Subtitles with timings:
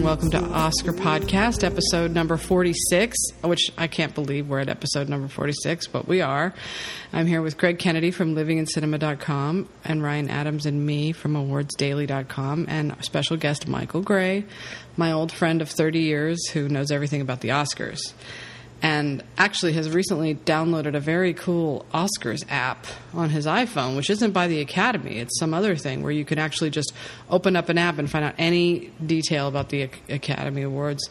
[0.00, 5.10] and welcome to Oscar Podcast, episode number 46, which I can't believe we're at episode
[5.10, 6.54] number 46, but we are.
[7.12, 12.96] I'm here with Greg Kennedy from livingincinema.com and Ryan Adams and me from awardsdaily.com and
[13.04, 14.46] special guest Michael Gray,
[14.96, 18.14] my old friend of 30 years who knows everything about the Oscars
[18.82, 24.32] and actually has recently downloaded a very cool Oscars app on his iPhone, which isn't
[24.32, 25.18] by the Academy.
[25.18, 26.92] It's some other thing where you can actually just
[27.28, 31.08] open up an app and find out any detail about the Academy Awards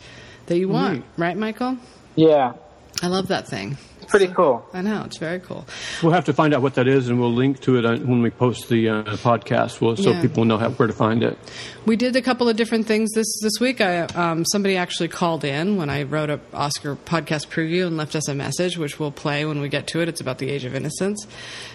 [0.47, 1.01] that you want.
[1.01, 1.21] Mm-hmm.
[1.21, 1.77] Right, Michael?
[2.15, 2.53] Yeah.
[3.01, 3.77] I love that thing
[4.09, 4.67] pretty cool.
[4.73, 5.65] I know it's very cool.
[6.03, 8.29] We'll have to find out what that is, and we'll link to it when we
[8.29, 10.21] post the uh, podcast, we'll, so yeah.
[10.21, 11.37] people know how, where to find it.
[11.85, 13.81] We did a couple of different things this this week.
[13.81, 18.15] I, um, somebody actually called in when I wrote a Oscar podcast preview and left
[18.15, 20.09] us a message, which we'll play when we get to it.
[20.09, 21.25] It's about the Age of Innocence,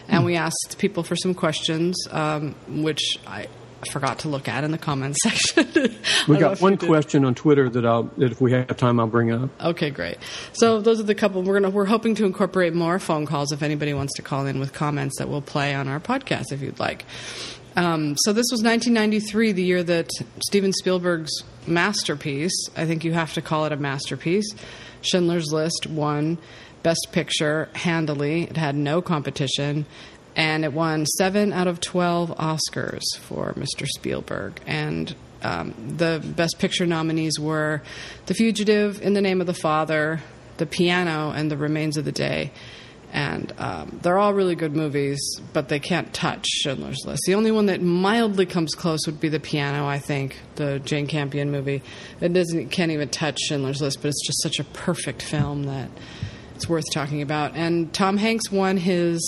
[0.08, 0.26] and mm.
[0.26, 3.48] we asked people for some questions, um, which I
[3.90, 5.96] forgot to look at in the comments section.
[6.28, 9.30] we got one question on Twitter that I'll that if we have time I'll bring
[9.30, 9.50] up.
[9.62, 10.18] Okay, great.
[10.52, 13.62] So those are the couple we're gonna we're hoping to incorporate more phone calls if
[13.62, 16.80] anybody wants to call in with comments that we'll play on our podcast if you'd
[16.80, 17.04] like.
[17.76, 20.08] Um, so this was 1993, the year that
[20.46, 21.32] Steven Spielberg's
[21.66, 22.54] masterpiece.
[22.76, 24.54] I think you have to call it a masterpiece.
[25.02, 26.38] Schindler's List won
[26.84, 28.42] Best Picture handily.
[28.44, 29.86] It had no competition
[30.36, 33.86] and it won seven out of 12 Oscars for Mr.
[33.86, 34.60] Spielberg.
[34.66, 37.82] And um, the Best Picture nominees were
[38.26, 40.20] The Fugitive, In the Name of the Father,
[40.56, 42.50] The Piano, and The Remains of the Day.
[43.12, 45.20] And um, they're all really good movies,
[45.52, 47.22] but they can't touch Schindler's List.
[47.26, 51.06] The only one that mildly comes close would be The Piano, I think, the Jane
[51.06, 51.80] Campion movie.
[52.20, 55.90] It doesn't can't even touch Schindler's List, but it's just such a perfect film that
[56.56, 57.54] it's worth talking about.
[57.54, 59.20] And Tom Hanks won his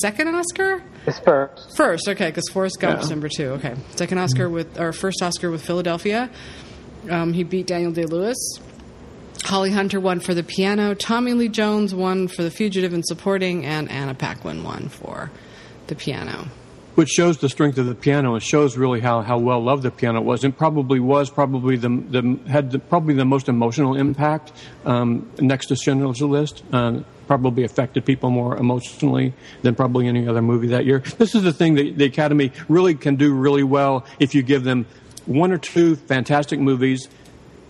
[0.00, 0.82] second Oscar?
[1.06, 1.76] It's first.
[1.76, 3.10] First, okay, because Forrest Gump's yeah.
[3.10, 3.48] number two.
[3.52, 4.54] Okay, second Oscar mm-hmm.
[4.54, 6.30] with or first Oscar with Philadelphia.
[7.10, 8.36] Um, he beat Daniel Day Lewis.
[9.44, 10.94] Holly Hunter won for the piano.
[10.94, 15.30] Tommy Lee Jones won for the fugitive and supporting, and Anna Paquin won for
[15.86, 16.48] the piano
[16.98, 18.34] which shows the strength of the piano.
[18.34, 21.88] It shows really how, how well loved the piano was, and probably was probably the,
[21.88, 24.50] the had the, probably the most emotional impact
[24.84, 26.64] um, next to Schindler's List.
[26.72, 30.98] Uh, probably affected people more emotionally than probably any other movie that year.
[31.18, 34.64] This is the thing that the Academy really can do really well if you give
[34.64, 34.86] them
[35.26, 37.08] one or two fantastic movies.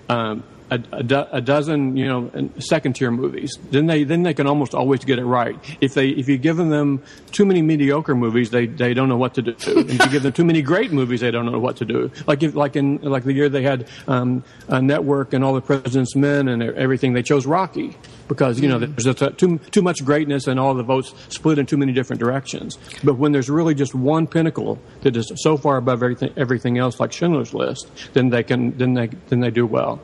[0.09, 3.57] Um, a, a, do, a, dozen, you know, second tier movies.
[3.71, 5.57] Then they then they can almost always get it right.
[5.81, 7.03] If they if you give them
[7.33, 9.57] too many mediocre movies, they, they don't know what to do.
[9.79, 12.11] And if you give them too many great movies, they don't know what to do.
[12.27, 15.61] Like if, like in like the year they had um, a network and all the
[15.61, 17.97] President's Men and everything, they chose Rocky
[18.27, 18.95] because you know mm-hmm.
[18.95, 22.21] there's a, too too much greatness and all the votes split in too many different
[22.21, 22.79] directions.
[23.03, 27.01] But when there's really just one pinnacle that is so far above everything everything else,
[27.01, 30.01] like Schindler's List, then they can then they then they do well.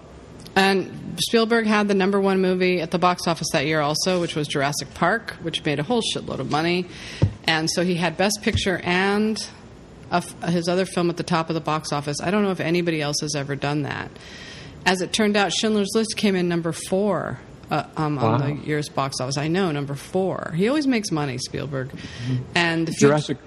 [0.56, 4.36] And Spielberg had the number one movie at the box office that year also, which
[4.36, 6.86] was Jurassic Park, which made a whole shitload of money.
[7.46, 9.38] And so he had Best Picture and
[10.48, 12.20] his other film at the top of the box office.
[12.22, 14.10] I don't know if anybody else has ever done that.
[14.86, 17.40] As it turned out, Schindler's List came in number four
[17.70, 18.34] uh, um, wow.
[18.34, 19.38] on the year's box office.
[19.38, 20.52] I know, number four.
[20.54, 21.88] He always makes money, Spielberg.
[21.88, 22.42] Mm-hmm.
[22.54, 23.38] And Jurassic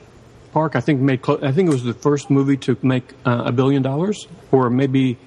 [0.51, 1.21] Park, I think made.
[1.21, 4.69] Clo- I think it was the first movie to make uh, a billion dollars, or
[4.69, 5.17] maybe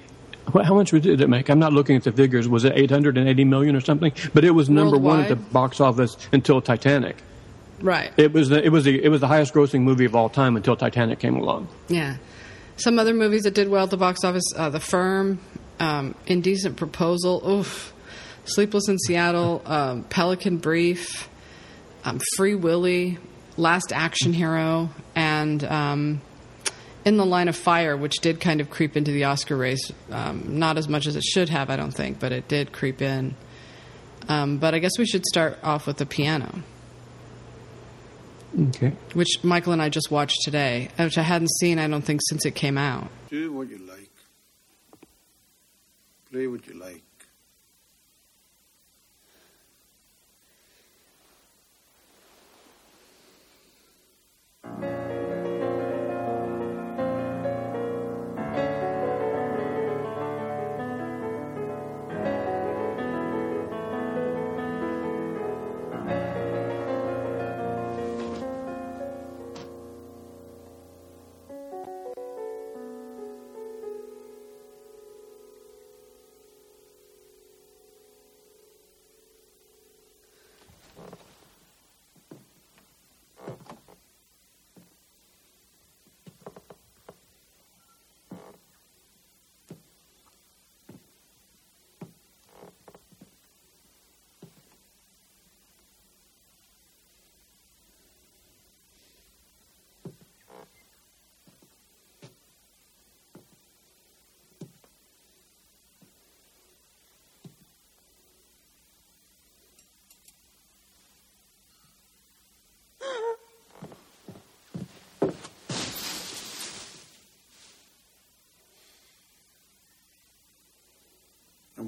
[0.63, 1.49] how much did it make?
[1.49, 2.47] I'm not looking at the figures.
[2.47, 4.11] Was it 880 million or something?
[4.33, 5.11] But it was number Worldwide?
[5.11, 7.17] one at the box office until Titanic.
[7.81, 8.11] Right.
[8.17, 10.55] It was the, it was the it was the highest grossing movie of all time
[10.55, 11.67] until Titanic came along.
[11.87, 12.17] Yeah.
[12.77, 15.39] Some other movies that did well at the box office: uh, The Firm,
[15.79, 17.93] um, Indecent Proposal, oof,
[18.45, 21.27] Sleepless in Seattle, um, Pelican Brief,
[22.03, 23.17] um, Free Willy,
[23.57, 26.21] Last Action Hero, and um,
[27.05, 30.59] in the line of fire, which did kind of creep into the Oscar race, um,
[30.59, 33.35] not as much as it should have, I don't think, but it did creep in.
[34.29, 36.63] Um, but I guess we should start off with the piano.
[38.59, 38.93] Okay.
[39.13, 42.45] Which Michael and I just watched today, which I hadn't seen, I don't think, since
[42.45, 43.07] it came out.
[43.29, 44.09] Do what you like.
[46.31, 47.03] Play what you like.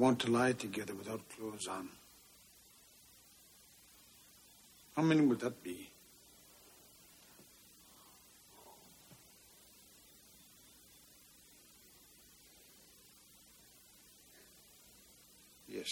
[0.03, 1.87] Want to lie together without clothes on.
[4.97, 5.91] How many would that be?
[15.69, 15.87] Yes.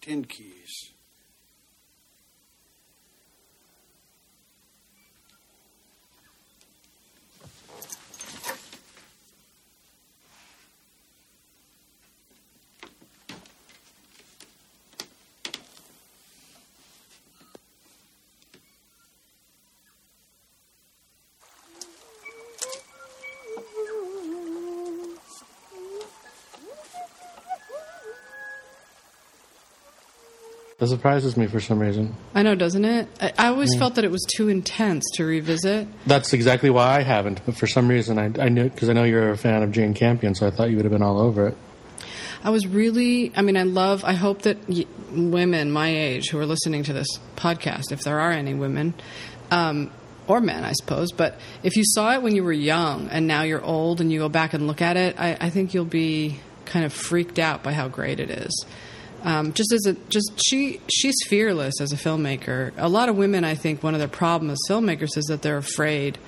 [0.00, 0.92] Ten keys.
[30.80, 32.14] That surprises me for some reason.
[32.34, 33.06] I know, doesn't it?
[33.20, 35.86] I, I always felt that it was too intense to revisit.
[36.06, 37.44] That's exactly why I haven't.
[37.44, 39.92] But for some reason, I, I knew because I know you're a fan of Jane
[39.92, 41.56] Campion, so I thought you would have been all over it.
[42.42, 46.38] I was really, I mean, I love, I hope that y- women my age who
[46.38, 48.94] are listening to this podcast, if there are any women,
[49.50, 49.90] um,
[50.26, 53.42] or men, I suppose, but if you saw it when you were young and now
[53.42, 56.40] you're old and you go back and look at it, I, I think you'll be
[56.64, 58.64] kind of freaked out by how great it is.
[59.22, 62.72] Um, just as a just she she's fearless as a filmmaker.
[62.78, 65.58] A lot of women, I think, one of their problems as filmmakers is that they're
[65.58, 66.18] afraid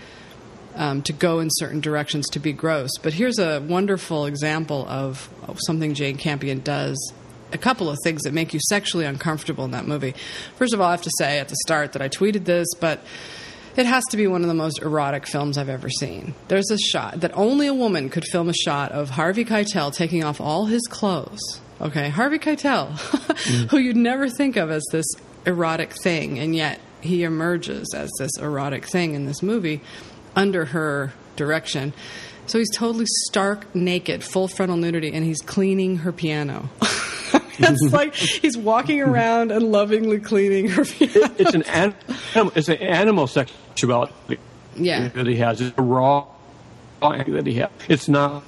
[0.75, 2.91] um, to go in certain directions to be gross.
[3.03, 5.29] But here's a wonderful example of,
[5.67, 7.13] something Jane Campion does.
[7.53, 10.15] A couple of things that make you sexually uncomfortable in that movie.
[10.57, 13.01] First of all, I have to say at the start that I tweeted this, but
[13.77, 16.35] it has to be one of the most erotic films I've ever seen.
[16.49, 20.25] There's a shot that only a woman could film a shot of Harvey Keitel taking
[20.25, 21.61] off all his clothes.
[21.83, 22.91] Okay, Harvey Keitel,
[23.71, 25.07] who you'd never think of as this
[25.45, 29.81] erotic thing, and yet he emerges as this erotic thing in this movie
[30.37, 31.93] under her direction.
[32.47, 36.71] So he's totally stark naked, full frontal nudity, and he's cleaning her piano.
[37.59, 41.35] it's like he's walking around and lovingly cleaning her piano.
[41.39, 44.39] It's an animal, it's an animal sexuality
[44.77, 45.09] Yeah.
[45.09, 45.61] that he has.
[45.61, 46.27] It's a raw
[47.01, 47.71] that he has.
[47.89, 48.45] It's not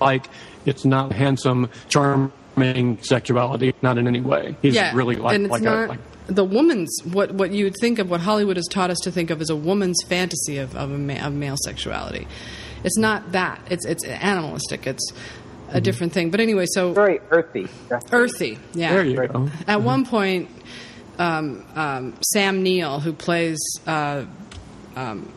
[0.00, 0.26] like
[0.66, 3.74] it's not handsome, charming sexuality.
[3.82, 4.56] Not in any way.
[4.62, 7.64] He's yeah, really like and it's like not a like the woman's what what you
[7.64, 10.58] would think of what Hollywood has taught us to think of as a woman's fantasy
[10.58, 12.26] of of, a ma- of male sexuality.
[12.84, 13.60] It's not that.
[13.70, 14.86] It's it's animalistic.
[14.86, 15.12] It's
[15.66, 15.78] Mm-hmm.
[15.78, 16.30] a different thing.
[16.30, 17.66] But anyway, so Very earthy.
[17.88, 18.56] That's earthy.
[18.72, 18.92] Yeah.
[18.92, 19.50] there you go.
[19.66, 20.48] At one point,
[21.18, 24.26] um, um, Sam Neill, who plays uh,
[24.94, 25.28] um,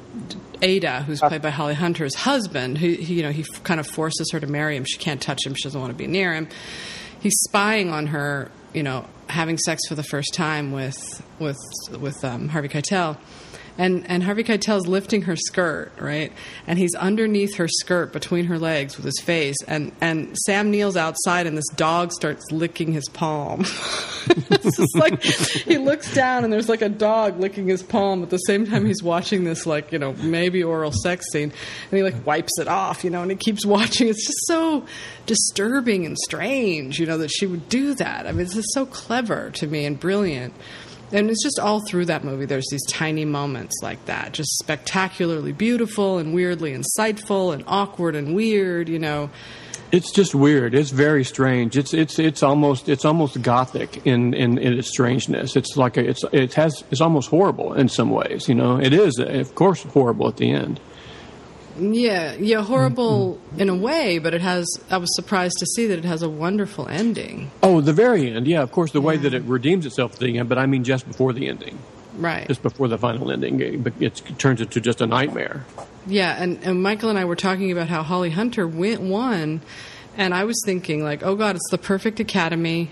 [0.61, 3.87] Ada, who's played by Holly Hunter's husband, who he, you know he f- kind of
[3.87, 4.85] forces her to marry him.
[4.85, 5.53] She can't touch him.
[5.55, 6.47] She doesn't want to be near him.
[7.19, 8.51] He's spying on her.
[8.73, 11.57] You know, having sex for the first time with with
[11.99, 13.17] with um, Harvey Keitel.
[13.77, 16.33] And, and Harvey Keitel's lifting her skirt, right?
[16.67, 19.55] And he's underneath her skirt between her legs with his face.
[19.67, 23.61] And, and Sam Neill's outside, and this dog starts licking his palm.
[24.27, 28.29] it's just like he looks down, and there's like a dog licking his palm at
[28.29, 31.51] the same time he's watching this, like, you know, maybe oral sex scene.
[31.91, 34.07] And he like wipes it off, you know, and he keeps watching.
[34.07, 34.85] It's just so
[35.25, 38.25] disturbing and strange, you know, that she would do that.
[38.25, 40.53] I mean, this is so clever to me and brilliant.
[41.11, 42.45] And it's just all through that movie.
[42.45, 48.35] There's these tiny moments like that, just spectacularly beautiful and weirdly insightful and awkward and
[48.35, 48.87] weird.
[48.89, 49.29] You know,
[49.91, 50.75] It's just weird.
[50.75, 51.75] It's very strange.
[51.77, 55.55] It's it's it's almost it's almost gothic in, in, in its strangeness.
[55.55, 58.47] It's like a, it's it has it's almost horrible in some ways.
[58.47, 60.79] You know, it is of course horrible at the end.
[61.79, 64.67] Yeah, yeah, horrible in a way, but it has.
[64.89, 67.51] I was surprised to see that it has a wonderful ending.
[67.63, 68.47] Oh, the very end.
[68.47, 70.49] Yeah, of course, the way that it redeems itself at the end.
[70.49, 71.77] But I mean, just before the ending,
[72.17, 72.47] Right.
[72.47, 75.65] just before the final ending, it, it turns into just a nightmare.
[76.07, 79.61] Yeah, and, and Michael and I were talking about how Holly Hunter went, won,
[80.17, 82.91] and I was thinking like, oh God, it's the perfect Academy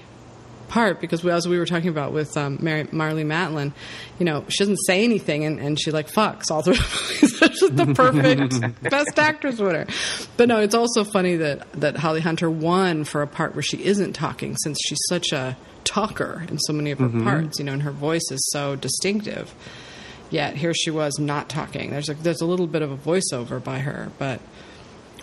[0.68, 3.74] part because we, as we were talking about with um, Mary, Marlee Matlin,
[4.20, 6.76] you know, she doesn't say anything and, and she like fucks all through.
[6.76, 9.86] it's just the perfect best actress winner.
[10.38, 13.84] But no, it's also funny that that Holly Hunter won for a part where she
[13.84, 17.74] isn't talking since she's such a talker in so many of her parts, you know,
[17.74, 19.54] and her voice is so distinctive
[20.30, 21.92] yet here she was not talking.
[21.92, 24.42] There's a there's a little bit of a voiceover by her, but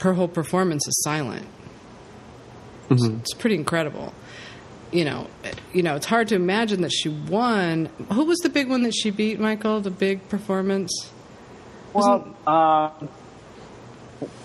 [0.01, 1.47] her whole performance is silent.
[2.91, 4.13] It's, it's pretty incredible.
[4.95, 5.27] You know,
[5.73, 7.87] you know, it's hard to imagine that she won.
[8.13, 9.81] Who was the big one that she beat, Michael?
[9.81, 11.11] The big performance.
[11.93, 13.09] Well, um,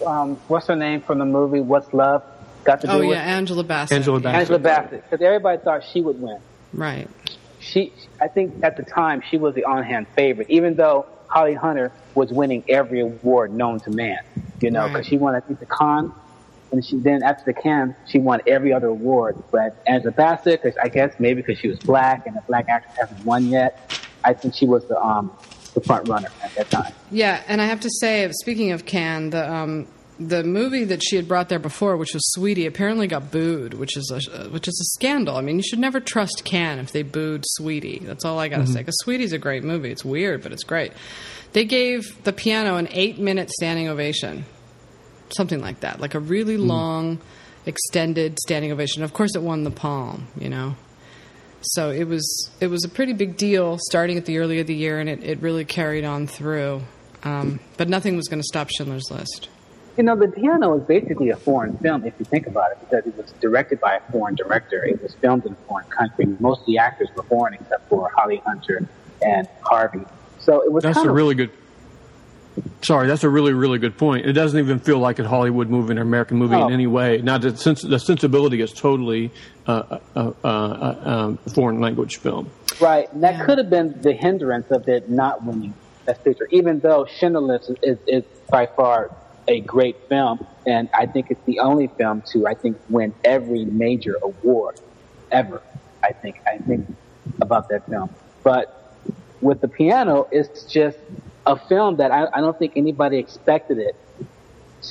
[0.05, 2.23] um, what's her name from the movie What's Love?
[2.63, 3.95] Got to do Oh with yeah, Angela Bassett.
[3.97, 4.39] Angela Bassett.
[4.39, 5.03] Angela Bassett.
[5.09, 6.39] Because everybody thought she would win.
[6.73, 7.07] Right.
[7.59, 11.91] She, I think at the time she was the on-hand favorite, even though Holly Hunter
[12.15, 14.17] was winning every award known to man.
[14.61, 14.93] You know, Right.
[14.93, 16.11] because she won I think the Cannes
[16.71, 19.41] and she then after the Cannes, she won every other award.
[19.51, 22.69] But as a BAFTA, because I guess maybe because she was black and a black
[22.69, 25.31] actress hasn't won yet, I think she was the um
[25.73, 26.93] the front runner at that time.
[27.11, 29.87] Yeah, and I have to say, speaking of Cannes, the um,
[30.19, 33.95] the movie that she had brought there before, which was Sweetie, apparently got booed, which
[33.95, 35.37] is a which is a scandal.
[35.37, 37.99] I mean, you should never trust Cannes if they booed Sweetie.
[37.99, 38.79] That's all I got to say.
[38.79, 39.91] Because Sweetie's a great movie.
[39.91, 40.91] It's weird, but it's great.
[41.53, 44.45] They gave the piano an eight minute standing ovation,
[45.35, 47.19] something like that, like a really long,
[47.65, 49.03] extended standing ovation.
[49.03, 50.27] Of course, it won the Palm.
[50.39, 50.75] You know.
[51.61, 54.75] So it was it was a pretty big deal starting at the early of the
[54.75, 56.81] year, and it, it really carried on through.
[57.23, 59.49] Um, but nothing was going to stop Schindler's List.
[59.97, 63.05] You know, the piano is basically a foreign film if you think about it, because
[63.05, 64.85] it was directed by a foreign director.
[64.85, 66.27] It was filmed in a foreign country.
[66.39, 68.87] Most of the actors were foreign except for Holly Hunter
[69.21, 70.05] and Harvey.
[70.39, 71.51] So it was That's kind a of really good.
[72.81, 74.25] Sorry, that's a really, really good point.
[74.25, 76.67] It doesn't even feel like a Hollywood movie, an American movie No.
[76.67, 77.21] in any way.
[77.21, 79.31] Now, the, sens- the sensibility is totally
[79.67, 82.49] uh, uh, uh, uh, um, foreign language film.
[82.79, 83.11] right.
[83.13, 83.45] And that Yeah.
[83.45, 85.73] could have been the hindrance of it not winning
[86.05, 89.11] Best Picture, even though Schindler's is, is, is by far
[89.47, 93.65] a great film, and I think it's the only film to I think win every
[93.65, 94.79] major award
[95.31, 95.61] ever.
[96.03, 96.87] I think I think
[97.41, 98.09] about that film,
[98.43, 98.95] but
[99.41, 100.97] with the piano, it's just
[101.49, 103.95] a film that I, I don't think anybody expected it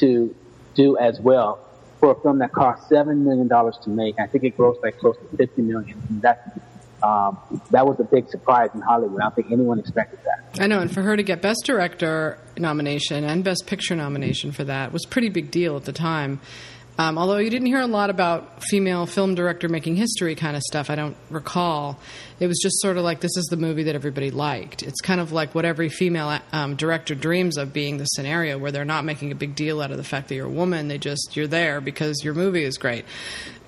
[0.00, 0.34] to
[0.74, 1.64] do as well
[2.00, 4.18] for a film that cost seven million dollars to make.
[4.18, 6.02] I think it grossed like close to fifty million.
[6.08, 6.60] And that
[7.00, 7.38] um,
[7.70, 9.20] that was a big surprise in Hollywood.
[9.20, 10.60] I don't think anyone expected that.
[10.60, 14.64] I know, and for her to get Best Director nomination and Best Picture nomination for
[14.64, 16.40] that was pretty big deal at the time.
[17.00, 20.62] Um, although you didn't hear a lot about female film director making history kind of
[20.62, 22.00] stuff, I don't recall.
[22.40, 24.83] It was just sort of like this is the movie that everybody liked.
[24.83, 28.73] It's kind of like what every female um, director dreams of being the scenario where
[28.73, 30.88] they're not making a big deal out of the fact that you're a woman.
[30.88, 33.05] They just, you're there because your movie is great.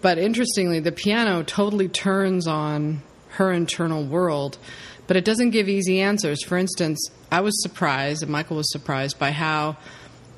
[0.03, 3.01] But interestingly, the piano totally turns on
[3.35, 4.59] her internal world,
[5.07, 6.43] but it doesn't give easy answers.
[6.43, 9.77] For instance, I was surprised, and Michael was surprised by how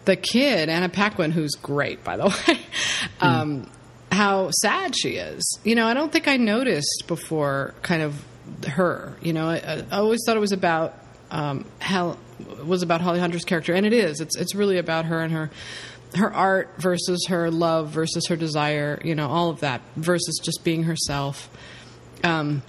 [0.04, 2.58] the kid, Anna Paquin, who's great, by the way,
[3.20, 3.70] um,
[4.10, 5.58] how sad she is.
[5.64, 8.24] You know, I don't think I noticed before kind of
[8.68, 9.16] her.
[9.22, 10.94] You know, I, I always thought it was about
[11.30, 12.18] um, Hel-
[12.64, 14.20] was about Holly Hunter's character, and it is.
[14.20, 15.50] It's it's really about her and her
[16.14, 19.00] her art versus her love versus her desire.
[19.04, 21.48] You know, all of that versus just being herself.
[22.24, 22.62] Um,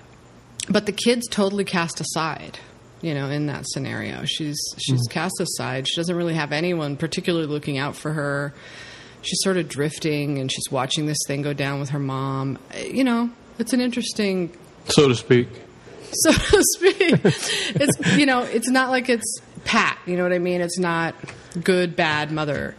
[0.69, 2.59] but the kid's totally cast aside
[3.03, 4.23] you know in that scenario.
[4.25, 5.11] She's she's hmm.
[5.11, 5.87] cast aside.
[5.87, 8.53] She doesn't really have anyone particularly looking out for her.
[9.21, 12.57] She's sort of drifting and she's watching this thing go down with her mom.
[12.83, 13.29] You know
[13.59, 14.55] it's an interesting
[14.85, 15.47] So to speak.
[16.11, 17.21] so to speak.
[17.75, 20.61] It's you know it's not like it's pat you know what i mean?
[20.61, 21.13] It's not
[21.61, 22.75] good bad mother.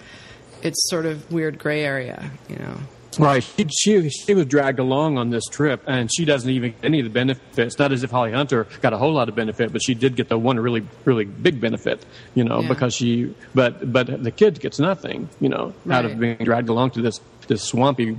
[0.63, 2.79] It's sort of weird gray area you know
[3.19, 3.43] Right.
[3.43, 7.01] She, she she was dragged along on this trip, and she doesn't even get any
[7.01, 7.79] of the benefits.
[7.79, 10.29] Not as if Holly Hunter got a whole lot of benefit, but she did get
[10.29, 12.05] the one really really big benefit,
[12.35, 12.69] you know, Yeah.
[12.69, 13.35] because she.
[13.55, 17.21] But but the kid gets nothing, you know, out of being dragged along to this
[17.47, 18.19] this swampy,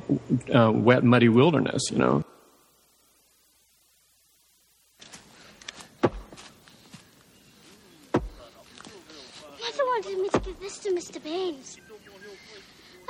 [0.53, 2.23] uh, wet, muddy wilderness, you know.
[8.13, 11.23] Mother wanted me to give this to Mr.
[11.23, 11.77] Baines.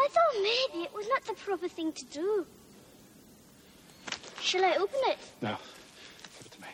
[0.06, 2.46] I thought maybe it was not the proper thing to do.
[4.40, 5.18] Shall I open it?
[5.42, 5.58] No.
[6.38, 6.68] Give it to me.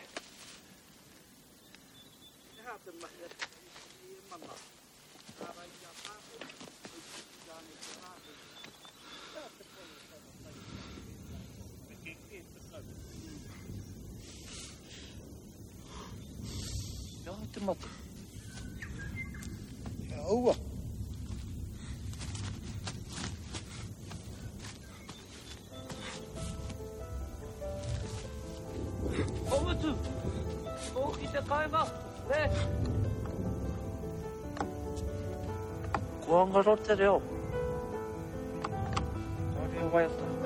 [31.52, 31.86] 가위바
[32.30, 32.50] 네.
[36.26, 37.22] 고항가 호텔이요.
[39.60, 40.41] 어디 와있어?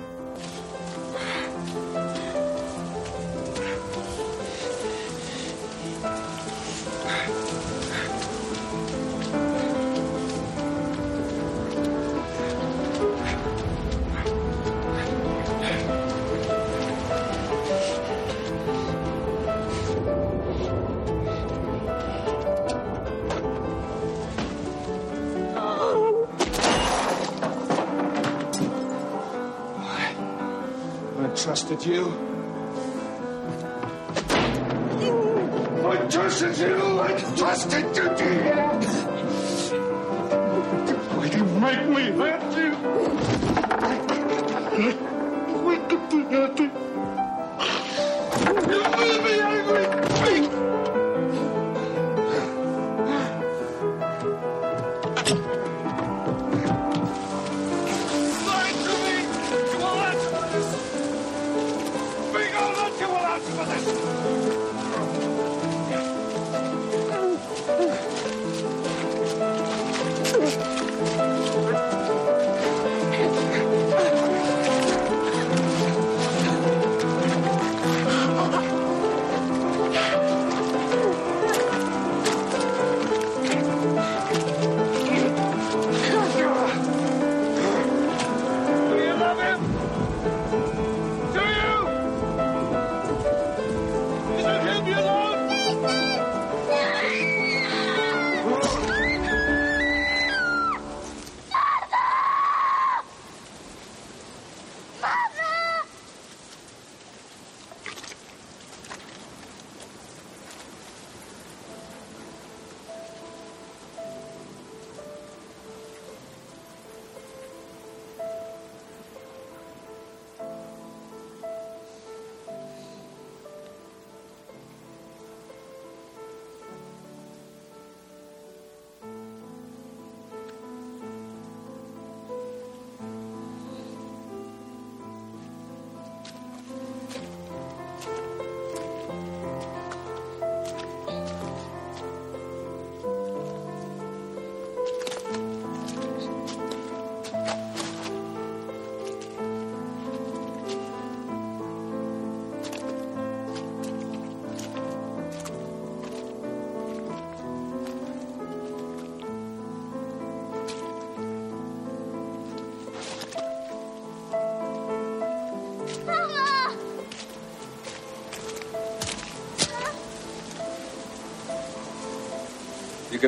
[31.83, 32.05] You.
[35.85, 37.01] I trusted you.
[37.01, 38.55] I trusted you, dear.
[41.15, 42.69] Why do you make me hurt you?
[45.65, 46.71] Wake up do nothing.
[48.71, 50.64] You will be angry.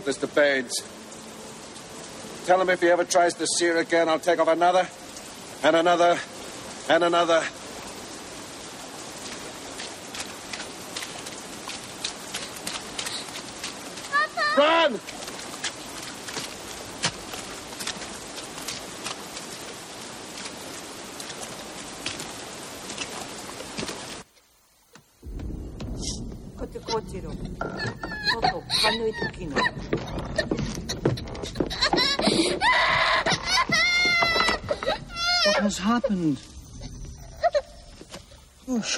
[0.08, 0.34] Mr.
[0.34, 0.82] Baines.
[2.46, 4.88] Tell him if he ever tries to see her again, I'll take off another,
[5.64, 6.18] and another,
[6.90, 7.44] and another.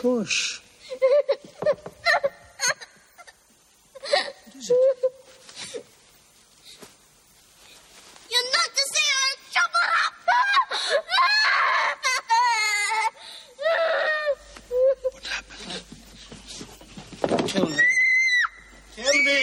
[0.02, 0.62] Oh, shush.
[4.02, 4.76] What is it?
[8.32, 9.86] You're not to say I'm trouble
[15.12, 15.84] What happened?
[17.50, 17.84] Tell me.
[18.96, 19.38] Tell me.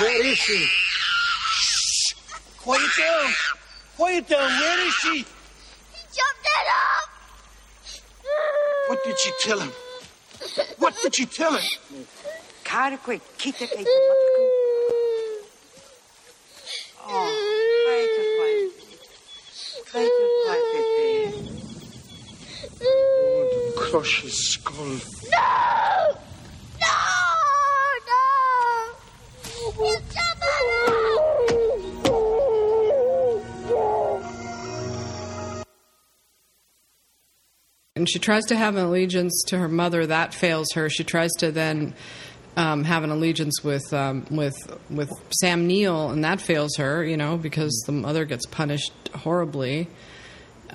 [0.00, 0.60] Where is she?
[0.64, 2.14] Shh.
[2.62, 3.32] Quiet down.
[3.96, 4.48] Quiet down.
[4.60, 5.24] Where is she?
[6.12, 7.08] Jumped it up!
[8.88, 9.72] What did she tell him?
[10.78, 11.62] What did she tell him?
[13.02, 13.22] kwijt.
[13.36, 14.16] Kiet het even wat
[17.06, 17.28] Oh,
[17.84, 18.36] kwijt het
[24.30, 24.98] skull.
[25.30, 26.16] No!
[26.78, 26.96] No!
[28.06, 28.22] No!
[29.78, 29.98] You
[38.00, 41.30] and she tries to have an allegiance to her mother that fails her she tries
[41.38, 41.94] to then
[42.56, 44.56] um, have an allegiance with um, with
[44.90, 45.10] with
[45.40, 47.04] Sam Neill, and that fails her.
[47.04, 49.88] You know, because the mother gets punished horribly.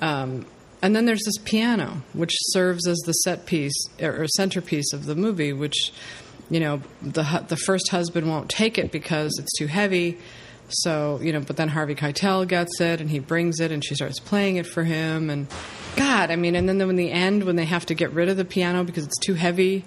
[0.00, 0.46] Um,
[0.82, 5.14] and then there's this piano, which serves as the set piece or centerpiece of the
[5.14, 5.52] movie.
[5.52, 5.92] Which,
[6.50, 10.18] you know, the the first husband won't take it because it's too heavy.
[10.68, 13.94] So you know, but then Harvey Keitel gets it, and he brings it, and she
[13.94, 15.30] starts playing it for him.
[15.30, 15.46] And
[15.96, 18.36] God, I mean, and then in the end, when they have to get rid of
[18.36, 19.84] the piano because it's too heavy,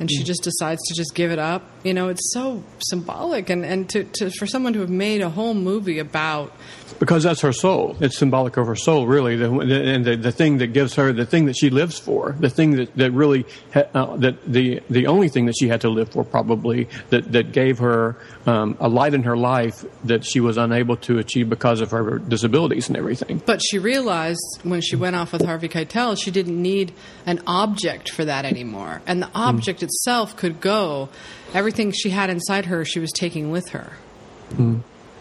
[0.00, 1.62] and she just decides to just give it up.
[1.84, 5.30] You know, it's so symbolic, and and to, to for someone to have made a
[5.30, 6.52] whole movie about
[6.98, 7.96] because that's her soul.
[8.00, 11.12] It's symbolic of her soul, really, the, the, and the, the thing that gives her
[11.12, 14.80] the thing that she lives for, the thing that that really ha, uh, that the
[14.90, 18.76] the only thing that she had to live for, probably that that gave her um,
[18.80, 22.88] a light in her life that she was unable to achieve because of her disabilities
[22.88, 23.42] and everything.
[23.44, 26.92] But she realized when she went off with Harvey Keitel, she didn't need
[27.26, 29.02] an object for that anymore.
[29.06, 31.08] And the object itself could go.
[31.54, 33.92] Everything she had inside her, she was taking with her.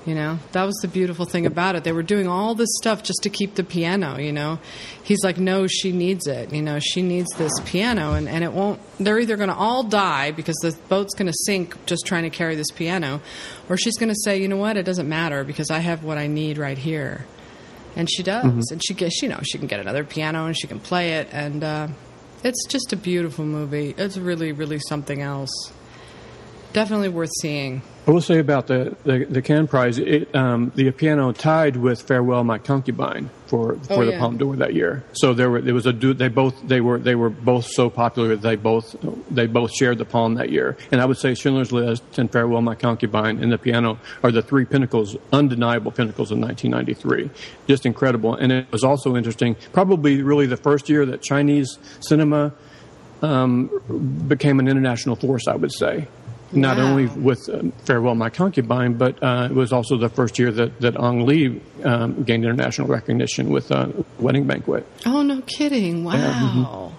[0.06, 1.84] You know, that was the beautiful thing about it.
[1.84, 4.60] They were doing all this stuff just to keep the piano, you know.
[5.04, 6.54] He's like, no, she needs it.
[6.54, 9.84] You know, she needs this piano, and, and it won't, they're either going to all
[9.84, 13.20] die because the boat's going to sink just trying to carry this piano,
[13.68, 16.18] or she's going to say, you know what, it doesn't matter because I have what
[16.18, 17.26] I need right here.
[17.98, 18.46] And she does.
[18.46, 18.72] Mhm.
[18.72, 21.28] And she gets, you know, she can get another piano and she can play it.
[21.34, 21.88] And uh,
[22.44, 23.96] it's just a beautiful movie.
[23.98, 25.72] It's really, really something else.
[26.74, 27.82] Definitely worth seeing.
[28.08, 32.02] I will say about the the, the Cannes Prize, it, um, the piano tied with
[32.02, 34.20] "Farewell My Concubine" for for Oh, the yeah.
[34.20, 35.04] Palme d'Or that year.
[35.14, 37.90] So there were there was a du- they both they were they were both so
[37.90, 38.96] popular that they both
[39.30, 40.78] they both shared the palm that year.
[40.92, 44.42] And I would say Schindler's List and "Farewell My Concubine" and the piano are the
[44.42, 47.30] three pinnacles, undeniable pinnacles of 1993.
[47.68, 48.36] Just incredible.
[48.36, 52.54] And it was also interesting, probably really the first year that Chinese cinema
[53.22, 53.70] um,
[54.28, 55.48] became an international force.
[55.48, 56.08] I would say.
[56.54, 56.92] Not Wow.
[56.92, 60.80] only with um, Farewell My Concubine, but uh, it was also the first year that,
[60.80, 64.88] that Ang Lee um, gained international recognition with uh, Wedding Banquet.
[65.06, 66.04] Oh, no kidding.
[66.06, 66.94] Wow.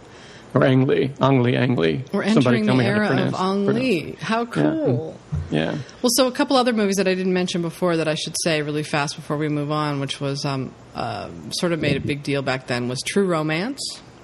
[0.54, 1.12] Or Ang Lee.
[1.20, 2.04] Ang Lee, Ang Lee.
[2.12, 2.32] We're Mm-hmm.
[2.34, 4.16] Somebody entering the me how to era of Ang Lee.
[4.20, 5.18] How cool.
[5.50, 5.72] Yeah.
[6.02, 8.60] Well, so a couple other movies that I didn't mention before that I should say
[8.62, 12.22] really fast before we move on, which was um, uh, sort of made a big
[12.22, 13.80] deal back then, was True Romance.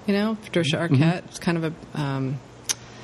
[0.07, 1.03] You know, Patricia Mm-hmm.
[1.03, 1.25] Arquette.
[1.27, 2.39] It's kind of a um,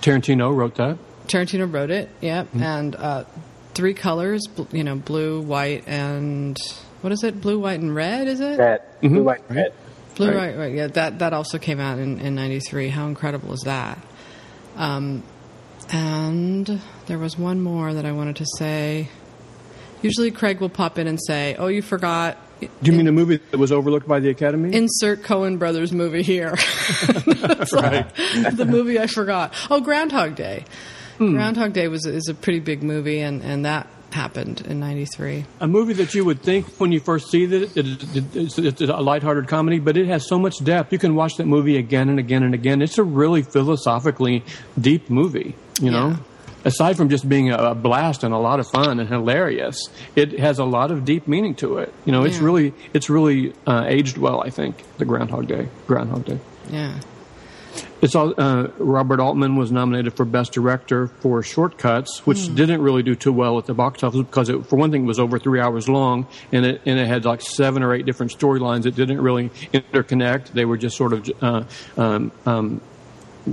[0.03, 0.99] Tarantino wrote that.
[1.27, 2.09] Tarantino wrote it.
[2.21, 2.63] Yep, Mm-hmm.
[2.63, 3.25] and uh,
[3.75, 4.43] three colors.
[4.55, 6.57] bl- You know, blue, white, and
[7.03, 7.41] what is it?
[7.41, 8.29] Blue, white, and red.
[8.29, 8.59] Is it?
[8.59, 9.11] Red, Mhm.
[9.11, 9.73] blue, white, red.
[10.17, 10.37] Blue, Right.
[10.37, 10.75] right, right.
[10.75, 12.89] Yeah, that that also came out in in '93.
[12.89, 13.99] How incredible is that?
[14.77, 15.23] Um,
[15.93, 19.09] and there was one more that I wanted to say.
[20.03, 23.41] Usually, Craig will pop in and say, "Oh, you forgot." Do you mean a movie
[23.51, 24.75] that was overlooked by the Academy?
[24.75, 26.51] Insert Coen Brothers movie here.
[27.27, 28.07] That's Right.
[28.53, 29.55] the movie I forgot.
[29.71, 30.65] Oh, Groundhog Day.
[31.21, 31.35] Hmm.
[31.35, 35.45] Groundhog Day was is a pretty big movie, and, and that happened in '93.
[35.61, 38.81] a movie that you would think when you first see it, it, it it's, it's
[38.81, 40.95] a lighthearted comedy, but it has so much depth.
[40.95, 42.81] You can watch that movie again and again and again.
[42.81, 44.43] It's a really philosophically
[44.81, 46.09] deep movie, you know?
[46.09, 46.17] Yeah.
[46.65, 50.59] Aside from just being a, blast and a lot of fun and hilarious, it has
[50.59, 51.93] a lot of deep meaning to it.
[52.07, 54.41] You know, it's really it's really uh, aged well.
[54.41, 56.39] I think the Groundhog Day, Groundhog Day.
[56.71, 56.99] Yeah.
[58.03, 63.03] It's all, uh, Robert Altman was nominated for Best Director for Shortcuts, which didn't really
[63.03, 65.39] do too well at the box office because, it, for one thing, it was over
[65.39, 68.95] three hours long, and it and it had like seven or eight different storylines that
[68.95, 70.53] didn't really interconnect.
[70.53, 71.65] They were just sort of uh,
[71.99, 72.81] um, um,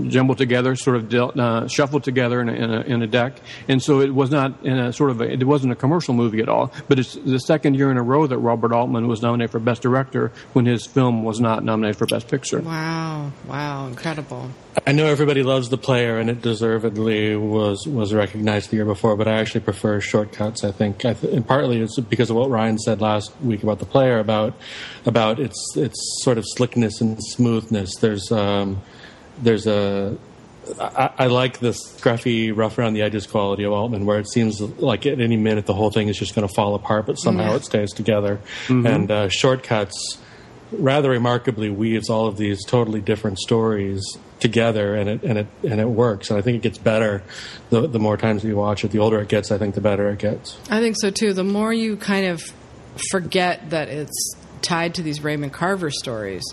[0.07, 3.39] jumbled together, sort of dealt, uh, shuffled together in a, in, a, in a deck,
[3.67, 6.41] and so it was not in a sort of a, it wasn't a commercial movie
[6.41, 6.71] at all.
[6.87, 9.81] But it's the second year in a row that Robert Altman was nominated for Best
[9.81, 12.59] Director when his film was not nominated for Best Picture.
[12.59, 13.31] Wow.
[13.47, 13.87] Wow.
[13.87, 14.51] Incredible.
[14.85, 19.15] I know everybody loves the player, and it deservedly was was recognized the year before.
[19.15, 20.63] But I actually prefer shortcuts.
[20.63, 23.79] I think, I th- and partly it's because of what Ryan said last week about
[23.79, 24.53] the player about
[25.05, 27.95] about its its sort of slickness and smoothness.
[27.95, 28.81] There's um,
[29.41, 30.17] there's a
[30.81, 34.59] I, I like the scruffy, rough around the edges quality of Altman, where it seems
[34.59, 37.51] like at any minute the whole thing is just going to fall apart, but somehow
[37.51, 37.55] Yeah.
[37.55, 38.41] it stays together.
[38.67, 40.17] And uh, shortcuts
[40.73, 44.03] rather remarkably weaves all of these totally different stories
[44.41, 46.29] together, and it and it and it works.
[46.29, 47.23] And I think it gets better
[47.69, 48.91] the the more times you watch it.
[48.91, 50.57] The older it gets, I think, the better it gets.
[50.69, 51.31] I think so too.
[51.31, 52.41] The more you kind of
[53.09, 56.43] forget that it's tied to these Raymond Carver stories,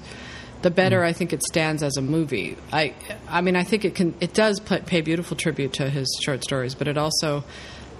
[0.64, 2.56] the better I think it stands as a movie.
[2.72, 2.94] I,
[3.28, 4.14] I mean, I think it can.
[4.18, 7.44] It does pay, pay beautiful tribute to his short stories, but it also,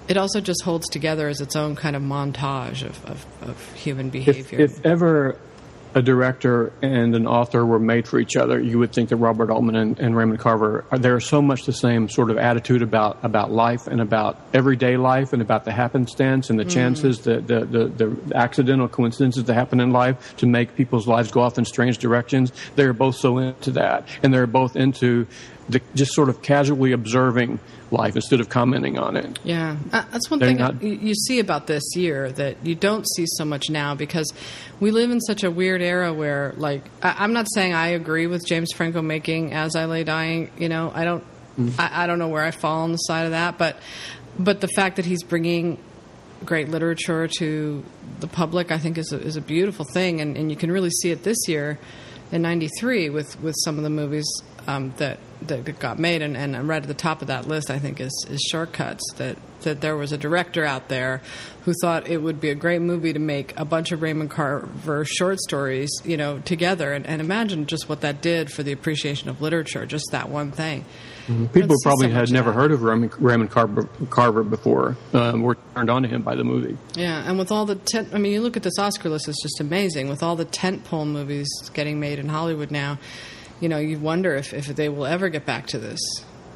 [0.09, 4.07] it also just holds together as its own kind of montage of, of, of human
[4.07, 4.61] if, behavior.
[4.61, 5.39] if ever
[5.95, 9.51] a director and an author were made for each other, you would think that Robert
[9.51, 13.19] Altman and, and Raymond Carver are they're so much the same sort of attitude about
[13.23, 16.71] about life and about everyday life and about the happenstance and the mm.
[16.71, 21.31] chances, the, the, the, the accidental coincidences that happen in life to make people's lives
[21.31, 22.53] go off in strange directions.
[22.75, 25.27] They're both so into that, and they're both into
[25.69, 27.59] the, just sort of casually observing
[27.95, 29.39] life instead of commenting on it.
[29.45, 33.07] Yeah, uh, that's one They're thing not- you see about this year that you don't
[33.17, 34.31] see so much now because
[34.81, 38.27] we live in such a weird era where, like, I, I'm not saying I agree
[38.27, 41.25] with James Franco making "As I Lay Dying." You know, I don't,
[41.79, 43.79] I, I don't know where I fall on the side of that, but,
[44.39, 45.79] but the fact that he's bringing
[46.45, 47.83] great literature to
[48.21, 50.91] the public, I think, is a, is a beautiful thing, and, and you can really
[50.91, 51.79] see it this year
[52.33, 54.27] in '93 with with some of the movies
[54.67, 57.79] um, that that got made, and, and right at the top of that list, I
[57.79, 59.03] think, is, is Shortcuts.
[59.17, 61.23] That that there was a director out there
[61.65, 65.05] who thought it would be a great movie to make a bunch of Raymond Carver
[65.05, 69.29] short stories, you know, together, and, and imagine just what that did for the appreciation
[69.29, 69.87] of literature.
[69.87, 70.85] Just that one thing.
[71.27, 71.47] Mm-hmm.
[71.47, 74.97] People see so probably had never heard of Raymond, Raymond Carver, Carver before.
[75.15, 76.77] Um, were turned on to him by the movie.
[76.95, 79.43] Yeah, and with all the tent, I mean, you look at this Oscar list; it's
[79.43, 80.09] just amazing.
[80.09, 82.99] With all the tentpole movies getting made in Hollywood now,
[83.61, 86.01] you know, you wonder if, if they will ever get back to this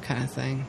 [0.01, 0.65] kind of thing.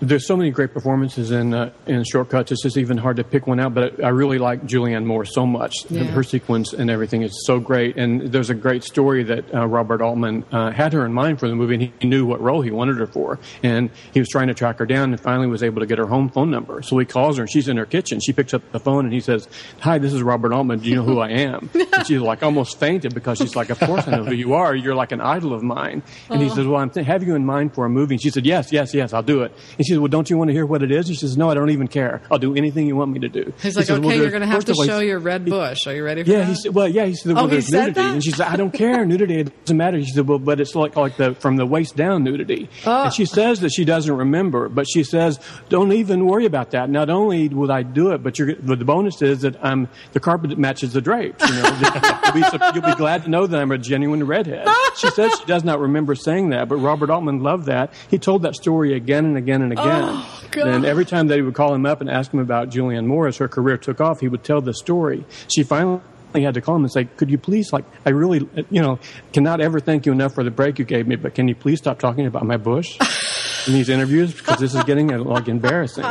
[0.00, 2.52] There's so many great performances in uh, in Shortcuts.
[2.52, 3.74] It's just even hard to pick one out.
[3.74, 5.74] But I really like Julianne Moore so much.
[5.90, 6.04] Yeah.
[6.04, 7.96] Her sequence and everything is so great.
[7.96, 11.48] And there's a great story that uh, Robert Altman uh, had her in mind for
[11.48, 13.40] the movie, and he knew what role he wanted her for.
[13.64, 16.06] And he was trying to track her down, and finally was able to get her
[16.06, 16.80] home phone number.
[16.82, 18.20] So he calls her, and she's in her kitchen.
[18.20, 19.48] She picks up the phone, and he says,
[19.80, 20.78] "Hi, this is Robert Altman.
[20.78, 23.80] Do you know who I am?" and she's like almost fainted because she's like, "Of
[23.80, 24.76] course I know who you are.
[24.76, 26.54] You're like an idol of mine." And he Oh.
[26.54, 28.70] says, "Well, I'm th- have you in mind for a movie?" And she said, "Yes,
[28.72, 30.82] yes, yes, I'll do it." And she said, "Well, don't you want to hear what
[30.82, 32.20] it is?" He says, "No, I don't even care.
[32.30, 34.30] I'll do anything you want me to do." He's He like, says, okay, "Well, you're
[34.30, 35.86] going to have to show your red bush.
[35.86, 36.48] Are you ready for yeah, that?
[36.48, 38.00] he said, well, yeah, he said, oh, well, Oh, he there's said nudity.
[38.00, 38.12] that?
[38.14, 39.04] And she said, I don't care.
[39.04, 40.00] Nudity, it doesn't matter.
[40.02, 42.68] She said, well, but it's like, like the, from the waist down nudity.
[42.86, 43.04] Oh.
[43.04, 46.90] And she says that she doesn't remember, but she says, don't even worry about that.
[46.90, 50.20] Not only will I do it, but you're, but the bonus is that I'm, the
[50.20, 51.80] carpet matches the drapes, you know.
[52.24, 52.40] you'll, be,
[52.74, 54.66] you'll be glad to know that I'm a genuine redhead.
[54.96, 57.92] She says she does not remember saying that, but Robert Altman loved that.
[58.10, 59.77] He told that story again and again and again.
[59.80, 60.68] Oh, God.
[60.68, 63.28] And every time that he would call him up and ask him about Julianne Moore
[63.28, 65.24] as her career took off, he would tell the story.
[65.48, 66.00] She finally
[66.34, 68.98] had to call him and say, "Could you please, like, I really, you know,
[69.32, 71.78] cannot ever thank you enough for the break you gave me, but can you please
[71.78, 72.98] stop talking about my bush
[73.66, 76.04] in these interviews because this is getting like embarrassing."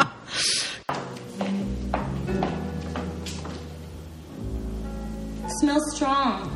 [5.60, 6.52] smells strong.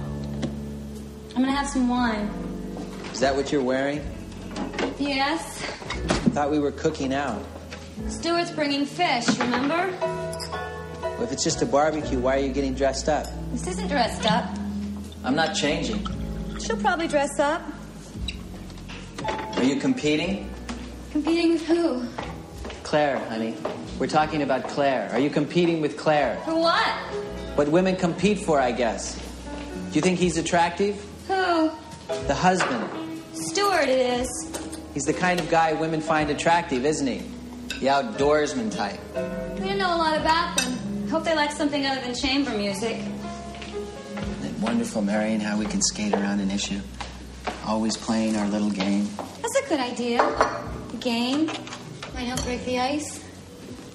[1.35, 2.29] I'm gonna have some wine.
[3.11, 3.99] Is that what you're wearing?
[4.99, 5.61] Yes.
[6.33, 7.41] Thought we were cooking out.
[8.07, 9.93] Stuart's bringing fish, remember?
[10.01, 13.27] Well, if it's just a barbecue, why are you getting dressed up?
[13.51, 14.45] This isn't dressed up.
[15.23, 16.05] I'm not changing.
[16.59, 17.61] She'll probably dress up.
[19.57, 20.49] Are you competing?
[21.11, 22.05] Competing with who?
[22.83, 23.55] Claire, honey.
[23.99, 25.09] We're talking about Claire.
[25.11, 26.37] Are you competing with Claire?
[26.45, 26.87] For what?
[27.55, 29.15] What women compete for, I guess.
[29.15, 30.95] Do you think he's attractive?
[31.27, 31.71] Who?
[32.27, 32.89] The husband.
[33.33, 34.60] Stuart it is.
[34.93, 37.19] He's the kind of guy women find attractive, isn't he?
[37.79, 38.99] The outdoorsman type.
[39.59, 41.07] We don't know a lot about them.
[41.07, 42.97] Hope they like something other than chamber music.
[42.99, 46.79] Isn't it wonderful, Marion, how we can skate around an issue?
[47.65, 49.07] Always playing our little game.
[49.17, 50.23] That's a good idea.
[50.23, 51.47] A game.
[52.13, 53.23] Might help break the ice.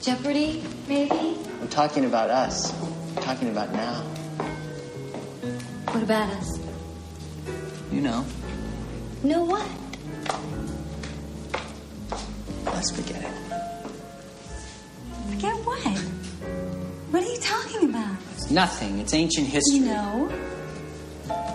[0.00, 1.36] Jeopardy, maybe.
[1.60, 2.72] I'm talking about us.
[3.16, 4.02] I'm talking about now.
[5.92, 6.58] What about us?
[7.92, 8.24] You know.
[9.22, 9.66] Know what?
[12.66, 13.32] Let's forget it.
[15.30, 15.98] Forget what?
[17.10, 18.16] What are you talking about?
[18.34, 18.98] It's nothing.
[18.98, 19.80] It's ancient history.
[19.80, 20.30] No.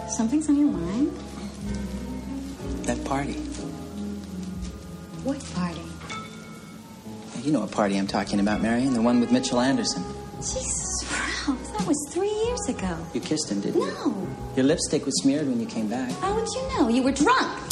[0.10, 1.12] Something's on your mind?
[2.86, 3.34] That party.
[5.24, 5.82] What party?
[7.44, 8.94] You know what party I'm talking about, Marion?
[8.94, 10.04] The one with Mitchell Anderson.
[10.38, 12.98] Jesus, Ralph, that was three years ago.
[13.14, 13.88] You kissed him, didn't you?
[13.88, 14.28] No.
[14.56, 16.12] Your lipstick was smeared when you came back.
[16.20, 16.88] How would you know?
[16.90, 17.70] You were drunk.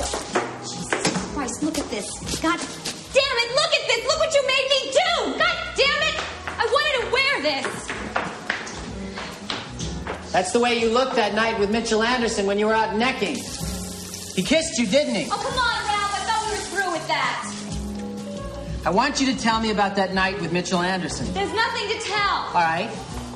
[0.61, 2.07] Jesus Christ, look at this.
[2.41, 2.59] God
[3.13, 4.05] damn it, look at this.
[4.07, 5.37] Look what you made me do.
[5.37, 6.15] God damn it.
[6.47, 7.67] I wanted to wear this.
[10.31, 13.35] That's the way you looked that night with Mitchell Anderson when you were out necking.
[13.35, 15.25] He kissed you, didn't he?
[15.25, 16.13] Oh, come on, Ralph.
[16.13, 17.45] I thought we were through with that.
[18.85, 21.33] I want you to tell me about that night with Mitchell Anderson.
[21.33, 22.45] There's nothing to tell.
[22.47, 22.89] All right?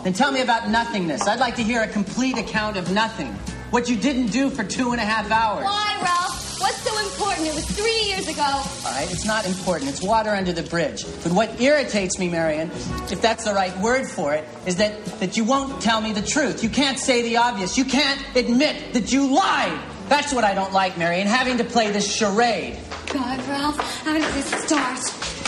[0.04, 1.28] Then tell me about nothingness.
[1.28, 3.34] I'd like to hear a complete account of nothing.
[3.72, 5.66] What you didn't do for two and a half hours.
[5.66, 6.43] Why, Ralph?
[6.64, 7.48] What's so important?
[7.48, 8.42] It was three years ago.
[8.42, 9.90] All right, it's not important.
[9.92, 11.04] It's water under the bridge.
[11.22, 12.72] But what irritates me, Marion,
[13.12, 16.22] if that's the right word for it, is that, that you won't tell me the
[16.22, 16.64] truth.
[16.64, 17.78] You can't say the obvious.
[17.78, 19.78] You can't admit that you lied.
[20.08, 22.78] That's what I don't like, Marion, having to play this charade.
[23.12, 25.00] God, Ralph, how did this start?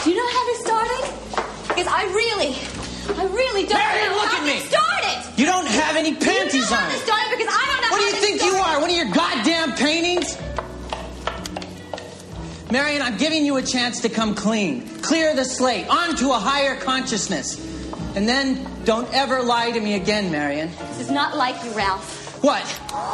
[0.04, 1.04] Do you know how this started?
[1.70, 2.56] Because I really,
[3.20, 4.60] I really don't Marion, know look how at me.
[4.68, 5.40] started.
[5.40, 6.84] You don't have any panties you know on.
[6.84, 8.80] how this started because I don't know What do you think you are?
[8.80, 9.45] One of your goddamn
[12.76, 14.86] Marion, I'm giving you a chance to come clean.
[15.00, 15.88] Clear the slate.
[15.88, 17.56] Onto a higher consciousness.
[18.18, 20.70] And then don't ever lie to me again, Marion.
[20.90, 22.44] This is not like you, Ralph.
[22.44, 22.68] What?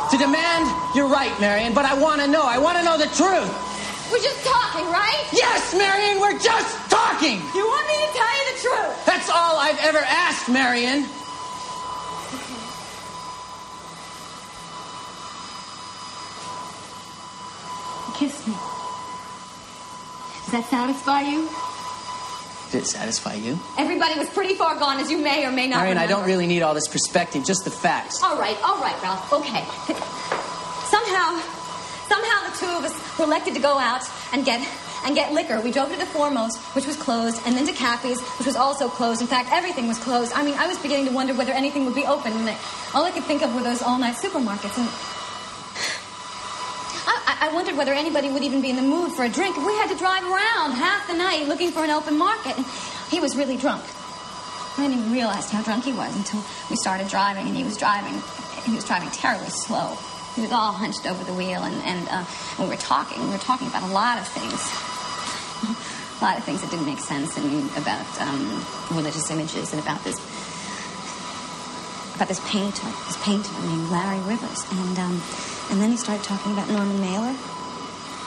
[0.09, 0.65] To demand?
[0.95, 2.41] You're right, Marion, but I want to know.
[2.41, 3.53] I want to know the truth.
[4.09, 5.29] We're just talking, right?
[5.31, 7.37] Yes, Marion, we're just talking.
[7.53, 9.05] You want me to tell you the truth?
[9.05, 11.05] That's all I've ever asked, Marion.
[20.51, 21.47] Does that satisfy you?
[22.73, 23.57] Did it satisfy you?
[23.77, 26.45] Everybody was pretty far gone, as you may or may not Marion, I don't really
[26.45, 28.21] need all this perspective, just the facts.
[28.21, 29.31] All right, all right, Ralph.
[29.31, 29.63] Okay.
[30.91, 31.39] Somehow,
[32.11, 34.59] somehow the two of us were elected to go out and get
[35.05, 35.61] and get liquor.
[35.61, 38.89] We drove to the Foremost, which was closed, and then to Cappy's, which was also
[38.89, 39.21] closed.
[39.21, 40.33] In fact, everything was closed.
[40.35, 42.57] I mean, I was beginning to wonder whether anything would be open, and
[42.93, 44.77] all I could think of were those all-night supermarkets.
[44.77, 44.89] And
[47.41, 49.57] I, wondered whether anybody would even be in the mood for a drink.
[49.57, 52.55] We had to drive around half the night looking for an open market,
[53.09, 53.83] he was really drunk.
[54.77, 57.77] I didn't even realize how drunk he was until we started driving, and he was
[57.77, 58.13] driving.
[58.63, 59.97] He was driving terribly slow.
[60.35, 62.25] He was all hunched over the wheel, and, and uh,
[62.57, 63.21] we were talking.
[63.25, 64.61] We were talking about a lot of things,
[66.21, 70.03] a lot of things that didn't make sense, and about um, religious images, and about
[70.05, 70.19] this
[72.21, 75.19] about this painter, this painter named Larry Rivers, and um,
[75.71, 77.33] and then he started talking about Norman Mailer,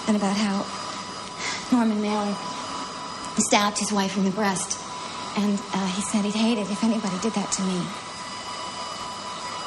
[0.08, 0.66] and about how
[1.70, 2.34] Norman Mailer
[3.38, 4.80] stabbed his wife in the breast.
[5.36, 7.78] And uh, he said he'd hate it if anybody did that to me.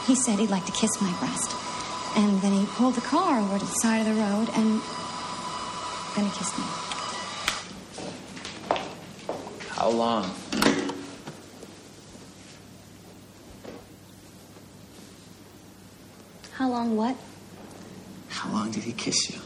[0.07, 1.55] He said he'd like to kiss my breast.
[2.17, 4.81] And then he pulled the car over to the side of the road and
[6.15, 6.65] then he kissed me.
[9.69, 10.31] How long?
[16.57, 17.15] How long what?
[18.29, 19.39] How long did he kiss you?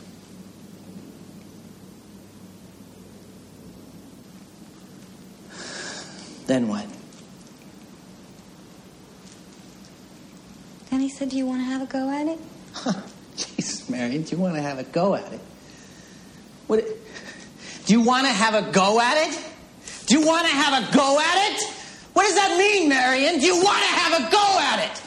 [6.47, 6.85] Then what?
[10.89, 12.39] Then he said, Do you want to have a go at it?
[13.35, 15.41] Jesus, Marion, do you want to have a go at it?
[16.67, 16.85] What?
[17.87, 19.37] Do you want to have a go at it?
[20.05, 21.73] Do you want to have a go at it?
[22.13, 23.41] What does that mean, Marion?
[23.41, 25.01] Do you want to have a go at it?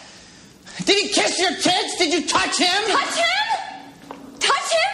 [0.82, 1.96] Did he kiss your tits?
[1.96, 2.80] Did you touch him?
[2.90, 3.46] Touch him?
[4.42, 4.92] Touch him?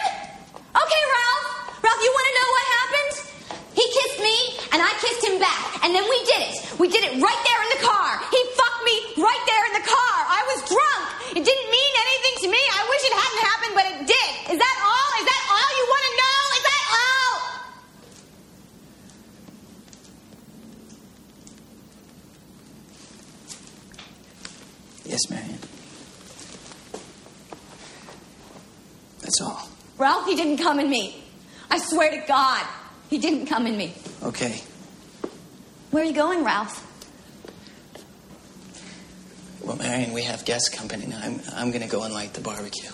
[0.53, 1.81] Okay, Ralph.
[1.81, 3.13] Ralph, you want to know what happened?
[3.73, 4.37] He kissed me,
[4.71, 5.83] and I kissed him back.
[5.83, 6.55] And then we did it.
[6.77, 8.21] We did it right there in the car.
[8.29, 10.15] He fucked me right there in the car.
[10.29, 11.03] I was drunk.
[11.33, 12.61] It didn't mean anything to me.
[12.61, 14.29] I wish it hadn't happened, but it did.
[14.53, 15.09] Is that all?
[15.17, 16.37] Is that all you want to know?
[16.55, 17.33] Is that all?
[25.09, 25.70] Yes, Marion.
[29.21, 29.69] That's all.
[29.97, 31.23] Ralph, he didn't come in me.
[31.69, 32.65] I swear to God,
[33.09, 33.93] he didn't come in me.
[34.23, 34.61] Okay.
[35.91, 36.87] Where are you going, Ralph?
[39.63, 41.19] Well, Marion, we have guest company now.
[41.21, 42.89] I'm, I'm going to go and light the barbecue.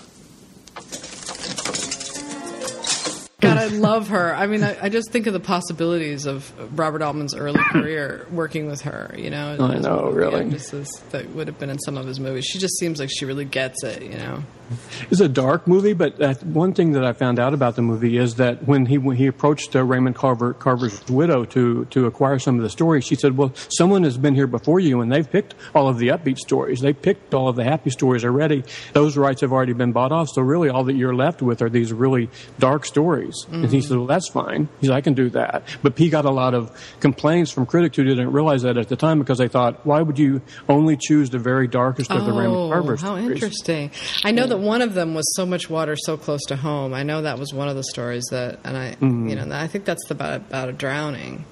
[3.40, 4.34] God, I love her.
[4.34, 8.66] I mean, I, I just think of the possibilities of Robert Altman's early career working
[8.66, 9.14] with her.
[9.16, 10.44] You know, I know, movie really.
[10.46, 12.46] actresses that would have been in some of his movies.
[12.46, 14.02] She just seems like she really gets it.
[14.02, 14.42] You know.
[15.08, 18.18] It's a dark movie, but that one thing that I found out about the movie
[18.18, 22.40] is that when he when he approached uh, Raymond Carver Carver's widow to to acquire
[22.40, 25.30] some of the stories, she said, "Well, someone has been here before you, and they've
[25.30, 26.80] picked all of the upbeat stories.
[26.80, 28.64] They picked all of the happy stories already.
[28.94, 30.28] Those rights have already been bought off.
[30.28, 33.96] So really, all that you're left with are these really dark stories." And he said,
[33.96, 34.68] "Well, that's fine.
[34.80, 37.96] He said, I can do that." But he got a lot of complaints from critics
[37.96, 41.30] who didn't realize that at the time because they thought, "Why would you only choose
[41.30, 43.90] the very darkest of the Raymond Carver Oh, how stories?" interesting!
[44.24, 46.94] I know that one of them was so much water, so close to home.
[46.94, 49.30] I know that was one of the stories that, and I, Mhm.
[49.30, 51.44] you know, I think that's about about a drowning.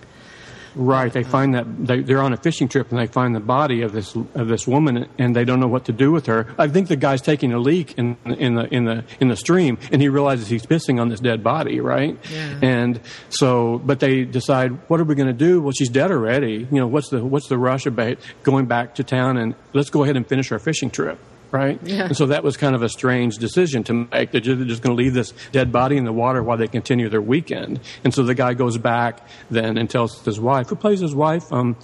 [0.76, 1.10] Right.
[1.10, 3.92] They find that they, they're on a fishing trip and they find the body of
[3.92, 6.46] this of this woman and they don't know what to do with her.
[6.58, 9.78] I think the guy's taking a leak in in the in the in the stream
[9.90, 11.80] and he realizes he's pissing on this dead body.
[11.80, 12.18] Right.
[12.30, 12.58] Yeah.
[12.60, 15.62] And so, but they decide, what are we going to do?
[15.62, 16.68] Well, she's dead already.
[16.70, 20.04] You know, what's the what's the rush about going back to town and let's go
[20.04, 21.18] ahead and finish our fishing trip.
[21.50, 21.78] Right.
[21.84, 22.06] Yeah.
[22.06, 24.32] And so that was kind of a strange decision to make.
[24.32, 27.22] They're just, going to leave this dead body in the water while they continue their
[27.22, 27.80] weekend.
[28.04, 31.52] And so the guy goes back then and tells his wife, who plays his wife,
[31.52, 31.76] um,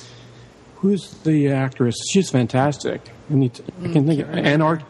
[0.76, 1.96] who's the actress?
[2.10, 3.00] She's fantastic.
[3.30, 4.84] I, need to, I can think of Anne Archer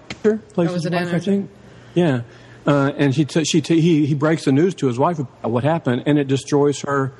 [0.54, 1.50] plays Oh, his wife, I think.
[1.94, 2.22] Yeah.
[2.66, 5.50] Uh, and she t- she t- he he breaks the news to his wife about
[5.50, 7.12] what happened, and it destroys her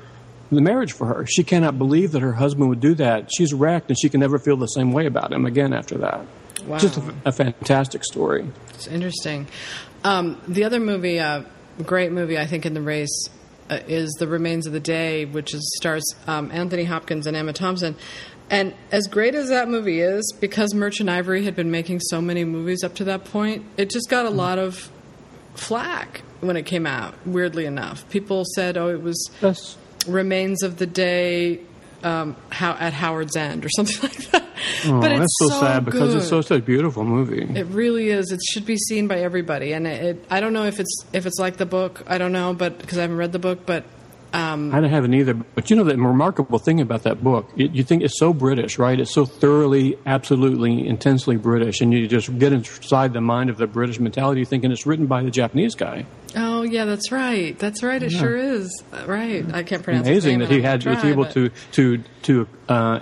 [0.51, 1.25] the marriage for her.
[1.25, 3.29] She cannot believe that her husband would do that.
[3.35, 6.25] She's wrecked, and she can never feel the same way about him again after that.
[6.65, 6.77] Wow.
[6.77, 8.47] Just a, a fantastic story.
[8.73, 9.47] It's interesting.
[10.03, 11.43] Um, the other movie, uh,
[11.83, 13.29] great movie, I think, in the race
[13.69, 17.53] uh, is The Remains of the Day, which is, stars um, Anthony Hopkins and Emma
[17.53, 17.95] Thompson.
[18.49, 22.43] And as great as that movie is, because Merchant Ivory had been making so many
[22.43, 24.91] movies up to that point, it just got a lot of
[25.55, 28.07] flack when it came out, weirdly enough.
[28.09, 29.31] People said, oh, it was
[30.05, 31.61] Remains of the Day
[32.03, 34.43] um, how, at Howard's End or something like that.
[34.85, 37.43] Oh, but it's that's so, sad because it's such a beautiful movie.
[37.59, 38.31] It really is.
[38.31, 41.25] It should be seen by everybody, and it, it, I don't know if it's if
[41.25, 42.03] it's like the book.
[42.07, 43.85] I don't know, but because I haven't read the book, but
[44.33, 45.35] Um, I don't have it either.
[45.35, 48.79] But you know, the remarkable thing about that book, you, you think it's so British,
[48.79, 48.99] right?
[48.99, 53.67] It's so thoroughly, absolutely, intensely British, and you just get inside the mind of the
[53.67, 56.05] British mentality, thinking it's written by the Japanese guy.
[56.35, 57.57] oh yeah, that's right.
[57.59, 58.01] That's right.
[58.01, 58.19] It Yeah.
[58.19, 58.83] sure is.
[58.91, 59.45] Uh, Right.
[59.53, 60.07] I can't pronounce.
[60.07, 62.99] his Amazing that he had won't was able but- to to to uh,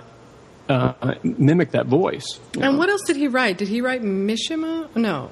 [0.68, 2.26] uh, mimic that voice.
[2.60, 3.56] And what else did he write?
[3.56, 4.94] Did he write Mishima?
[4.96, 5.30] No,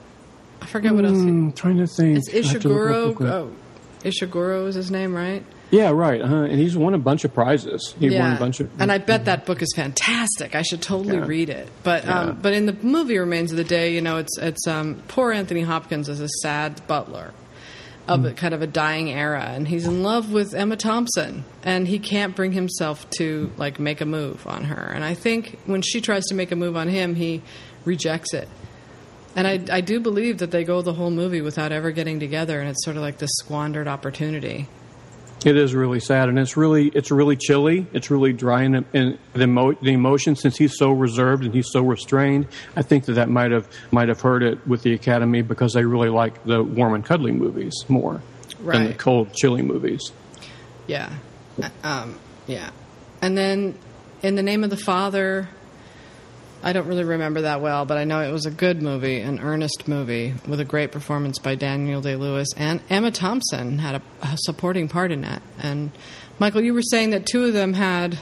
[0.62, 1.18] I forget what else.
[1.18, 2.18] He, Hmm, trying to think.
[2.18, 3.30] it's I have to look it up real Ishiguro.
[3.30, 3.50] Oh,
[4.08, 5.42] Ishiguro is his name, right?
[5.70, 6.20] Yeah, right.
[6.20, 6.34] Uh-huh.
[6.34, 7.94] And he's won a bunch of prizes.
[7.98, 8.68] He won a bunch of.
[8.80, 10.54] and I bet that book is fantastic.
[10.56, 11.26] I should totally Yeah.
[11.26, 11.68] read it.
[11.84, 12.20] But Yeah.
[12.20, 15.30] um, but in the movie Remains of the Day, you know, it's it's um, poor
[15.32, 17.30] Anthony Hopkins is a sad butler
[18.08, 18.26] of Hmm.
[18.26, 22.00] a, kind of a dying era, and he's in love with Emma Thompson, and he
[22.00, 24.90] can't bring himself to like make a move on her.
[24.92, 27.42] And I think when she tries to make a move on him, he
[27.84, 28.48] rejects it.
[29.36, 32.58] And I, I do believe that they go the whole movie without ever getting together,
[32.58, 34.66] and it's sort of like this squandered opportunity.
[35.44, 37.86] It is really sad, and it's really it's really chilly.
[37.94, 41.68] It's really dry, and, and the, emo- the emotion since he's so reserved and he's
[41.72, 42.46] so restrained.
[42.76, 45.84] I think that that might have might have hurt it with the Academy because they
[45.84, 48.20] really like the warm and cuddly movies more
[48.62, 50.12] than the cold, chilly movies.
[50.86, 51.10] Yeah.
[51.62, 52.70] Uh, Um, yeah.
[53.22, 53.78] And then
[54.22, 55.48] in the name of the Father,
[56.62, 59.38] I don't really remember that well, but I know it was a good movie, an
[59.40, 64.02] earnest movie with a great performance by Daniel Day Lewis and Emma Thompson had a,
[64.22, 65.42] a supporting part in that.
[65.58, 65.90] And
[66.38, 68.18] Michael, you were saying that two of them had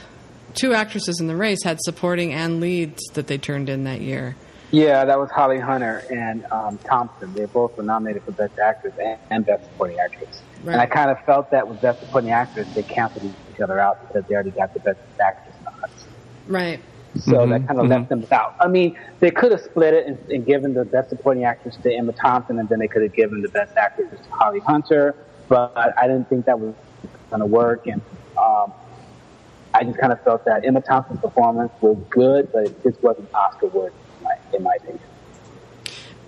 [0.53, 4.35] two actresses in the race had supporting and leads that they turned in that year.
[4.71, 7.33] Yeah, that was Holly Hunter and um, Thompson.
[7.33, 10.41] They both were nominated for Best Actress and, and Best Supporting Actress.
[10.63, 10.73] Right.
[10.73, 14.07] And I kind of felt that with Best Supporting Actress, they canceled each other out
[14.07, 16.05] because they already got the Best Actress nods.
[16.47, 16.79] Right.
[17.17, 18.55] So that kind of left them without.
[18.59, 21.91] I mean, they could have split it and, and given the Best Supporting Actress to
[21.91, 25.15] Emma Thompson, and then they could have given the Best Actress to Holly Hunter.
[25.47, 26.75] But I didn't think that was
[27.31, 28.01] going to work, and
[28.37, 28.71] um,
[29.73, 33.33] I just kind of felt that Emma Thompson's performance was good, but it just wasn't
[33.33, 34.99] Oscar worthy, in my, in my opinion.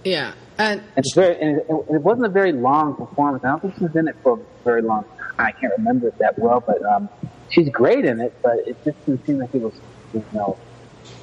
[0.04, 0.34] Yeah.
[0.58, 3.44] And And it's very, and it, it wasn't a very long performance.
[3.44, 5.34] I don't think she was in it for a very long time.
[5.40, 7.10] I can't remember it that well, but um,
[7.50, 8.34] she's great in it.
[8.44, 9.74] But it just didn't seem like it was,
[10.14, 10.58] you know,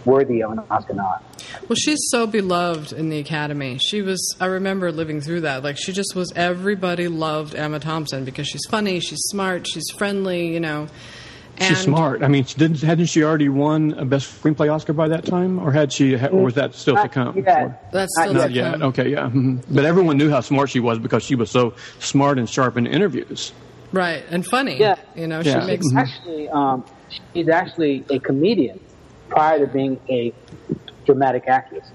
[0.09, 1.23] worthy of an Oscar nod.
[1.69, 3.79] Well, she's so beloved in the Academy.
[3.79, 5.63] She was, I remember living through that.
[5.63, 10.53] Like, she just was, everybody loved Emma Thompson because she's funny, she's smart, she's friendly,
[10.53, 10.89] you know.
[11.61, 12.23] And She's smart.
[12.23, 15.59] I mean, she didn't hadn't she already won a best screenplay Oscar by that time,
[15.59, 17.43] or had she, or was that still to come?
[17.43, 18.73] That's Not still Not to yet.
[18.75, 18.83] come.
[18.85, 19.29] Okay, yeah.
[19.29, 19.65] mhm.
[19.69, 22.87] But everyone knew how smart she was because she was so smart and sharp in
[22.87, 23.53] interviews.
[23.91, 24.79] Right, and funny.
[24.79, 24.97] Yeah.
[25.17, 25.61] You know, Yeah.
[25.63, 25.87] she makes.
[25.93, 25.97] Mhm.
[26.01, 26.85] Actually, um,
[27.35, 28.79] she's actually a comedian
[29.29, 30.33] prior to being a
[31.05, 31.87] dramatic actress.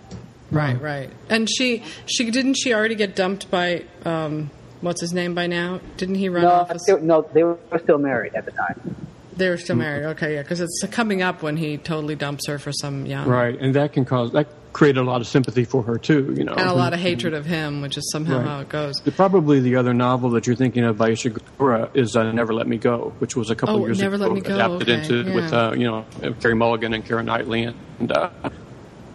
[0.51, 1.09] Right, right.
[1.29, 5.79] And she, she didn't she already get dumped by, um, what's his name by now?
[5.97, 6.71] Didn't he run No, off?
[6.71, 8.95] as- still, no, they were still married at the time.
[9.35, 10.05] They were still married.
[10.05, 13.27] Okay, yeah, because it's coming up when he totally dumps her for some young.
[13.27, 16.33] Right, and that can cause that created a lot of sympathy for her too.
[16.35, 18.47] You know, And a lot of hatred of him, which is somehow Right.
[18.47, 18.95] how it goes.
[19.03, 22.67] The- Probably the other novel that you're thinking of by Ishiguro is uh, Never Let
[22.67, 25.01] Me Go, which was a couple Oh, years Never ago Let Me Go, adapted okay,
[25.17, 26.05] into with uh, you know
[26.41, 28.29] Carey Mulligan and Karen Knightley and uh,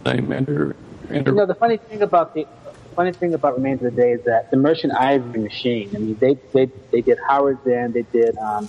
[0.07, 0.75] name Andrew.
[1.11, 2.47] Andrew You know, the funny thing about the
[2.95, 5.91] funny thing about Remains of the Day is that the Merchant Ivory Machine.
[5.95, 7.95] I mean, they they they did Howard's End.
[7.95, 8.69] They did um,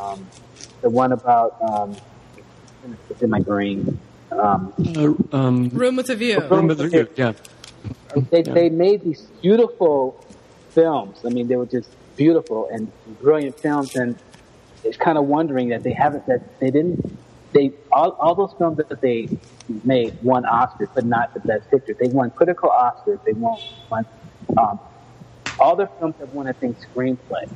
[0.00, 0.26] um,
[0.80, 1.96] the one about um,
[3.10, 3.98] it's in my brain.
[4.32, 4.72] Um,
[5.32, 6.40] uh, um, Room with a View.
[6.40, 7.32] Room with a View, yeah.
[8.30, 10.24] they they made these beautiful
[10.70, 11.18] films.
[11.24, 12.90] I mean, they were just beautiful and
[13.20, 13.94] brilliant films.
[13.94, 14.18] And
[14.84, 17.18] it's kind of wondering that they haven't that they didn't
[17.52, 19.28] they all all those films that they
[19.84, 21.94] made won Oscars, but not the best picture.
[21.98, 23.22] They won critical Oscars.
[23.24, 24.06] They won, won
[24.58, 24.80] um,
[25.58, 27.48] all their films have won, I think, screenplay.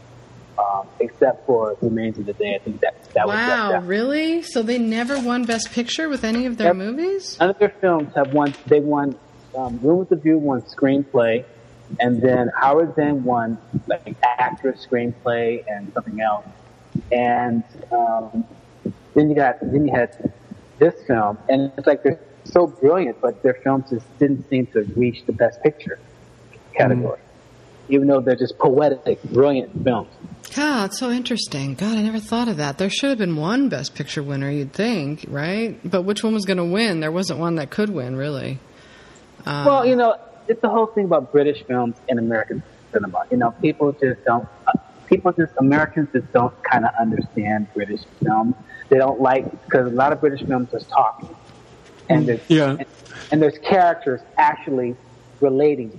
[0.57, 4.42] Um, except for Remains of the Day, I think that that was Wow, really?
[4.42, 6.76] So they never won Best Picture with any of their Yep.
[6.76, 7.36] movies?
[7.40, 8.55] None of their films have won.
[8.66, 9.16] They won.
[9.57, 11.44] Um, Room with the View won screenplay,
[12.00, 16.46] and then Howard's End won like actress, screenplay, and something else.
[17.12, 18.44] And um,
[19.14, 20.11] then you got then you had
[20.78, 24.84] this film, and it's like they're so brilliant, but their films just didn't seem to
[24.96, 25.98] reach the Best Picture
[26.76, 27.20] category,
[27.89, 30.09] even though they're just poetic, brilliant films.
[30.55, 31.74] God, it's so interesting.
[31.74, 32.78] God, I never thought of that.
[32.78, 35.78] There should have been one Best Picture winner, you'd think, right?
[35.85, 37.01] But which one was going to win?
[37.01, 38.59] There wasn't one that could win, really.
[39.47, 40.16] Um, well, you know,
[40.49, 42.62] it's the whole thing about British films and American
[42.93, 43.24] cinema.
[43.30, 44.47] You know, people just don't.
[44.66, 44.72] Uh,
[45.07, 48.55] people just Americans just don't kind of understand British films.
[48.91, 51.35] They don't like because a lot of British films just talking,
[52.09, 52.76] and there's Yeah.
[52.78, 52.87] and,
[53.32, 54.95] and there's characters actually
[55.41, 55.99] relating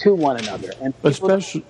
[0.00, 0.70] to one another.
[0.82, 1.64] And Especially,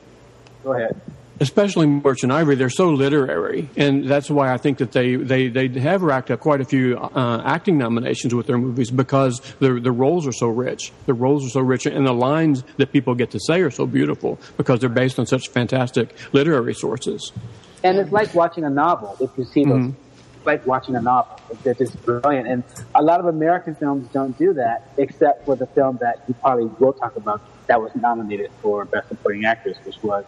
[0.64, 1.00] go ahead.
[1.40, 5.68] especially Merchant Ivory, they're so literary, and that's why I think that they they, they
[5.80, 9.92] have racked up quite a few uh, acting nominations with their movies because the the
[9.92, 10.92] roles are so rich.
[11.06, 13.86] The roles are so rich, and the lines that people get to say are so
[13.86, 17.32] beautiful because they're based on such fantastic literary sources.
[17.82, 19.16] And it's like watching a novel.
[19.20, 19.94] If you see those, Mhm.
[20.36, 21.40] it's like watching a novel.
[21.62, 22.46] They're just brilliant.
[22.46, 22.62] And
[22.94, 26.66] a lot of American films don't do that, except for the film that you probably
[26.78, 27.40] will talk about
[27.70, 30.24] that was nominated for Best Supporting Actress, which was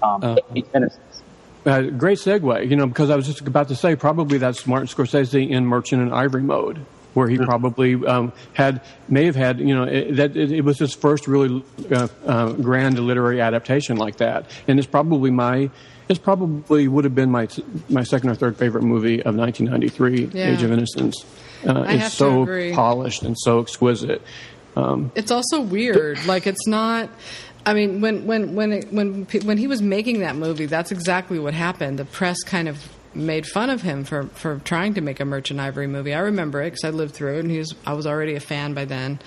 [0.00, 1.22] um, Uh, Age of Innocence.
[1.66, 4.86] Uh, great segue, you know, because I was just about to say probably that's Martin
[4.86, 6.78] Scorsese in Merchant and Ivory mode,
[7.14, 10.78] where he probably um, had may have had, you know, it, that it, it was
[10.78, 15.70] his first really uh, uh, grand literary adaptation like that, and it's probably my.
[16.06, 17.48] It's probably would have been my
[17.88, 20.50] my second or third favorite movie of 1993, Yeah.
[20.52, 21.24] Age of Innocence.
[21.66, 22.74] Uh, I have it's to so agree.
[22.74, 24.20] polished and so exquisite.
[24.76, 26.24] Um, It's also weird.
[26.26, 27.08] Like it's not.
[27.66, 31.38] I mean, when when when it, when when he was making that movie, that's exactly
[31.38, 31.98] what happened.
[31.98, 32.78] The press kind of
[33.14, 36.12] made fun of him for for trying to make a Merchant Ivory movie.
[36.12, 38.40] I remember it because I lived through it, and he was I was already a
[38.40, 39.18] fan by then.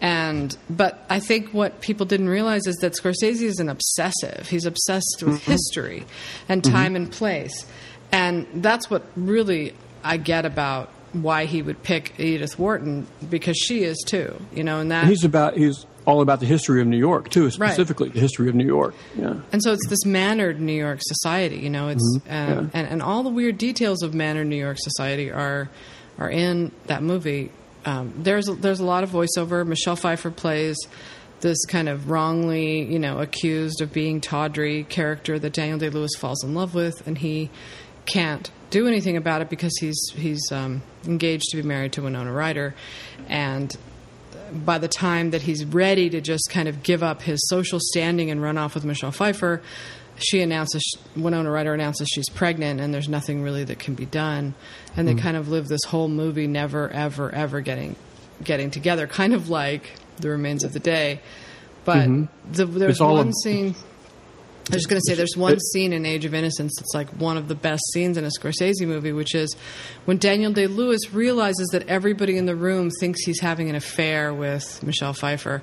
[0.00, 4.48] And but I think what people didn't realize is that Scorsese is an obsessive.
[4.48, 5.50] He's obsessed with Mm-hmm.
[5.50, 6.06] history
[6.48, 7.66] and time and place,
[8.12, 9.74] and that's what really
[10.04, 14.34] I get about why he would pick Edith Wharton because she is too.
[14.54, 17.44] You know, and that he's about he's all about the history of New York too,
[17.44, 17.52] Right.
[17.72, 18.94] specifically the history of New York.
[19.18, 19.34] Yeah.
[19.52, 21.88] And so it's this mannered New York society, you know.
[21.88, 25.68] It's Mhm, um, and and all the weird details of mannered New York society are
[26.18, 27.50] are in that movie.
[27.84, 29.66] Um, there's there's a lot of voiceover.
[29.66, 30.76] Michelle Pfeiffer plays
[31.40, 36.10] this kind of wrongly, you know, accused of being tawdry character that Daniel Day Lewis
[36.18, 37.48] falls in love with, and he
[38.06, 42.32] can't do anything about it because he's he's um, engaged to be married to Winona
[42.32, 42.74] Ryder,
[43.28, 43.74] and
[44.52, 48.30] by the time that he's ready to just kind of give up his social standing
[48.30, 49.60] and run off with Michelle Pfeiffer,
[50.16, 50.82] she announces
[51.16, 54.54] Winona Ryder announces she's pregnant, and there's nothing really that can be done,
[54.96, 55.14] and they.
[55.14, 55.18] Mm.
[55.22, 57.96] kind of live this whole movie never, ever, ever getting
[58.42, 61.20] getting together, kind of like The Remains of the Day.
[61.84, 62.28] But Mhm.
[62.52, 63.74] the, there's one a- scene.
[64.68, 67.08] I was just going to say, there's one scene in Age of Innocence that's like
[67.18, 69.56] one of the best scenes in a Scorsese movie, which is
[70.04, 74.34] when Daniel Day Lewis realizes that everybody in the room thinks he's having an affair
[74.34, 75.62] with Michelle Pfeiffer.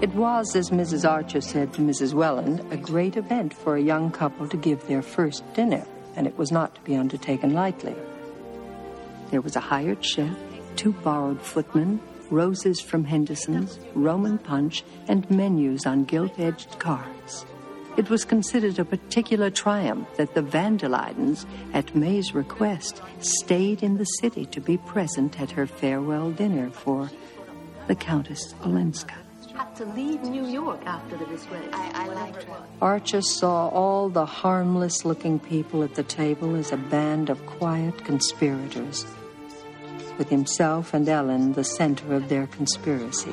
[0.00, 1.06] It was, as Mrs.
[1.06, 2.14] Archer said to Mrs.
[2.14, 6.38] Welland, a great event for a young couple to give their first dinner, and it
[6.38, 7.94] was not to be undertaken lightly.
[9.30, 10.34] There was a hired chef,
[10.76, 17.44] two borrowed footmen, roses from Henderson's, Roman punch, and menus on gilt edged cards.
[17.96, 23.84] It was considered a particular triumph that the van der Luydens, at May's request, stayed
[23.84, 27.08] in the city to be present at her farewell dinner for
[27.86, 29.14] the Countess Olenska.
[29.54, 31.68] Had to leave New York after the disgrace.
[31.72, 32.56] I, I liked her.
[32.82, 38.04] Archer saw all the harmless looking people at the table as a band of quiet
[38.04, 39.06] conspirators,
[40.18, 43.32] with himself and Ellen the center of their conspiracy.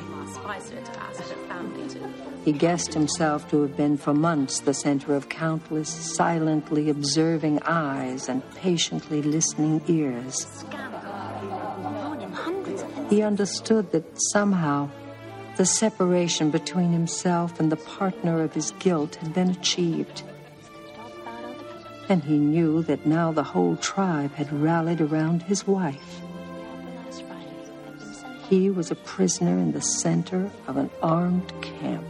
[2.44, 8.28] He guessed himself to have been for months the center of countless silently observing eyes
[8.28, 10.64] and patiently listening ears.
[13.08, 14.90] He understood that somehow
[15.56, 20.22] the separation between himself and the partner of his guilt had been achieved.
[22.08, 26.20] And he knew that now the whole tribe had rallied around his wife.
[28.48, 32.04] He was a prisoner in the center of an armed camp.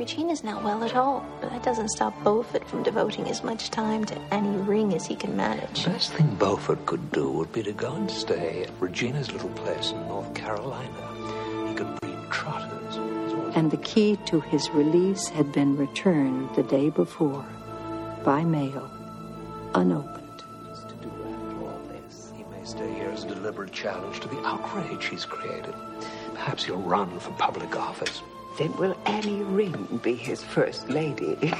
[0.00, 4.02] Regina's not well at all, but that doesn't stop Beaufort from devoting as much time
[4.06, 5.84] to Fanny Ring as he can manage.
[5.84, 9.50] The best thing Beaufort could do would be to go and stay at Regina's little
[9.50, 11.68] place in North Carolina.
[11.68, 12.96] He could breed trotters.
[13.54, 17.44] And the key to his release had been returned the day before
[18.24, 18.90] by mail,
[19.74, 20.44] unopened.
[22.34, 25.74] He may stay here as a deliberate challenge to the outrage he's created.
[26.32, 28.22] Perhaps he'll run for public office.
[28.58, 31.38] Then will Fanny Ring be his first lady?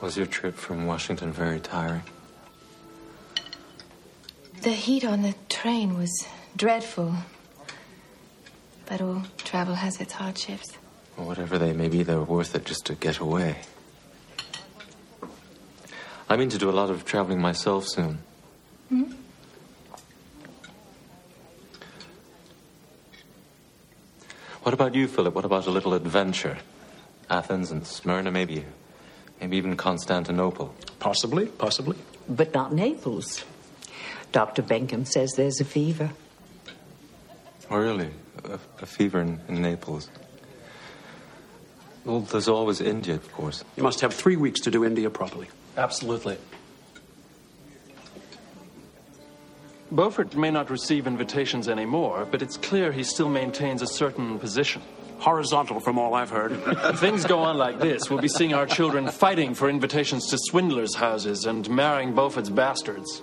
[0.00, 2.02] Was your trip from Washington very tiring?
[4.62, 7.14] The heat on the train was dreadful.
[8.86, 10.76] But all travel has its hardships.
[11.16, 13.56] Well, whatever they may be, they were worth it just to get away.
[16.28, 18.18] I mean to do a lot of traveling myself soon.
[18.88, 19.12] Hmm?
[24.66, 25.32] What about you, Philip?
[25.32, 26.58] What about a little adventure?
[27.30, 28.64] Athens and Smyrna, maybe,
[29.40, 30.74] maybe even Constantinople.
[30.98, 31.96] Possibly, possibly.
[32.28, 33.44] But not Naples.
[34.32, 34.62] Dr.
[34.62, 36.10] Benkham says there's a fever.
[37.70, 38.10] Oh, really?
[38.42, 40.10] A, a fever in, in Naples.
[42.04, 43.62] Well, there's always India, of course.
[43.76, 45.46] You must have three weeks to do India properly.
[45.76, 46.38] Absolutely.
[49.90, 54.82] Beaufort may not receive invitations anymore, but it's clear he still maintains a certain position.
[55.18, 56.52] Horizontal, from all I've heard.
[56.52, 60.38] If things go on like this, we'll be seeing our children fighting for invitations to
[60.38, 63.22] swindlers' houses and marrying Beaufort's bastards.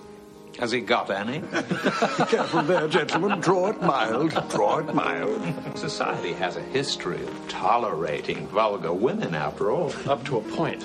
[0.58, 1.40] Has he got any?
[1.40, 3.40] Be careful there, gentlemen.
[3.40, 4.30] Draw it mild.
[4.50, 5.78] Draw it mild.
[5.78, 9.92] Society has a history of tolerating vulgar women, after all.
[10.06, 10.84] Up to a point.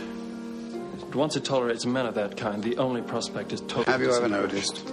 [1.15, 3.85] Once it tolerates men of that kind, the only prospect is total.
[3.85, 4.83] Have you ever noticed?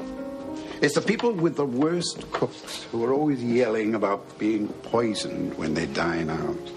[0.82, 5.72] It's the people with the worst cooks who are always yelling about being poisoned when
[5.72, 6.70] they dine out.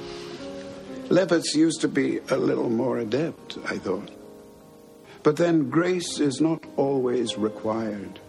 [1.09, 4.09] Lefferts used to be a little more adept, I thought.
[5.21, 8.21] But then grace is not always required,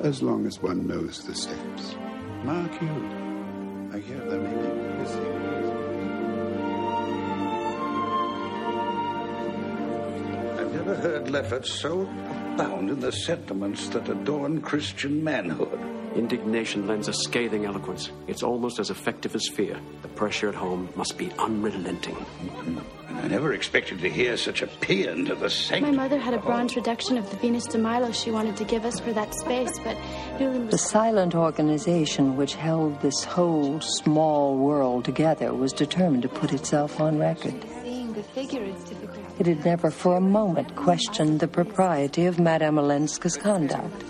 [0.00, 1.94] as long as one knows the steps.
[2.42, 4.86] Mark you, I hear them making
[10.58, 12.08] I've never heard Lefferts so
[12.56, 15.78] abound in the sentiments that adorn Christian manhood.
[16.14, 18.10] Indignation lends a scathing eloquence.
[18.28, 19.78] It's almost as effective as fear.
[20.00, 22.16] The pressure at home must be unrelenting.
[22.56, 25.82] And I never expected to hear such a paean to the saint.
[25.82, 28.86] My mother had a bronze reduction of the Venus de Milo she wanted to give
[28.86, 29.98] us for that space, but
[30.40, 36.54] Newland The silent organization which held this whole small world together was determined to put
[36.54, 37.54] itself on record.
[37.82, 39.05] Seeing the figure is difficult.
[39.38, 44.04] It had never for a moment questioned the propriety of Madame Olenska's conduct.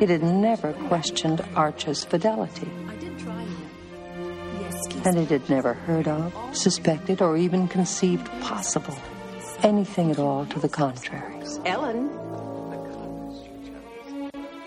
[0.00, 2.70] It had never questioned Archer's fidelity.
[5.04, 8.96] And it had never heard of, suspected, or even conceived possible
[9.62, 11.40] anything at all to the contrary.
[11.64, 12.10] Ellen.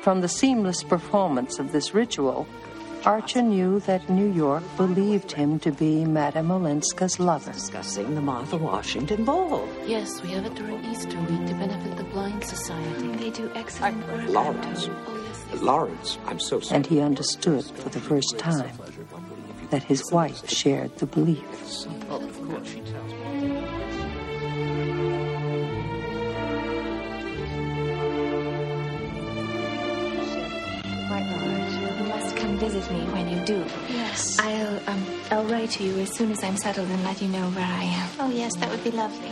[0.02, 2.48] From the seamless performance of this ritual,
[3.06, 7.54] Archer knew that New York believed him to be Madame Olenska's lover.
[7.54, 9.68] Discussing the Martha Washington Ball.
[9.86, 13.08] Yes, we have it during Easter week to benefit the Blind Society.
[13.18, 14.28] They do excellent work.
[14.30, 14.90] Lawrence.
[14.90, 16.76] Oh, Lawrence, I'm so sorry.
[16.76, 18.78] And he understood for the first time
[19.70, 21.44] that his wife shared the belief.
[22.10, 22.76] Well, of course.
[34.90, 37.66] Um I'll write to you as soon as I'm settled and let you know where
[37.66, 38.10] I am.
[38.20, 39.32] Oh, yes, that would be lovely.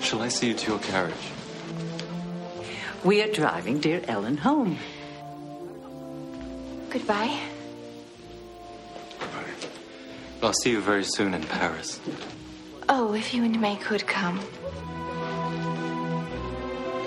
[0.00, 1.14] Shall I see you to your carriage?
[3.04, 4.78] We are driving dear Ellen home.
[6.90, 7.38] Goodbye.
[9.18, 9.44] Goodbye.
[10.42, 12.00] I'll see you very soon in Paris.
[12.88, 14.40] Oh, if you and May could come.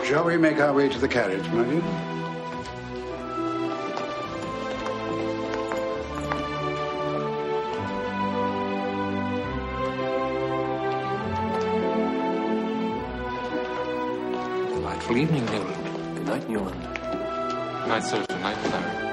[0.05, 2.16] Shall we make our way to the carriage, my dear?
[15.17, 16.15] Evening, Newland.
[16.15, 16.79] Good night, Newland.
[17.87, 18.41] Night, Sergeant.
[18.41, 19.06] Night, Larry.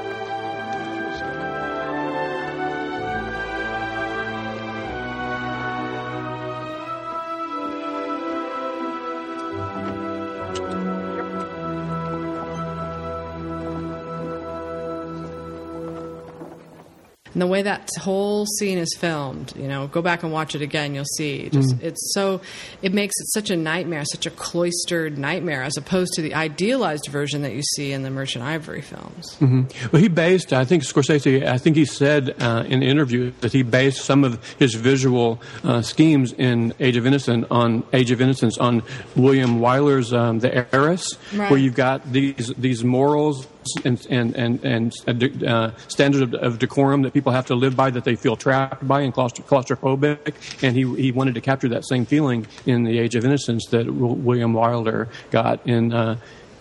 [17.35, 20.63] And the way that whole scene is filmed, you know, go back and watch it
[20.63, 21.49] again, you'll see.
[21.53, 21.83] Just Mm.
[21.83, 22.41] it's so
[22.81, 27.09] it makes it such a nightmare, such a cloistered nightmare, as opposed to the idealized
[27.11, 29.35] version that you see in the Merchant Ivory films.
[29.41, 29.63] hmm
[29.93, 33.53] Well, he based, I think Scorsese, I think he said uh, in an interview that
[33.53, 38.21] he based some of his visual uh, schemes in Age of Innocence on Age of
[38.21, 38.83] Innocence on
[39.17, 41.51] William Wyler's um, The Heiress, Right.
[41.51, 43.47] where you've got these these morals
[43.85, 47.91] and and and, and uh, standards of, of decorum that people have to live by
[47.91, 51.87] that they feel trapped by and claustro- claustrophobic, and he he wanted to capture that
[51.87, 55.93] same feeling in The Age of Innocence that William Wyler got in.
[55.93, 56.17] Uh,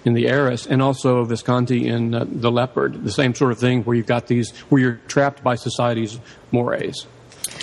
[0.06, 3.84] in the heiress, and also Visconti in uh, the leopard, the same sort of thing
[3.84, 6.20] where you've got these where you're trapped by society's
[6.52, 7.08] mores.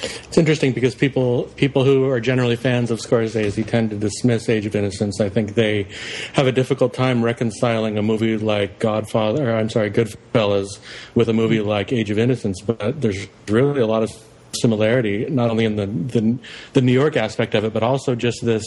[0.02, 4.66] It's interesting because people people who are generally fans of Scorsese tend to dismiss Age
[4.66, 5.20] of Innocence.
[5.20, 5.88] I think they
[6.34, 10.78] have a difficult time reconciling a movie like Godfather, or I'm sorry, Goodfellas,
[11.14, 12.60] with a movie like Age of Innocence.
[12.60, 14.10] But there's really a lot of
[14.52, 16.38] similarity, not only in the the,
[16.74, 18.64] the New York aspect of it, but also just this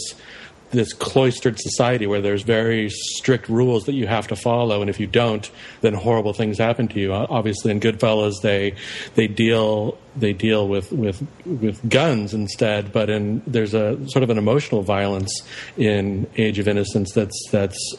[0.74, 5.00] this cloistered society where there's very strict rules that you have to follow, and if
[5.00, 5.50] you don't,
[5.80, 7.12] then horrible things happen to you.
[7.14, 8.74] Uh, Obviously, in Goodfellas, they
[9.14, 14.30] they deal they deal with with with guns instead, but in there's a sort of
[14.30, 15.32] an emotional violence
[15.76, 17.96] in Age of Innocence that's that's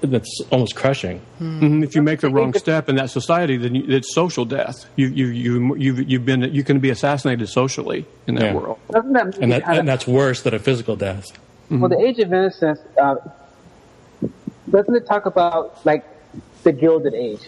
[0.00, 1.20] that's almost crushing.
[1.40, 1.84] Mhm.
[1.84, 4.86] If you make the wrong step in that society, then you, it's social death.
[4.96, 8.54] You you you you've, you've been you can be assassinated socially in that Yeah.
[8.54, 8.78] world.
[8.90, 9.04] That
[9.40, 11.26] And, that, and that's worse than a physical death.
[11.70, 13.16] Well, the Age of Innocence uh,
[14.70, 16.04] doesn't it talk about like
[16.62, 17.40] the Gilded Age?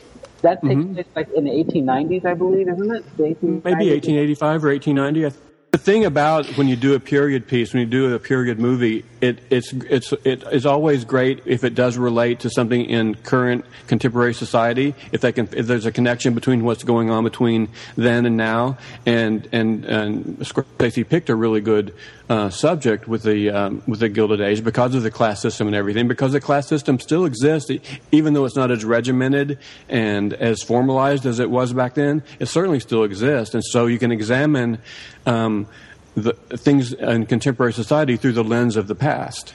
[0.43, 3.05] That takes place like in the 1890s, I believe, isn't it?
[3.19, 5.27] Maybe 1885 or 1890.
[5.27, 5.41] I th-
[5.73, 9.05] The thing about when you do a period piece, when you do a period movie,
[9.21, 13.65] it, it's it's it is always great if it does relate to something in current
[13.87, 14.95] contemporary society.
[15.11, 18.79] If they can, if there's a connection between what's going on between then and now,
[19.07, 21.95] and and and Scorsese picked a really good
[22.29, 25.77] uh, subject with the um, with the Gilded Age because of the class system and
[25.77, 26.09] everything.
[26.09, 27.71] Because the class system still exists,
[28.11, 29.59] even though it's not as regimented
[29.89, 32.23] and as formalized as it was back then.
[32.39, 34.79] It certainly still exists, and so you can examine
[35.25, 35.67] um,
[36.15, 39.55] the things in contemporary society through the lens of the past.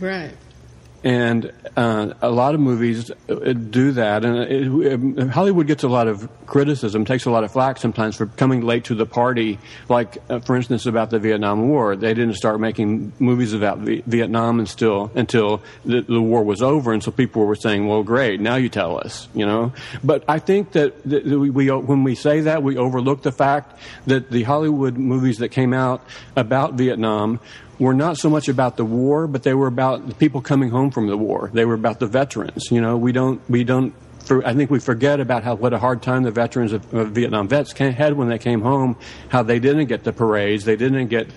[0.00, 0.32] Right.
[1.04, 5.88] And uh, a lot of movies uh, do that, and it, it, Hollywood gets a
[5.88, 9.58] lot of criticism, takes a lot of flack sometimes for coming late to the party.
[9.88, 14.04] Like, uh, for instance, about the Vietnam War, they didn't start making movies about v-
[14.06, 18.40] Vietnam until until the, the war was over, and so people were saying, "Well, great,
[18.40, 19.72] now you tell us," you know.
[20.04, 23.76] But I think that, that we, we when we say that, we overlook the fact
[24.06, 26.04] that the Hollywood movies that came out
[26.36, 27.40] about Vietnam
[27.78, 30.90] were not so much about the war, but they were about the people coming home
[30.90, 31.50] from the war.
[31.52, 32.70] They were about the veterans.
[32.70, 33.94] You know, we don't we don't.
[34.30, 37.48] I think we forget about how what a hard time the veterans of, of Vietnam
[37.48, 38.96] vets had when they came home.
[39.28, 40.64] How they didn't get the parades.
[40.64, 41.28] They didn't get.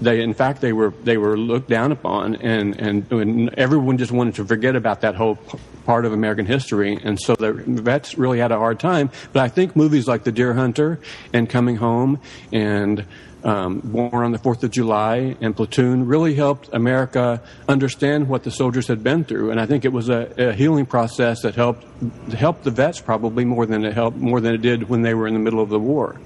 [0.00, 4.12] They in fact they were they were looked down upon, and and, and everyone just
[4.12, 8.18] wanted to forget about that whole p- part of American history, and so the vets
[8.18, 9.10] really had a hard time.
[9.32, 10.98] But I think movies like The Deer Hunter
[11.32, 12.20] and Coming Home
[12.52, 13.06] and
[13.46, 18.50] um, Born on the Fourth of July and Platoon really helped America understand what the
[18.50, 21.86] soldiers had been through, and I think it was a, a healing process that helped
[22.32, 25.28] helped the vets probably more than it helped more than it did when they were
[25.28, 26.20] in the middle of the war.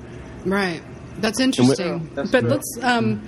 [0.47, 0.83] Right.
[1.19, 2.11] That's interesting.
[2.15, 3.23] but let's, um,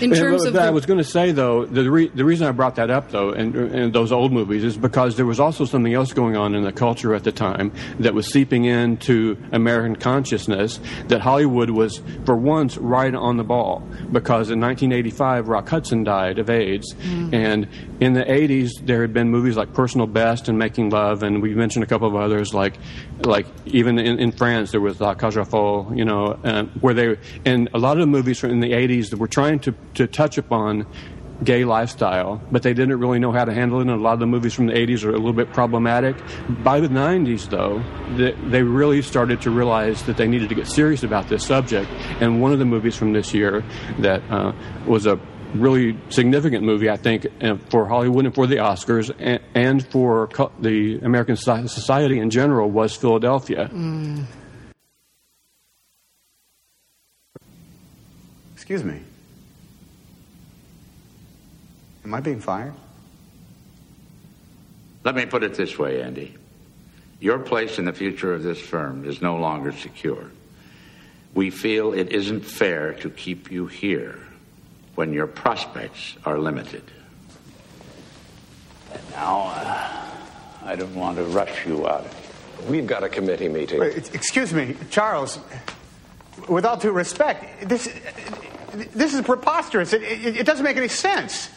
[0.00, 2.46] in terms but of I the, was going to say though the re- the reason
[2.46, 5.64] I brought that up though and, and those old movies is because there was also
[5.64, 9.96] something else going on in the culture at the time that was seeping into American
[9.96, 13.80] consciousness that Hollywood was for once right on the ball.
[14.12, 16.94] Because in 1985 Rock Hudson died of AIDS.
[16.94, 17.34] Mm.
[17.34, 17.68] And
[18.00, 21.54] in the 80s there had been movies like Personal Best and Making Love and we
[21.54, 22.74] mentioned a couple of others like
[23.20, 26.32] like even in, in France there was La aux you know
[26.80, 29.58] where they and a lot of the movies from in the 80s that were trying
[29.60, 30.86] to to touch upon
[31.42, 33.82] gay lifestyle, but they didn't really know how to handle it.
[33.82, 36.16] And a lot of the movies from the 80s are a little bit problematic.
[36.62, 37.82] By the 90s, though,
[38.16, 41.90] they, they really started to realize that they needed to get serious about this subject.
[42.20, 43.64] And one of the movies from this year
[43.98, 44.52] that uh,
[44.86, 45.18] was a
[45.54, 50.28] really significant movie, I think, uh, for Hollywood and for the Oscars and, and for
[50.60, 53.70] the American society in general was Philadelphia.
[58.54, 59.00] Excuse me.
[62.04, 62.74] Am I being fired?
[65.04, 66.34] Let me put it this way, Andy.
[67.20, 70.30] Your place in the future of this firm is no longer secure.
[71.34, 74.23] We feel it isn't fair to keep you here
[74.94, 76.82] when your prospects are limited.
[78.92, 80.04] And now, uh,
[80.64, 82.06] I don't want to rush you out.
[82.68, 83.80] We've got a committee meeting.
[83.80, 85.38] Wait, excuse me, Charles.
[86.48, 87.88] With all due respect, this
[88.94, 89.92] this is preposterous.
[89.92, 91.48] It, it, it doesn't make any sense.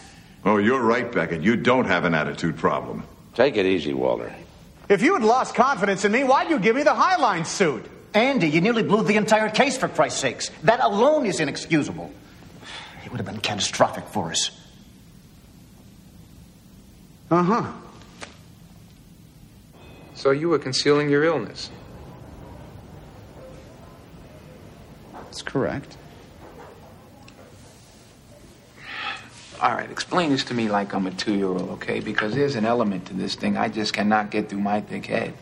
[0.45, 1.41] Oh, you're right, Beckett.
[1.41, 3.03] You don't have an attitude problem.
[3.33, 4.33] Take it easy, Walter.
[4.89, 7.85] If you had lost confidence in me, why'd you give me the Highline suit?
[8.13, 10.49] Andy, you nearly blew the entire case for Christ's sakes.
[10.63, 12.11] That alone is inexcusable.
[13.07, 14.51] It would have been catastrophic for us.
[17.31, 17.71] Uh huh.
[20.13, 21.69] So you were concealing your illness?
[25.13, 25.95] That's correct.
[29.61, 32.01] All right, explain this to me like I'm a two year old, okay?
[32.01, 35.33] Because there's an element to this thing I just cannot get through my thick head.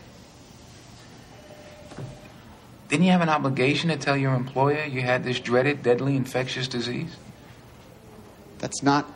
[2.88, 6.68] Didn't you have an obligation to tell your employer you had this dreaded, deadly, infectious
[6.68, 7.16] disease?
[8.58, 9.10] That's not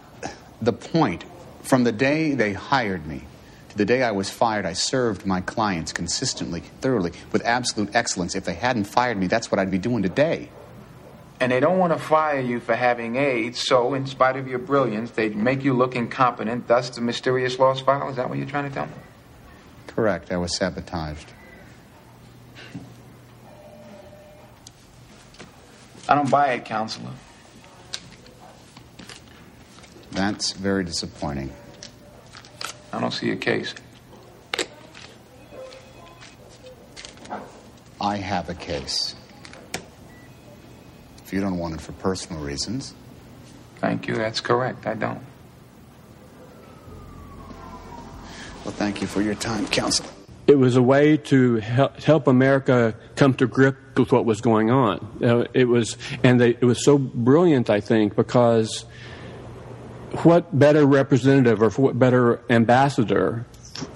[0.60, 1.24] the point.
[1.62, 3.22] From the day they hired me
[3.70, 8.34] to the day I was fired, I served my clients consistently, thoroughly, with absolute excellence.
[8.34, 10.48] If they hadn't fired me, that's what I'd be doing today.
[11.38, 14.58] And they don't want to fire you for having AIDS, so in spite of your
[14.58, 18.08] brilliance, they'd make you look incompetent, thus the mysterious lost file?
[18.10, 18.92] Is that what you're trying to tell me?
[19.86, 20.32] Correct.
[20.32, 21.32] I was sabotaged.
[26.08, 27.12] I don't buy it, counselor.
[30.12, 31.52] That's very disappointing.
[32.92, 33.74] I don't see a case.
[38.00, 39.14] I have a case.
[41.24, 42.94] If you don't want it for personal reasons.
[43.76, 44.86] Thank you, that's correct.
[44.86, 45.20] I don't.
[48.64, 50.06] Well, thank you for your time, counsel.
[50.46, 55.18] It was a way to help America come to grip with what was going on.
[55.22, 58.84] Uh, it was, and they, it was so brilliant, I think, because
[60.24, 63.46] what better representative or what better ambassador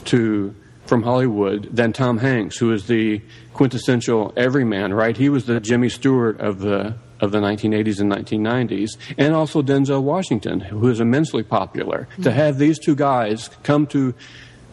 [0.06, 0.54] to
[0.86, 3.22] from Hollywood than Tom Hanks, who is the
[3.54, 5.16] quintessential everyman, right?
[5.16, 10.02] He was the Jimmy Stewart of the of the 1980s and 1990s, and also Denzel
[10.02, 12.08] Washington, who is immensely popular.
[12.12, 12.22] Mm-hmm.
[12.24, 14.14] To have these two guys come to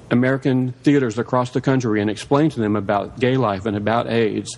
[0.10, 4.58] American theaters across the country and explain to them about gay life and about AIDS,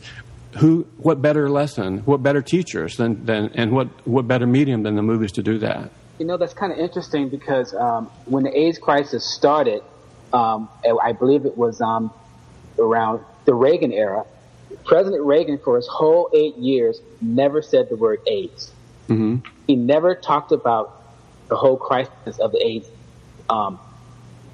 [0.57, 4.95] who, what better lesson, what better teachers than, than and what, what better medium than
[4.95, 5.91] the movies to do that?
[6.19, 9.83] You know, that's kind of interesting because um, when the AIDS crisis started,
[10.31, 10.69] um,
[11.03, 12.11] I believe it was um,
[12.79, 14.25] around the Reagan era,
[14.85, 18.71] President Reagan, for his whole eight years, never said the word AIDS.
[19.07, 19.47] Mm-hmm.
[19.67, 21.01] He never talked about
[21.47, 22.87] the whole crisis of the AIDS,
[23.49, 23.79] um,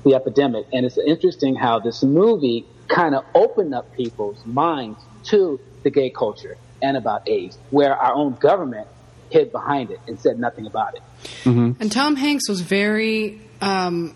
[0.03, 0.65] the epidemic.
[0.73, 6.09] And it's interesting how this movie kind of opened up people's minds to the gay
[6.09, 8.87] culture and about AIDS, where our own government
[9.29, 11.01] hid behind it and said nothing about it.
[11.43, 11.81] Mm-hmm.
[11.81, 14.15] And Tom Hanks was very um,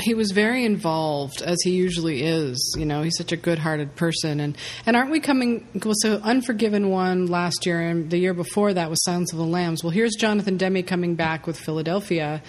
[0.00, 2.74] he was very involved as he usually is.
[2.78, 5.66] You know, he's such a good-hearted person, and and aren't we coming?
[5.84, 9.44] Well, so Unforgiven won last year, and the year before that was Silence of the
[9.44, 9.82] Lambs.
[9.82, 12.42] Well, here's Jonathan Demme coming back with Philadelphia,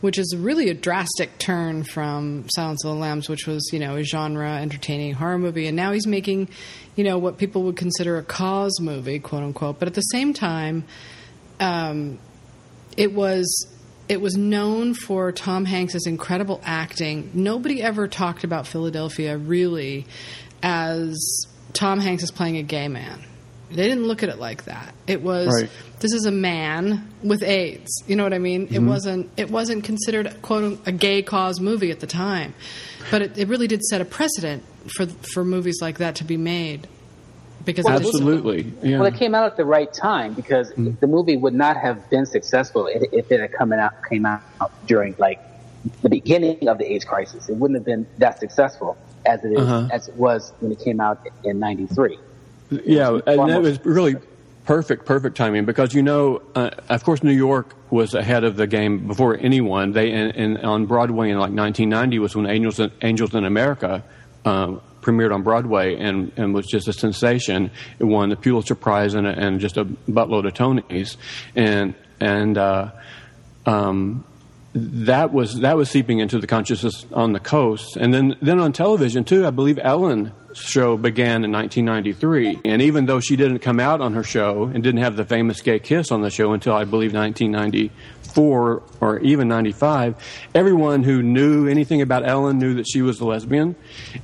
[0.00, 3.96] which is really a drastic turn from Silence of the Lambs, which was you know
[3.96, 6.48] a genre entertaining horror movie, and now he's making,
[6.96, 9.78] you know, what people would consider a cause movie, quote unquote.
[9.78, 10.84] But at the same time,
[11.60, 12.18] um,
[12.96, 13.66] it was
[14.08, 17.30] it was known for Tom Hanks's incredible acting.
[17.34, 20.06] Nobody ever talked about Philadelphia really
[20.62, 23.22] as Tom Hanks is playing a gay man.
[23.68, 24.94] They didn't look at it like that.
[25.08, 25.70] It was right.
[25.98, 28.04] this is a man with AIDS.
[28.06, 28.66] You know what I mean?
[28.66, 28.74] Mm-hmm.
[28.74, 32.54] It wasn't it wasn't considered quote a gay cause movie at the time,
[33.10, 34.62] but it, it really did set a precedent
[34.96, 36.86] for for movies like that to be made.
[37.66, 38.98] Because well, absolutely, yeah.
[38.98, 40.92] well, it came out at the right time because mm-hmm.
[41.00, 44.40] the movie would not have been successful if, if it had come out came out
[44.86, 45.40] during like
[46.02, 47.48] the beginning of the AIDS crisis.
[47.48, 48.96] It wouldn't have been that successful
[49.26, 49.88] as it is, uh-huh.
[49.92, 52.18] as it was when it came out in '93.
[52.70, 54.14] Yeah, and that was really
[54.64, 58.68] perfect, perfect timing because you know, uh, of course, New York was ahead of the
[58.68, 59.92] game before anyone.
[59.92, 64.04] They and, and on Broadway in like 1990 was when Angels Angels in America.
[64.44, 67.70] Um, premiered on Broadway and, and was just a sensation.
[67.98, 71.16] It won the Pulitzer Prize and, and just a buttload of Tonys,
[71.54, 72.90] and and uh,
[73.64, 74.24] um,
[74.74, 78.72] that was that was seeping into the consciousness on the coast, and then then on
[78.72, 79.46] television too.
[79.46, 82.60] I believe Ellen show began in 1993.
[82.64, 85.60] And even though she didn't come out on her show and didn't have the famous
[85.60, 87.12] gay kiss on the show until I believe
[88.36, 90.14] 1994 or even 95,
[90.54, 93.74] everyone who knew anything about Ellen knew that she was a lesbian.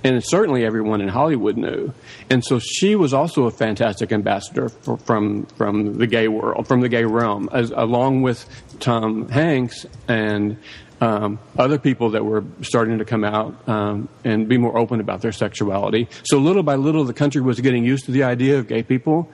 [0.05, 1.93] And certainly everyone in Hollywood knew.
[2.31, 6.81] And so she was also a fantastic ambassador for, from, from the gay world, from
[6.81, 8.47] the gay realm, as, along with
[8.81, 10.57] Tom Hanks and
[11.03, 15.21] um, other people that were starting to come out um, and be more open about
[15.21, 16.07] their sexuality.
[16.23, 19.29] So little by little, the country was getting used to the idea of gay people,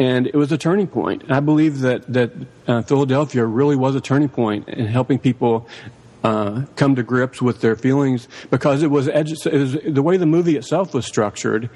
[0.00, 1.30] and it was a turning point.
[1.30, 2.32] I believe that that
[2.66, 5.68] uh, Philadelphia really was a turning point in helping people.
[6.24, 10.16] Uh, come to grips with their feelings because it was, edu- it was the way
[10.16, 11.68] the movie itself was structured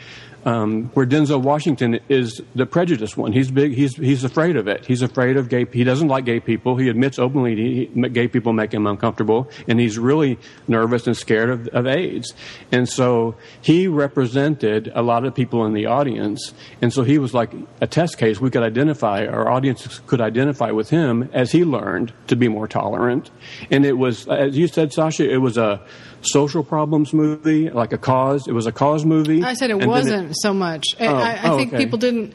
[0.46, 3.32] Um, where Denzel Washington is the prejudiced one.
[3.32, 3.74] He's big.
[3.74, 4.86] He's he's afraid of it.
[4.86, 5.66] He's afraid of gay.
[5.72, 6.76] He doesn't like gay people.
[6.76, 10.38] He admits openly he, gay people make him uncomfortable, and he's really
[10.68, 12.32] nervous and scared of, of AIDS.
[12.70, 17.34] And so he represented a lot of people in the audience, and so he was
[17.34, 18.40] like a test case.
[18.40, 22.68] We could identify our audience could identify with him as he learned to be more
[22.68, 23.32] tolerant.
[23.68, 25.80] And it was, as you said, Sasha, it was a
[26.26, 28.46] social problems movie, like a cause.
[28.48, 29.42] It was a cause movie.
[29.42, 30.84] I said it wasn't it, so much.
[31.00, 31.84] Oh, I, I oh, think okay.
[31.84, 32.34] people didn't.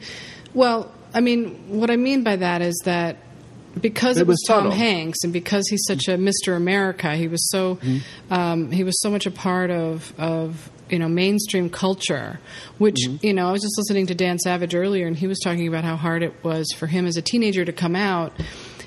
[0.54, 3.16] Well, I mean, what I mean by that is that
[3.80, 4.70] because it, it was, was Tom.
[4.70, 6.56] Hanks and because he's such a Mr.
[6.56, 8.32] America, he was so Mm-hmm.
[8.32, 12.38] um, he was so much a part of of you know mainstream culture.
[12.78, 13.26] Which Mm-hmm.
[13.26, 15.84] you know, I was just listening to Dan Savage earlier, and he was talking about
[15.84, 18.32] how hard it was for him as a teenager to come out.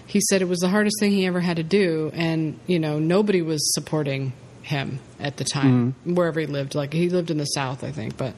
[0.08, 3.00] He said it was the hardest thing he ever had to do, and you know,
[3.00, 4.34] nobody was supporting
[4.66, 6.16] him at the time Mm-hmm.
[6.16, 6.76] wherever he lived.
[6.76, 8.34] Like he lived in the South, I think, but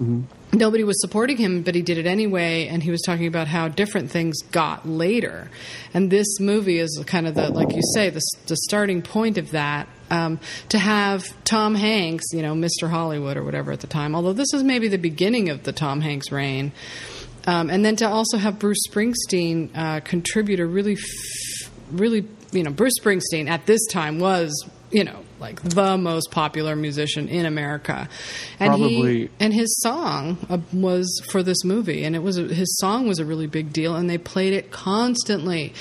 [0.00, 0.24] Mhm.
[0.52, 2.66] nobody was supporting him, but he did it anyway.
[2.66, 5.50] And he was talking about how different things got later.
[5.94, 9.50] And this movie is kind of the, like you say, the, the starting point of
[9.52, 9.88] that.
[10.10, 12.90] um, to have Tom Hanks, you know, Mr.
[12.90, 16.02] Hollywood or whatever at the time, although this is maybe the beginning of the Tom
[16.02, 16.70] Hanks reign.
[17.46, 22.62] Um, and then to also have Bruce Springsteen uh, contribute a really, f- really, you
[22.62, 24.52] know, Bruce Springsteen at this time was,
[24.92, 28.08] you know, like the most popular musician in America,
[28.60, 33.08] and he and his song uh, was for this movie, and it was his song
[33.08, 35.72] was a really big deal, and they played it constantly.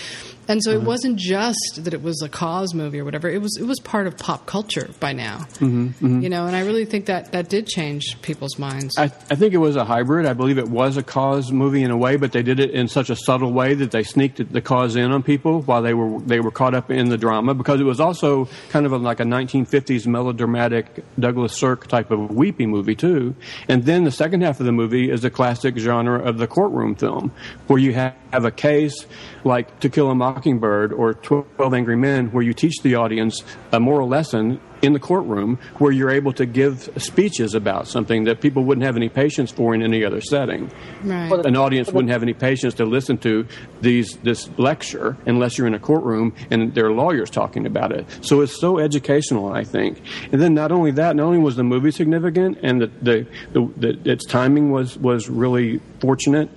[0.51, 3.29] And so it wasn't just that it was a cause movie or whatever.
[3.29, 6.21] It was it was part of pop culture by now, Mhm, mhm.
[6.23, 6.45] you know.
[6.45, 8.95] And I really think that that did change people's minds.
[8.97, 10.25] I, I think it was a hybrid.
[10.25, 12.87] I believe it was a cause movie in a way, but they did it in
[12.89, 16.19] such a subtle way that they sneaked the cause in on people while they were
[16.21, 17.53] they were caught up in the drama.
[17.53, 22.31] Because it was also kind of a, like a 1950s melodramatic Douglas Sirk type of
[22.31, 23.35] weepy movie too.
[23.69, 26.95] And then the second half of the movie is the classic genre of the courtroom
[26.95, 27.31] film,
[27.67, 29.05] where you have, have a case
[29.43, 33.79] like To Kill a Mockingbird or 12 Angry Men, where you teach the audience a
[33.79, 38.63] moral lesson in the courtroom where you're able to give speeches about something that people
[38.63, 40.71] wouldn't have any patience for in any other setting.
[41.03, 41.31] Right.
[41.45, 43.47] An audience wouldn't have any patience to listen to
[43.81, 48.05] these this lecture unless you're in a courtroom and there are lawyers talking about it.
[48.21, 50.01] So it's so educational, I think.
[50.31, 53.71] And then not only that, not only was the movie significant and the the, the,
[53.77, 56.49] the its timing was was really fortunate.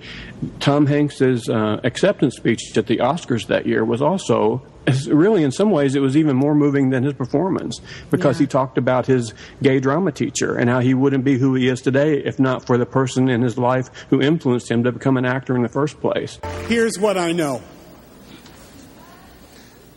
[0.59, 4.74] Tom Hanks's uh, acceptance speech at the Oscars that year was also it's
[5.07, 7.79] really in some ways it was even more moving than his performance
[8.11, 11.67] because he talked about his gay drama teacher and how he wouldn't be who he
[11.67, 15.17] is today if not for the person in his life who influenced him to become
[15.17, 16.39] an actor in the first place.
[16.67, 17.61] Here's what I know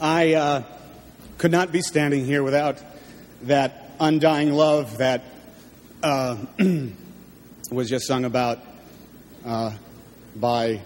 [0.00, 0.62] I uh,
[1.38, 2.80] could not be standing here without
[3.42, 5.24] that undying love that
[6.02, 6.36] uh,
[7.72, 8.60] was just sung about
[9.44, 9.72] uh,
[10.36, 10.80] by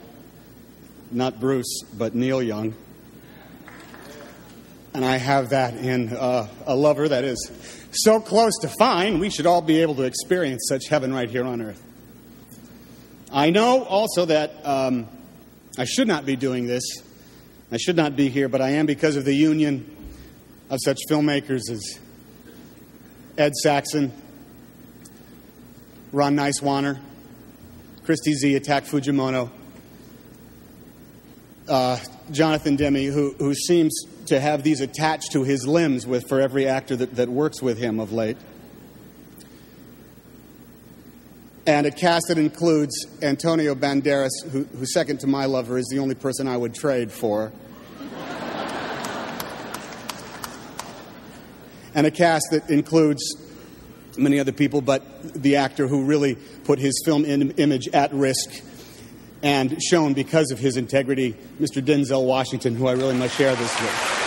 [1.11, 2.74] not Bruce, but Neil Young.
[4.95, 7.51] And I have that in uh, a lover that is
[7.93, 11.45] so close to fine, we should all be able to experience such heaven right here
[11.45, 11.82] on earth.
[13.32, 15.09] I know also that um,
[15.78, 16.82] I should not be doing this.
[17.70, 19.88] I should not be here, but I am because of the union
[20.68, 21.99] of such filmmakers as
[23.38, 24.12] Ed Saxon,
[26.12, 27.01] Ron Nyswaner,
[28.05, 29.51] Kristi Zea, Attack Fujimoto,
[31.68, 31.99] uh,
[32.30, 36.66] Jonathan Demme, who, who seems to have these attached to his limbs with, for every
[36.66, 38.38] actor that, that works with him of late.
[41.66, 45.98] And a cast that includes Antonio Banderas, who, who, second to my lover, is the
[45.98, 47.52] only person I would trade for.
[51.94, 53.22] and a cast that includes
[54.16, 58.48] many other people, but the actor who really put his film in, image at risk
[59.42, 61.84] and shown because of his integrity, Mr.
[61.84, 64.21] Denzel Washington, who I really must share this with.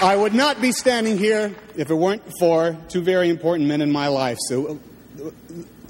[0.00, 3.90] I would not be standing here if it weren't for two very important men in
[3.90, 4.38] my life.
[4.46, 4.78] So,
[5.18, 5.30] uh,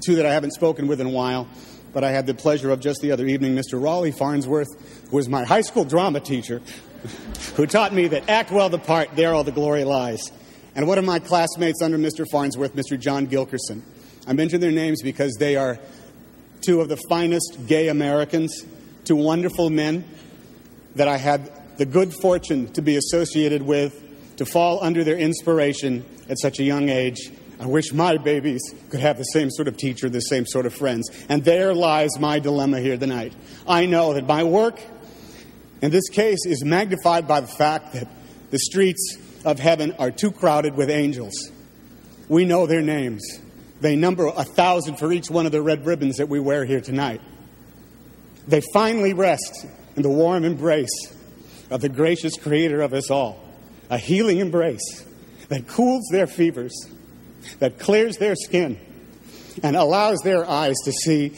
[0.03, 1.47] two that I haven't spoken with in a while,
[1.93, 3.79] but I had the pleasure of just the other evening, Mr.
[3.79, 4.67] Rawley Farnsworth,
[5.11, 6.59] who was my high school drama teacher,
[7.55, 10.31] who taught me that act well the part, there all the glory lies.
[10.73, 12.25] And one of my classmates under Mr.
[12.31, 12.99] Farnsworth, Mr.
[12.99, 13.83] John Gilkerson.
[14.25, 15.77] I mention their names because they are
[16.61, 18.65] two of the finest gay Americans,
[19.05, 20.03] two wonderful men
[20.95, 26.03] that I had the good fortune to be associated with, to fall under their inspiration
[26.27, 27.31] at such a young age.
[27.57, 30.73] I wish my babies could have the same sort of teacher, the same sort of
[30.73, 31.09] friends.
[31.29, 33.33] And there lies my dilemma here tonight.
[33.65, 34.81] I know that my work
[35.81, 38.09] in this case is magnified by the fact that
[38.51, 41.49] the streets of heaven are too crowded with angels.
[42.27, 43.23] We know their names.
[43.79, 46.81] They number a thousand for each one of the red ribbons that we wear here
[46.81, 47.21] tonight.
[48.49, 49.65] They finally rest
[49.95, 51.15] in the warm embrace
[51.69, 53.43] of the gracious creator of us all,
[53.89, 55.05] a healing embrace
[55.49, 56.73] that cools their fevers,
[57.59, 58.79] that clears their skin,
[59.63, 61.29] and allows their eyes to see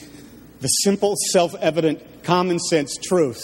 [0.60, 3.42] the simple, self evident, common sense truth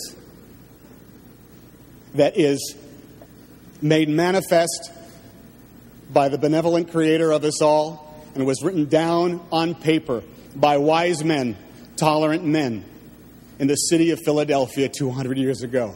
[2.13, 2.75] that is
[3.81, 4.91] made manifest
[6.11, 10.23] by the benevolent creator of us all and was written down on paper
[10.55, 11.57] by wise men,
[11.95, 12.85] tolerant men
[13.59, 15.95] in the city of Philadelphia 200 years ago.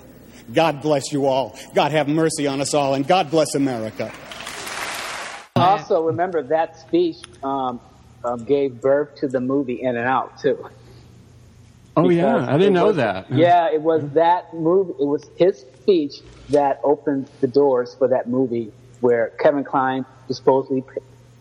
[0.53, 1.57] God bless you all.
[1.73, 4.11] God have mercy on us all, and God bless America.
[5.55, 7.79] Also, remember that speech um,
[8.23, 10.69] um, gave birth to the movie In and Out too.
[11.97, 13.31] Oh yeah, I didn't know was- that.
[13.31, 14.93] Yeah, it was that movie.
[14.99, 18.71] It was his speech that opened the doors for that movie,
[19.01, 20.83] where Kevin Kline supposedly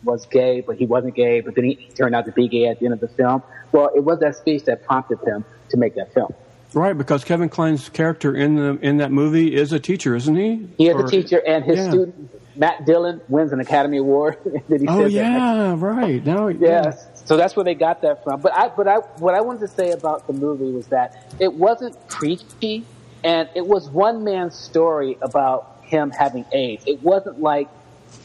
[0.03, 2.79] was gay, but he wasn't gay, but then he turned out to be gay at
[2.81, 3.43] the end of the film.
[3.71, 6.35] Well, it was that speech that prompted him to make that film.
[6.73, 10.69] Right, because Kevin Kline's character in the in that movie is a teacher, isn't he?
[10.79, 11.91] He is Or- a teacher, and his yeah.
[11.91, 14.37] student Matt Dillon wins an Academy Award.
[14.47, 15.11] Oh said that.
[15.11, 16.25] yeah, right.
[16.25, 17.07] Now, Yes.
[17.25, 18.41] So that's where they got that from.
[18.41, 21.55] But I, but I, what I wanted to say about the movie was that it
[21.55, 22.85] wasn't preachy,
[23.25, 26.85] and it was one man's story about him having AIDS.
[26.87, 27.69] It wasn't like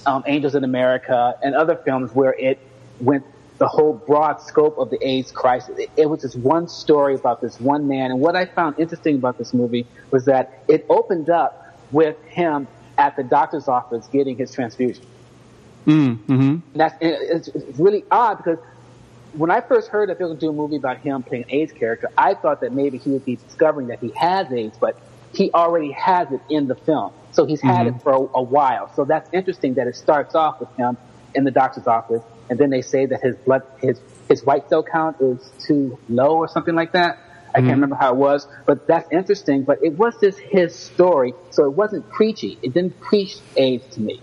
[0.05, 2.59] um, Angels in America and other films where it
[2.99, 3.25] went
[3.57, 5.77] the whole broad scope of the AIDS crisis.
[5.77, 8.11] It, it was just one story about this one man.
[8.11, 12.67] And what I found interesting about this movie was that it opened up with him
[12.97, 15.05] at the doctor's office getting his transfusion.
[15.85, 18.57] Mm, hmm And that's and it's, it's really odd because
[19.33, 21.43] when I first heard that they were going to do a movie about him playing
[21.49, 24.77] an AIDS character, I thought that maybe he would be discovering that he has AIDS,
[24.79, 24.99] but
[25.33, 27.11] he already has it in the film.
[27.31, 27.95] So he's had Mhm.
[27.97, 28.89] it for a, a while.
[28.95, 30.97] So that's interesting that it starts off with him
[31.33, 34.83] in the doctor's office, and then they say that his blood, his his white cell
[34.83, 37.19] count is too low or something like that.
[37.49, 37.71] I can't mm-hmm.
[37.75, 39.63] remember how it was, but that's interesting.
[39.63, 42.57] But it was just his story, so it wasn't preachy.
[42.61, 44.21] It didn't preach AIDS to me.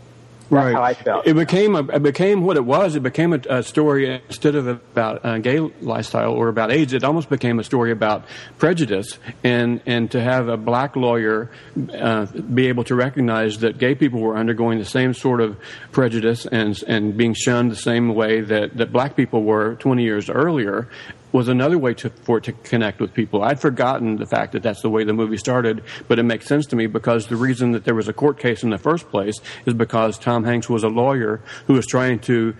[0.52, 0.74] Right.
[0.74, 1.26] how I felt.
[1.26, 2.94] It became a, it became what it was.
[2.94, 6.92] It became a, a story instead of about uh, gay lifestyle or about AIDS.
[6.92, 8.24] It almost became a story about
[8.58, 11.50] prejudice and and to have a black lawyer
[11.94, 15.58] uh, be able to recognize that gay people were undergoing the same sort of
[15.90, 20.28] prejudice and and being shunned the same way that that black people were 20 years
[20.28, 20.88] earlier
[21.32, 23.42] was another way to, for it to connect with people.
[23.42, 26.66] I'd forgotten the fact that that's the way the movie started, but it makes sense
[26.66, 29.40] to me because the reason that there was a court case in the first place
[29.66, 32.54] is because Tom Hanks was a lawyer who was trying to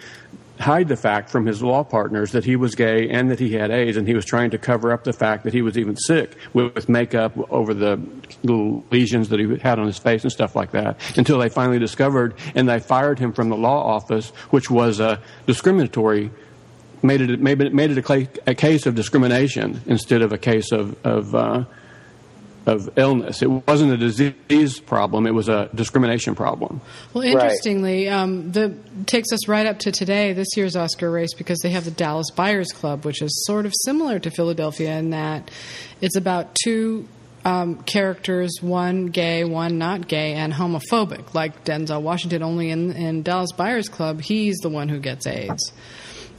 [0.62, 3.70] hide the fact from his law partners that he was gay and that he had
[3.70, 6.36] AIDS, and he was trying to cover up the fact that he was even sick
[6.52, 8.00] with, with makeup over the
[8.42, 11.78] little lesions that he had on his face and stuff like that until they finally
[11.78, 16.30] discovered and they fired him from the law office, which was a discriminatory
[17.02, 20.38] made it made it, made it a, cla- a case of discrimination instead of a
[20.38, 21.64] case of of uh,
[22.66, 23.42] of illness.
[23.42, 26.80] It wasn't a disease problem; it was a discrimination problem.
[27.12, 28.76] Well, interestingly, um, the
[29.06, 32.30] takes us right up to today, this year's Oscar race, because they have the Dallas
[32.30, 35.50] Buyers Club, which is sort of similar to Philadelphia in that
[36.00, 37.08] it's about two
[37.44, 42.42] um, characters, one gay, one not gay, and homophobic, like Denzel Washington.
[42.42, 45.72] Only in, in Dallas Buyers Club, he's the one who gets AIDS.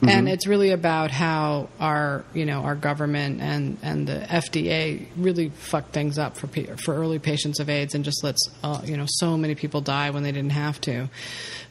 [0.07, 0.31] And Mhm.
[0.31, 5.93] it's really about how our, you know, our government and, and the FDA really fucked
[5.93, 6.47] things up for
[6.77, 10.09] for early patients of AIDS and just lets, uh, you know, so many people die
[10.09, 11.09] when they didn't have to.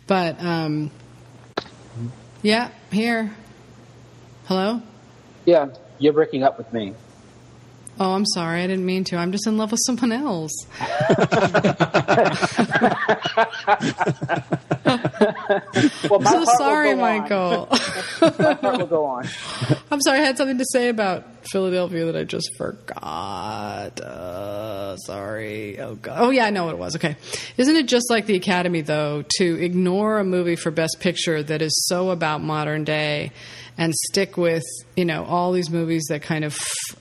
[0.07, 0.91] But um,
[2.43, 3.35] yeah, here.
[4.47, 4.80] Hello.
[5.45, 5.68] Yeah,
[5.99, 6.95] you're breaking up with me.
[8.01, 8.62] Oh, I'm sorry.
[8.62, 9.16] I didn't mean to.
[9.16, 10.53] I'm just in love with someone else.
[16.09, 16.95] Well, I'm so sorry.
[16.95, 17.68] Michael.
[18.20, 19.28] my heart will go on.
[19.90, 20.20] I'm sorry.
[20.20, 24.01] I had something to say about Philadelphia that I just forgot.
[24.01, 25.78] Uh, sorry.
[25.80, 26.18] Oh God.
[26.18, 26.97] Oh yeah, I know what it was.
[26.97, 27.16] Okay.
[27.57, 31.62] Isn't it just like the Academy though to ignore a movie for Best Picture that
[31.62, 33.32] is so about modern day,
[33.78, 34.64] and stick with
[34.97, 36.59] you know all these movies that kind of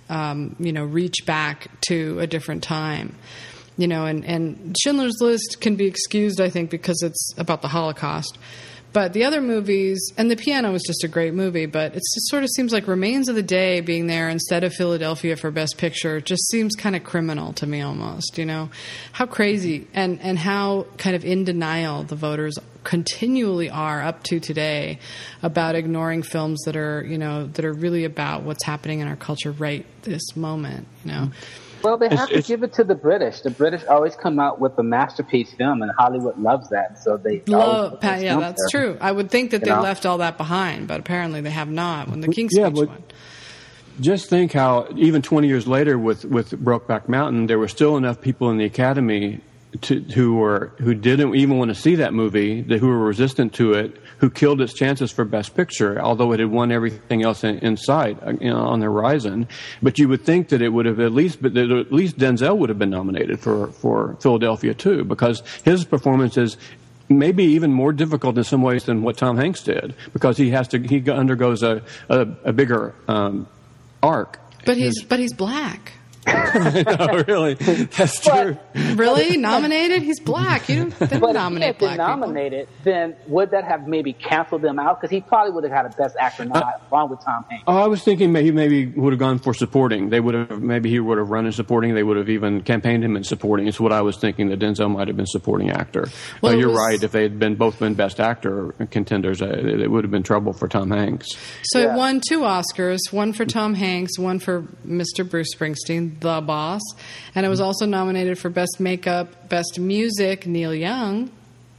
[0.10, 3.16] um, you know reach back to a different time
[3.78, 7.68] you know, and, and Schindler's List can be excused, I think, because it's about the
[7.68, 8.38] Holocaust.
[8.93, 12.30] But the other movies, and The Piano was just a great movie, but it just
[12.30, 15.77] sort of seems like Remains of the Day being there instead of Philadelphia for Best
[15.77, 18.69] Picture just seems kind of criminal to me almost, you know?
[19.13, 24.39] How crazy and, and how kind of in denial the voters continually are up to
[24.39, 24.99] today
[25.41, 29.15] about ignoring films that are, you know, that are really about what's happening in our
[29.15, 31.22] culture right this moment, you know?
[31.27, 31.61] Mm-hmm.
[31.84, 33.41] Well, they It's- have to it's- give it to the British.
[33.41, 36.99] The British always come out with a masterpiece film, and Hollywood loves that.
[37.03, 38.82] So they Love, put yeah, that's there.
[38.84, 38.98] true.
[39.02, 39.82] I would think that You they know?
[39.82, 42.10] left all that behind, but apparently they have not.
[42.10, 43.14] When the King's Yeah, Speech but-
[43.99, 48.22] Just think how even 20 years later with with Brokeback Mountain, there were still enough
[48.22, 49.41] people in the Academy
[49.81, 53.53] to, who were who didn't even want to see that movie, that who were resistant
[53.53, 57.43] to it, who killed its chances for Best Picture, although it had won everything else
[57.43, 59.48] in, in sight uh, you know, on the horizon.
[59.81, 62.57] But you would think that it would have at least, but that at least Denzel
[62.57, 66.57] would have been nominated for for Philadelphia too, because his performance is
[67.07, 70.68] maybe even more difficult in some ways than what Tom Hanks did, because he has
[70.69, 73.48] to he undergoes a a, a bigger um,
[74.03, 74.38] arc.
[74.65, 75.93] But he's but he's black.
[76.27, 78.57] No, really, that's true.
[78.95, 80.02] Really nominated?
[80.03, 80.69] He's black.
[80.69, 82.18] You don't, they don't if he nominate had been black people.
[82.27, 84.99] nominated, then would that have maybe canceled them out?
[85.02, 87.64] Because he probably would have had a Best Actor nod along with Tom Hanks.
[87.68, 90.10] Oh, I was thinking maybe maybe would have gone for supporting.
[90.10, 91.95] They would have maybe he would have run in supporting.
[91.95, 93.68] They would have even campaigned him in supporting.
[93.68, 96.07] It's what I was thinking that Denzel might have been supporting actor.
[96.41, 97.02] Well, uh, you're was- right.
[97.03, 100.23] If they had been both been best actor contenders, uh, it, it would have been
[100.23, 101.27] trouble for Tom Hanks.
[101.64, 105.27] So it won two Oscars, one for Tom Hanks, one for Mr.
[105.27, 106.82] Bruce Springsteen, the boss,
[107.36, 111.32] and it was also nominated for Best Makeup, Best Music, Neil Young,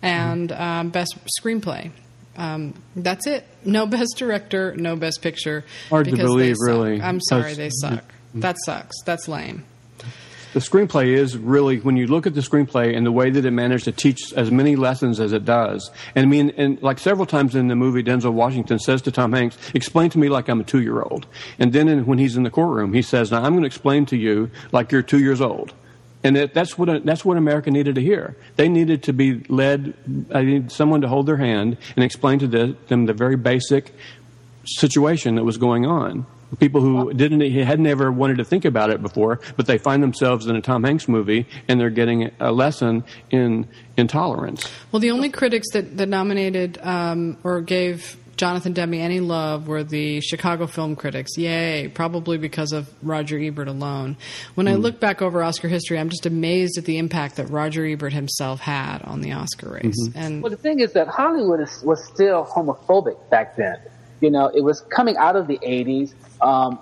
[0.03, 1.91] and um, Best Screenplay.
[2.37, 3.47] Um, that's it.
[3.65, 5.65] No Best Director, no Best Picture.
[5.91, 7.01] Hard to believe, really.
[7.01, 8.05] I'm sorry, That's- they suck.
[8.35, 8.97] That sucks.
[9.05, 9.63] That's lame.
[10.53, 13.51] The screenplay is really when you look at the screenplay and the way that it
[13.53, 15.91] managed to teach as many lessons as it does.
[16.15, 19.33] And I mean, and like several times in the movie, Denzel Washington says to Tom
[19.33, 21.27] Hanks, "Explain to me like I'm a two year old."
[21.59, 24.05] And then in, when he's in the courtroom, he says, "Now I'm going to explain
[24.07, 25.73] to you like you're two years old."
[26.25, 28.37] And it, that's what that's what America needed to hear.
[28.57, 29.95] They needed to be led.
[30.31, 33.37] Uh, I need someone to hold their hand and explain to the, them the very
[33.37, 33.95] basic
[34.65, 36.27] situation that was going on.
[36.59, 40.47] People who didn't hadn't ever wanted to think about it before, but they find themselves
[40.47, 43.67] in a Tom Hanks movie and they're getting a lesson in
[43.97, 44.69] intolerance.
[44.91, 49.85] Well, the only critics that, that nominated um, or gave Jonathan Demme any love were
[49.85, 51.37] the Chicago film critics.
[51.37, 54.17] Yay, probably because of Roger Ebert alone.
[54.55, 54.81] When I Hmm.
[54.81, 58.61] look back over Oscar history, I'm just amazed at the impact that Roger Ebert himself
[58.61, 60.09] had on the Oscar race.
[60.15, 63.77] And Well, the thing is that Hollywood is, was still homophobic back then.
[64.21, 66.15] You know, it was coming out of the 80s.
[66.43, 66.79] Um,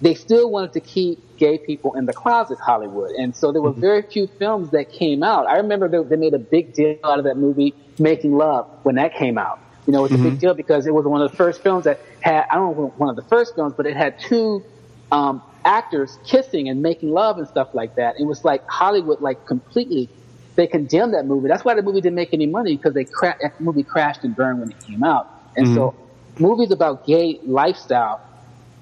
[0.00, 3.12] they still wanted to keep gay people in the closet, Hollywood.
[3.12, 5.46] And so there were very few films that came out.
[5.46, 8.96] I remember they, they made a big deal out of that movie, Making Love, when
[8.96, 9.58] that came out.
[9.86, 11.84] You know, it was a big deal because it was one of the first films
[11.84, 14.64] that had, I don't know, one of the first films, but it had two
[15.12, 18.16] um, actors kissing and making love and stuff like that.
[18.18, 20.10] It was like Hollywood, like completely
[20.56, 21.48] they condemned that movie.
[21.48, 24.34] That's why the movie didn't make any money because they cra- that movie crashed and
[24.34, 25.30] burned when it came out.
[25.54, 25.94] And so,
[26.38, 28.20] movies about gay lifestyle,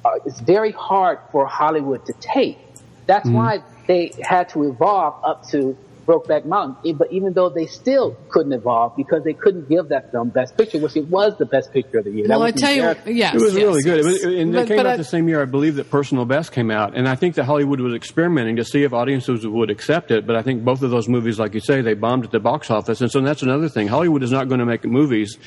[0.05, 2.59] uh, it's very hard for Hollywood to take.
[3.07, 5.77] That's why they had to evolve up to
[6.07, 6.97] Brokeback Mountain.
[6.97, 10.79] But even though they still couldn't evolve because they couldn't give that film Best Picture,
[10.79, 12.29] which it was the Best Picture of the year.
[12.29, 13.99] That well, I tell you, yes, it was yes, really good.
[14.01, 15.91] It was, and But- it came but out I- the same year, I believe, that
[15.91, 16.95] Personal Best came out.
[16.97, 20.27] And I think that Hollywood was experimenting to see if audiences would accept it.
[20.27, 22.71] But I think both of those movies, like you say, they bombed at the box
[22.71, 23.01] office.
[23.01, 23.89] And so that's another thing.
[23.89, 25.39] Hollywood is not going to make movies.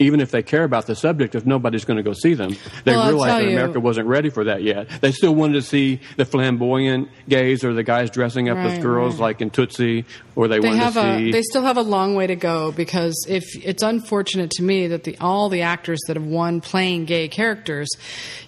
[0.00, 2.92] Even if they care about the subject, if nobody's going to go see them, they
[2.96, 4.88] Well, realize that you- America wasn't ready for that yet.
[5.00, 9.14] They still wanted to see the flamboyant gays or the guys dressing up as girls,
[9.14, 9.20] right.
[9.20, 11.30] like in Tootsie, or they, they wanted to a see.
[11.30, 15.04] they still have a long way to go because if it's unfortunate to me that
[15.04, 17.88] the all the actors that have won playing gay characters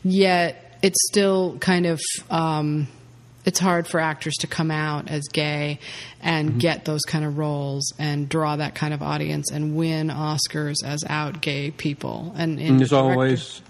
[0.02, 2.00] yet it's still kind of
[2.30, 2.88] um,
[3.44, 5.78] it's hard for actors to come out as gay
[6.22, 6.58] and Mm-hmm.
[6.58, 11.02] get those kind of roles and draw that kind of audience and win Oscars as
[11.08, 13.60] out gay people and, and And it's director- always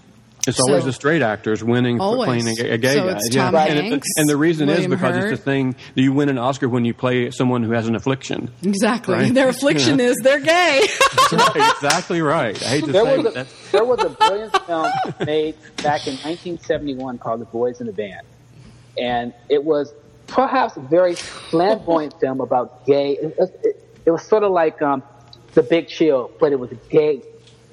[0.45, 3.15] it's So- always the straight actors winning for playing a, gay- a gay So guy.
[3.15, 5.31] it's Tom and, it- and the reason William is because Hurt.
[5.31, 7.95] it's the thing that you win an Oscar when you play someone who has an
[7.95, 8.51] affliction.
[8.61, 9.33] exactly Right.
[9.33, 10.85] their affliction is they're gay
[11.31, 12.61] right, exactly right.
[12.61, 13.37] I hate to There say was, it.
[13.37, 14.91] a, there was a brilliant film
[15.25, 18.21] made back in 1971 called The Boys in the Band.
[18.97, 19.93] And it was
[20.27, 23.13] perhaps a very flamboyant film about gay.
[23.13, 25.03] It, it, it was sort of like um,
[25.53, 27.21] The Big Chill, but it was gay,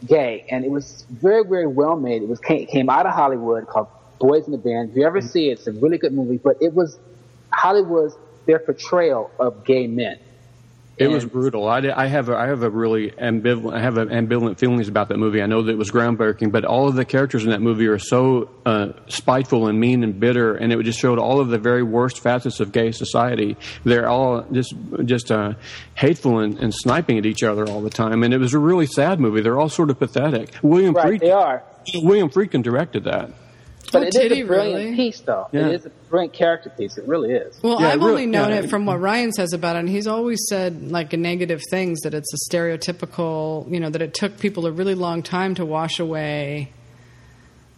[0.07, 0.47] gay.
[0.51, 2.23] And it was very, very well made.
[2.23, 3.89] It was came, came out of Hollywood called
[4.19, 4.91] Boys in the Band.
[4.91, 6.39] If you ever see it, it's a really good movie.
[6.39, 6.99] But it was
[7.53, 8.15] Hollywood's,
[8.47, 10.19] their portrayal of gay men.
[11.01, 11.67] It was brutal.
[11.67, 15.09] I, I have a, I have a really ambivalent I have a ambivalent feelings about
[15.09, 15.41] that movie.
[15.41, 17.99] I know that it was groundbreaking, but all of the characters in that movie are
[17.99, 21.83] so uh, spiteful and mean and bitter, and it just showed all of the very
[21.83, 23.57] worst facets of gay society.
[23.85, 24.75] They're all just
[25.07, 25.55] just uh,
[25.95, 28.87] hateful and, and sniping at each other all the time, and it was a really
[28.87, 29.41] sad movie.
[29.41, 30.55] They're all sort of pathetic.
[30.63, 31.63] William Right, Friedkin, they are.
[31.95, 33.31] William Friedkin directed that.
[33.93, 34.95] But Oh, it did is a brilliant really?
[34.97, 35.49] piece, though.
[35.53, 35.67] Yeah.
[35.69, 36.97] It is a brilliant character piece.
[36.97, 37.59] It really is.
[37.63, 38.61] Well, Yeah, I've really- only known yeah.
[38.61, 42.15] it from what Ryan says about it, and he's always said like negative things that
[42.15, 45.99] it's a stereotypical, you know, that it took people a really long time to wash
[45.99, 46.71] away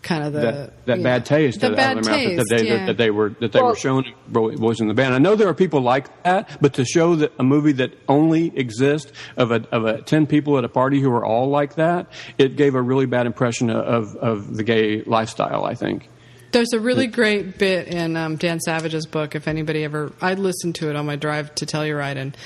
[0.02, 2.36] kind of the that, that you bad know, taste the out bad of their mouth
[2.36, 2.86] that taste, they, yeah.
[2.86, 5.14] that they were that they were shown in Bo- boys in the band.
[5.14, 8.56] I know there are people like that, but to show that a movie that only
[8.58, 12.08] exists of a of a ten people at a party who are all like that,
[12.38, 15.64] it gave a really bad impression of of the gay lifestyle.
[15.64, 16.08] I think.
[16.52, 19.34] There's a really great bit in um, Dan Savage's book.
[19.34, 22.36] If anybody ever, I listened to it on my drive to Telluride, and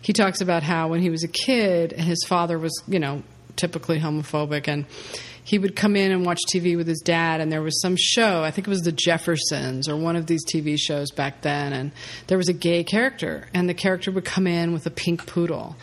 [0.00, 3.24] he talks about how when he was a kid, his father was, you know,
[3.56, 4.86] typically homophobic, and
[5.46, 8.42] he would come in and watch TV with his dad, and there was some show.
[8.42, 11.92] I think it was The Jeffersons or one of these TV shows back then, and
[12.26, 15.76] there was a gay character, and the character would come in with a pink poodle.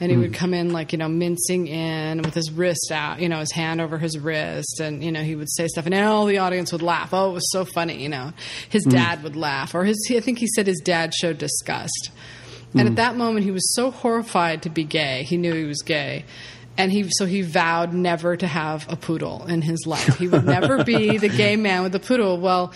[0.00, 0.20] And he Mm.
[0.20, 3.50] would come in like, you know, mincing in with his wrist out, you know, his
[3.50, 4.78] hand over his wrist.
[4.78, 7.12] And, you know, he would say stuff and all the audience would laugh.
[7.12, 8.32] Oh, it was so funny, you know.
[8.68, 8.90] His Mm.
[8.92, 9.74] dad would laugh.
[9.74, 12.10] Or his, I think he said his dad showed disgust.
[12.74, 12.90] And Mm.
[12.92, 15.24] at that moment, he was so horrified to be gay.
[15.28, 16.24] He knew he was gay.
[16.78, 20.16] And he, so he vowed never to have a poodle in his life.
[20.16, 22.38] He would never be the gay man with the poodle.
[22.38, 22.72] Well,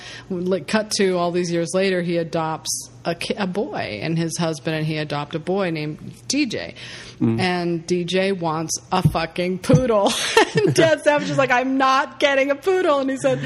[0.66, 4.76] cut to all these years later, he adopts a, ki- a boy, and his husband
[4.76, 5.98] and he adopt a boy named
[6.28, 6.74] DJ.
[7.20, 7.40] Mm.
[7.40, 10.12] And DJ wants a fucking poodle.
[10.56, 12.98] and Dan Savage is like, I'm not getting a poodle.
[12.98, 13.38] And he said,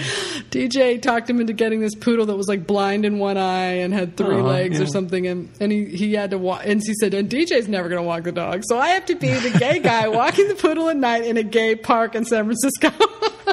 [0.50, 3.92] DJ talked him into getting this poodle that was like blind in one eye and
[3.92, 5.26] had three Aw, legs or something.
[5.26, 6.62] And, and he, he had to walk.
[6.64, 8.62] And he said, and DJ's never going to walk the dog.
[8.64, 11.42] So I have to be the gay guy walking the poodle at night in a
[11.42, 12.90] gay park in San Francisco.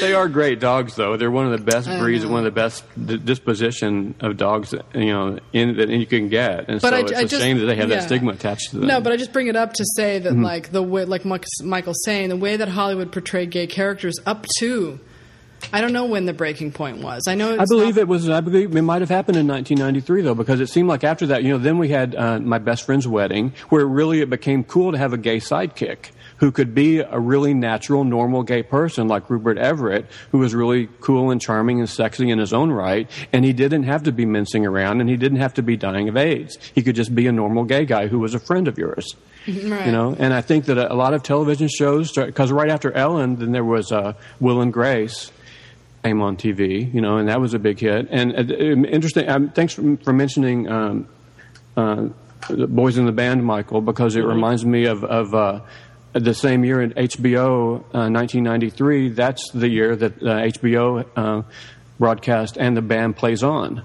[0.00, 1.16] they are great dogs, though.
[1.16, 2.30] They're one of the best breeds, know.
[2.30, 6.28] one of the best d- disposition of dogs, that, you know, in, that you can
[6.28, 6.68] get.
[6.68, 7.96] And But so I- it's I a just- shame that they have yeah.
[7.96, 8.88] that stigma attached to them.
[8.88, 10.44] No, but I just bring it up to say that, Mhm.
[10.44, 14.46] like the way, like Mike- Michael's saying, the way that Hollywood portrayed gay characters up
[14.58, 14.98] to,
[15.72, 17.22] I don't know when the breaking point was.
[17.26, 18.28] I know it's I believe not- it was.
[18.28, 21.42] I believe it might have happened in 1993, though, because it seemed like after that,
[21.44, 24.92] you know, then we had uh, my best friend's wedding, where really it became cool
[24.92, 29.28] to have a gay sidekick who could be a really natural, normal gay person like
[29.30, 33.44] Rupert Everett, who was really cool and charming and sexy in his own right, and
[33.44, 36.16] he didn't have to be mincing around, and he didn't have to be dying of
[36.16, 36.58] AIDS.
[36.74, 39.14] He could just be a normal gay guy who was a friend of yours.
[39.46, 39.86] Right.
[39.86, 43.36] You know, and I think that a, lot of television shows, because right after Ellen,
[43.36, 45.30] then there was uh, Will and Grace
[46.02, 48.08] came on TV, you know, and that was a big hit.
[48.10, 49.28] And uh, um, interesting.
[49.28, 51.08] Um, thanks for, for mentioning um,
[51.76, 52.08] uh,
[52.48, 55.34] the Boys in the Band, Michael, because it reminds me of of.
[55.34, 55.60] Uh,
[56.24, 61.42] the same year in HBO, uh, 1993, that's the year that uh, HBO uh,
[61.98, 63.82] broadcast and the band plays on.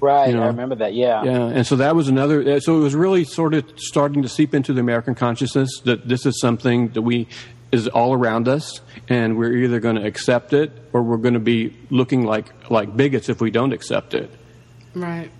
[0.00, 0.94] Right, You know, I remember that.
[0.94, 1.22] Yeah.
[1.22, 2.54] Yeah, and so that was another.
[2.54, 6.08] uh, So it was really sort of starting to seep into the American consciousness that
[6.08, 7.28] this is something that we
[7.70, 11.40] is all around us, and we're either going to accept it or we're going to
[11.40, 14.30] be looking like like bigots if we don't accept it.
[14.94, 15.30] Right.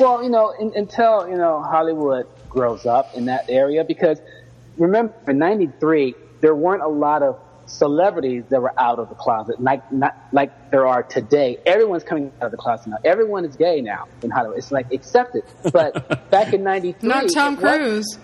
[0.00, 4.18] Well, you know, in, until you know Hollywood grows up in that area, because
[4.76, 9.60] remember in '93 there weren't a lot of celebrities that were out of the closet,
[9.60, 11.58] like not like there are today.
[11.64, 12.96] Everyone's coming out of the closet now.
[13.04, 14.58] Everyone is gay now in Hollywood.
[14.58, 15.42] It's like accepted.
[15.72, 18.18] But back in '93, Not Tom it wasn't- Cruise.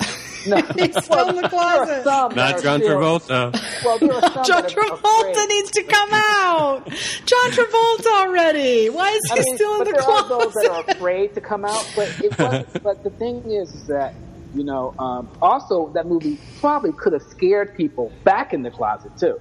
[0.46, 2.04] No, He's still in the closet.
[2.06, 3.52] Not John Travolta.
[3.84, 6.86] Well, there are some John Travolta needs to come out.
[7.26, 8.88] John Travolta already.
[8.88, 10.32] Why is he I mean, still in but the there closet?
[10.32, 11.90] are those that are afraid to come out.
[11.96, 14.14] But it wasn't, but the thing is, is that
[14.54, 19.12] you know, um, also that movie probably could have scared people back in the closet
[19.18, 19.40] too.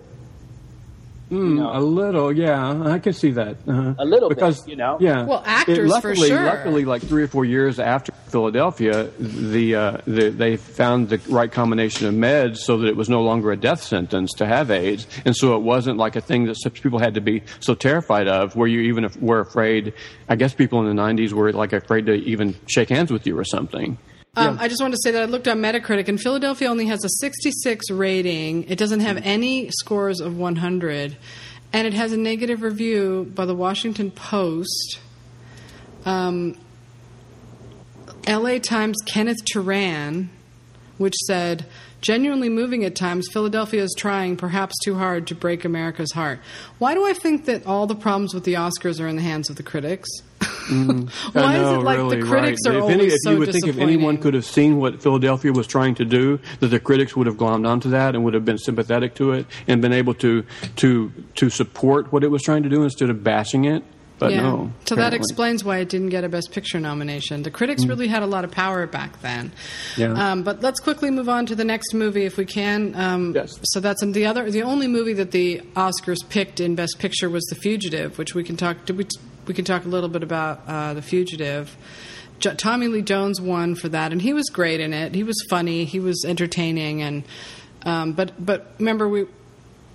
[1.30, 3.58] Mm, A little, yeah, I can see that.
[3.68, 3.96] Uh-huh.
[4.00, 4.96] A little bit, because, you know?
[5.02, 5.26] Yeah.
[5.26, 6.42] Well, actors It- for luckily, sure.
[6.46, 11.52] Luckily, like three or four years after Philadelphia, the, uh, the they found the right
[11.52, 15.06] combination of meds so that it was no longer a death sentence to have AIDS,
[15.26, 18.30] and so it wasn't like a thing that such people had to be so terrified
[18.30, 19.94] of, where you even were afraid.
[20.30, 23.38] I guess people in the '90s were like afraid to even shake hands with you
[23.38, 23.98] or something.
[24.38, 27.04] Um, I just wanted to say that I looked on Metacritic, and Philadelphia only has
[27.04, 28.70] a 66 rating.
[28.70, 31.18] It doesn't have any scores of 100,
[31.74, 35.00] and it has a negative review by the Washington Post.
[36.06, 36.56] Um,
[38.28, 40.30] LA Times Kenneth Turan,
[41.00, 41.66] which said,
[42.08, 46.40] genuinely moving at times, Philadelphia is trying, perhaps too hard, to break America's heart.
[46.78, 49.50] Why do I think that all the problems with the Oscars are in the hands
[49.50, 50.10] of the critics?
[50.40, 52.76] Mm, Why I is it like the critics right.
[52.76, 55.04] are if always any, if so you would think if anyone could have seen what
[55.04, 58.34] Philadelphia was trying to do, that the critics would have glommed onto that and would
[58.34, 60.46] have been sympathetic to it and been able to
[60.78, 63.84] to to support what it was trying to do instead of bashing it.
[64.20, 64.42] But yeah.
[64.42, 64.72] no.
[64.86, 67.44] So that explains why it didn't get a Best Picture nomination.
[67.44, 67.90] The critics Mm.
[67.90, 69.52] really had a lot of power back then.
[69.96, 70.14] Yeah.
[70.14, 72.96] Um, but let's quickly move on to the next movie if we can.
[72.96, 73.52] Um, yes.
[73.64, 74.50] So that's the other.
[74.50, 78.44] The only movie that the Oscars picked in Best Picture was The Fugitive, which we
[78.44, 78.78] can talk.
[78.92, 79.06] We?
[79.46, 81.78] We can talk a little bit about uh, The Fugitive.
[82.40, 85.16] Jo- Tommy Lee Jones won for that, and he was great in it.
[85.16, 85.86] He was funny.
[85.86, 87.24] He was entertaining, and
[87.84, 89.26] um, but but remember we.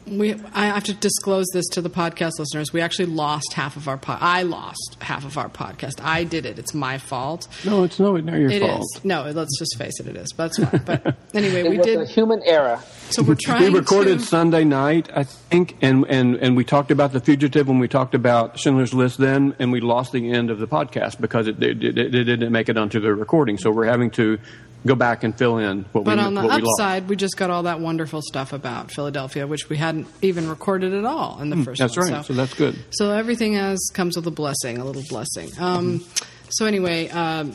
[0.06, 2.72] We, I have to disclose this to the podcast listeners.
[2.72, 3.96] We actually lost half of our.
[3.96, 6.02] Po- I lost half of our podcast.
[6.04, 6.58] I did it.
[6.58, 7.46] It's my fault.
[7.64, 8.80] No, it's no, not your It fault.
[8.96, 9.04] is.
[9.04, 10.08] No, let's just face it.
[10.08, 10.32] It is.
[10.36, 10.82] But that's fine.
[10.84, 12.00] But anyway, It we was did.
[12.00, 12.80] a human error.
[13.10, 14.24] So we're trying we recorded to.
[14.24, 18.14] Sunday night, I think, and, and, and we talked about the fugitive when we talked
[18.14, 21.82] about Schindler's List then, and we lost the end of the podcast because it, it,
[21.84, 23.56] it, it didn't make it onto the recording.
[23.58, 24.38] So we're having to
[24.86, 27.36] go back and fill in what But we on the what we upside, we just
[27.36, 31.50] got all that wonderful stuff about Philadelphia, which we hadn't even recorded at all in
[31.50, 32.12] the Hmm, first That's one.
[32.12, 32.24] right.
[32.24, 32.76] So, that's good.
[32.90, 35.50] So everything has comes with a blessing, a little blessing.
[35.58, 36.04] Um,
[36.50, 37.54] So anyway, um,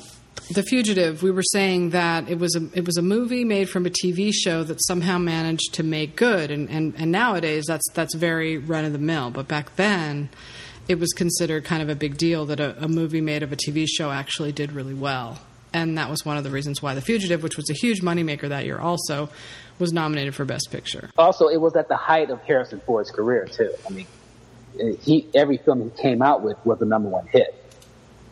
[0.52, 1.22] the fugitive.
[1.22, 4.32] We were saying that it was a it was a movie made from a TV
[4.34, 8.86] show that somehow managed to make good, and and, and nowadays that's that's very run
[8.86, 9.30] of the mill.
[9.32, 10.30] But back then.
[10.90, 13.58] It was considered kind of a big deal that a, a movie made of a
[13.58, 15.38] TV show actually did really well.
[15.74, 18.48] And that was one of the reasons why The Fugitive, which was a huge moneymaker
[18.50, 19.30] that year, also
[19.80, 21.10] was nominated for Best Picture.
[21.18, 23.72] Also, it was at the height of Harrison Ford's career too.
[23.88, 24.08] I mean,
[25.02, 27.54] he every film he came out with was a number one hit,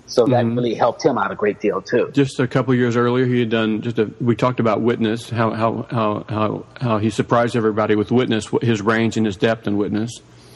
[0.07, 0.55] so that Mm-hmm.
[0.55, 2.09] really helped him out a great deal too.
[2.13, 4.09] Just a couple years earlier, he had done just a.
[4.21, 8.81] We talked about Witness, how how how how, how he surprised everybody with Witness, his
[8.81, 10.11] range and his depth in Witness.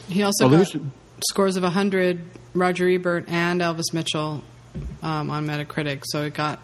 [0.08, 0.72] He also Oh, got
[1.28, 2.20] scores of 100,
[2.54, 4.42] Roger Ebert and Elvis Mitchell
[5.02, 6.60] um, on Metacritic, so it got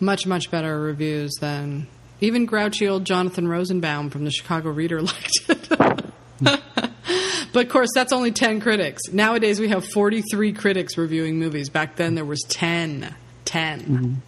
[0.00, 1.86] much, much better reviews than
[2.20, 5.68] even grouchy old Jonathan Rosenbaum from the Chicago Reader liked it.
[6.40, 9.02] but of course, that's only 10 critics.
[9.12, 11.68] Nowadays, we have 43 critics reviewing movies.
[11.68, 13.14] Back then, there was 10.
[13.44, 14.22] 10.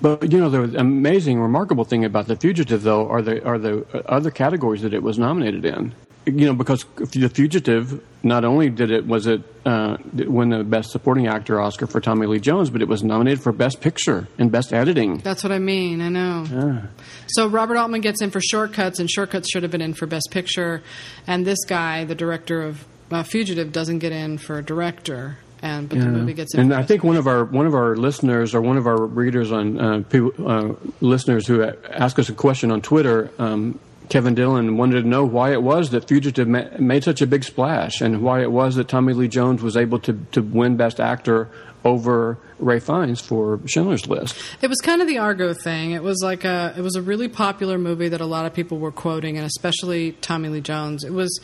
[0.00, 3.84] But you know, the amazing, remarkable thing about The Fugitive, though, are the are the
[4.06, 5.94] other categories that it was nominated in.
[6.26, 10.90] You know, because The Fugitive, not only did it was it uh, win the Best
[10.90, 14.52] Supporting Actor Oscar for Tommy Lee Jones, but it was nominated for Best Picture and
[14.52, 15.18] Best Editing.
[15.18, 16.02] That's what I mean.
[16.02, 16.44] I know.
[16.50, 16.86] Yeah.
[17.28, 20.28] So Robert Altman gets in for Shortcuts, and Shortcuts should have been in for Best
[20.30, 20.82] Picture.
[21.26, 25.98] And this guy, the director of uh, Fugitive, doesn't get in for director, and but
[26.00, 26.60] the movie gets in.
[26.60, 29.06] And for I think one of our one of our listeners or one of our
[29.06, 33.78] readers on uh, people, uh, listeners who asked us a question on Twitter, um,
[34.10, 37.44] Kevin Dillon wanted to know why it was that Fugitive ma- made such a big
[37.44, 41.00] splash and why it was that Tommy Lee Jones was able to to win Best
[41.00, 41.48] Actor
[41.84, 44.36] over Ray Fiennes for Schindler's List.
[44.60, 45.92] It was kind of the Argo thing.
[45.92, 48.78] It was like a it was a really popular movie that a lot of people
[48.78, 51.04] were quoting, and especially Tommy Lee Jones.
[51.04, 51.40] It was,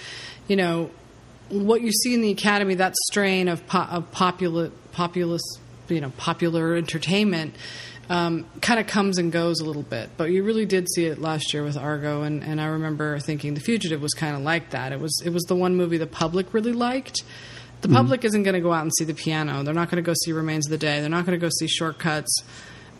[0.48, 0.90] you know,
[1.48, 5.42] what you see in the Academy that strain of po- of popular populous
[5.88, 7.54] you know popular entertainment.
[8.08, 11.18] Um, kind of comes and goes a little bit, but you really did see it
[11.18, 14.70] last year with Argo, and, and I remember thinking The Fugitive was kind of like
[14.70, 14.92] that.
[14.92, 17.22] It was it was the one movie the public really liked.
[17.80, 17.96] The Mm-hmm.
[17.96, 19.62] public isn't going to go out and see The Piano.
[19.64, 21.00] They're not going to go see Remains of the Day.
[21.00, 22.42] They're not going to go see Shortcuts.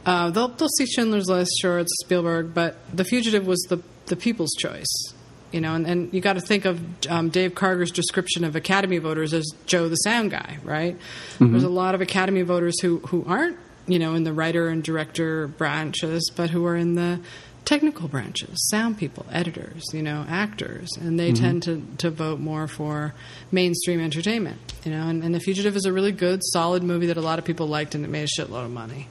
[0.05, 4.17] Uh, they'll they'll see Schindler's List, sure, it's Spielberg, but The Fugitive was the the
[4.17, 5.13] people's choice,
[5.53, 5.75] you know.
[5.75, 9.45] And, and you got to think of um, Dave Karger's description of Academy voters as
[9.67, 10.97] Joe the sound guy, right?
[11.39, 11.53] Mhm.
[11.53, 14.83] There's a lot of Academy voters who who aren't, you know, in the writer and
[14.83, 17.21] director branches, but who are in the
[17.65, 21.41] technical branches, sound people, editors, you know, actors, and they Mhm.
[21.41, 23.13] tend to, to vote more for
[23.51, 25.09] mainstream entertainment, you know.
[25.09, 27.67] And, and The Fugitive is a really good, solid movie that a lot of people
[27.67, 29.09] liked, and it made a shitload of money.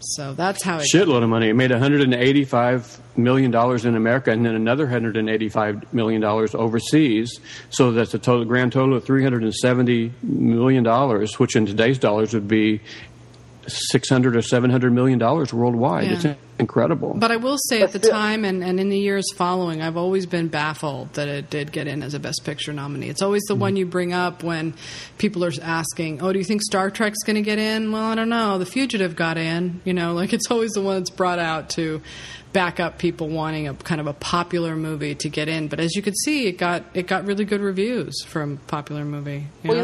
[0.00, 0.88] So that's how it.
[0.92, 1.48] Shitload of money.
[1.50, 7.38] It made 185 million dollars in America, and then another 185 million dollars overseas.
[7.70, 12.48] So that's a total grand total of 370 million dollars, which in today's dollars would
[12.48, 12.80] be
[13.66, 16.04] 600 or 700 million dollars worldwide.
[16.04, 16.12] Yeah.
[16.12, 17.14] It's incredible.
[17.14, 20.26] But I will say at the time and, and in the years following, I've always
[20.26, 23.08] been baffled that it did get in as a Best Picture nominee.
[23.08, 23.60] It's always the mm-hmm.
[23.60, 24.74] one you bring up when
[25.18, 27.92] people are asking, oh, do you think Star Trek's going to get in?
[27.92, 28.58] Well, I don't know.
[28.58, 29.80] The Fugitive got in.
[29.84, 32.02] You know, like it's always the one that's brought out to
[32.52, 35.68] back up people wanting a kind of a popular movie to get in.
[35.68, 39.46] But as you could see, it got it got really good reviews from popular movie.
[39.64, 39.82] Well, you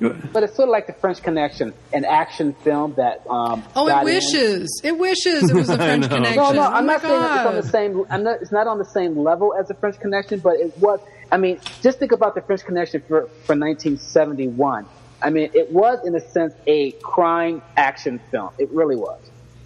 [0.00, 3.22] know, but it's sort of like the French Connection, an action film that.
[3.28, 4.14] Um, Oh, got it in.
[4.16, 4.80] wishes.
[4.84, 6.36] It wishes it was the French Connection.
[6.36, 8.04] No, no, Oh I'm my not saying it's on the same.
[8.10, 8.42] I'm not.
[8.42, 11.00] It's not on the same level as the French Connection, but it was.
[11.30, 14.86] I mean, just think about the French Connection for for 1971.
[15.20, 18.50] I mean, it was in a sense a crime action film.
[18.58, 19.20] It really was.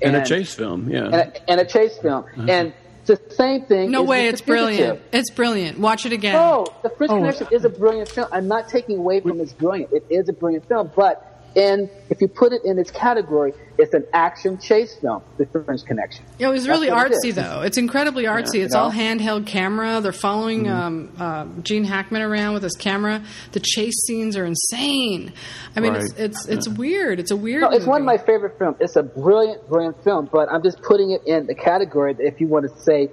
[0.04, 1.04] And a chase film, yeah.
[1.04, 2.24] And a, and a chase film.
[2.24, 2.46] Uh-huh.
[2.48, 2.72] And
[3.06, 3.90] the same thing.
[3.90, 5.00] No is way, it's brilliant.
[5.12, 5.78] It's brilliant.
[5.78, 6.34] Watch it again.
[6.34, 7.16] No, The French Oh.
[7.16, 8.28] Connection is a brilliant film.
[8.32, 9.92] I'm not taking away from its brilliant.
[9.92, 13.94] It is a brilliant film, but in if you put it in its category, it's
[13.94, 15.22] an action chase film.
[15.38, 16.24] The French Connection.
[16.38, 17.62] Yeah, it was really what it artsy though.
[17.62, 18.56] It's incredibly artsy.
[18.58, 18.98] you it's all know?
[18.98, 20.00] handheld camera.
[20.00, 20.70] They're following Mhm.
[20.72, 23.22] um, uh, Gene Hackman around with his camera.
[23.52, 25.32] The chase scenes are insane.
[25.76, 26.20] I mean, it's Right.
[26.20, 27.18] it's, it's weird.
[27.20, 27.62] It's a weird.
[27.62, 27.90] No, it's movie.
[27.90, 28.76] one of my favorite films.
[28.80, 32.40] It's a brilliant, brilliant film, but I'm just putting it in the category that if
[32.40, 33.08] you want to say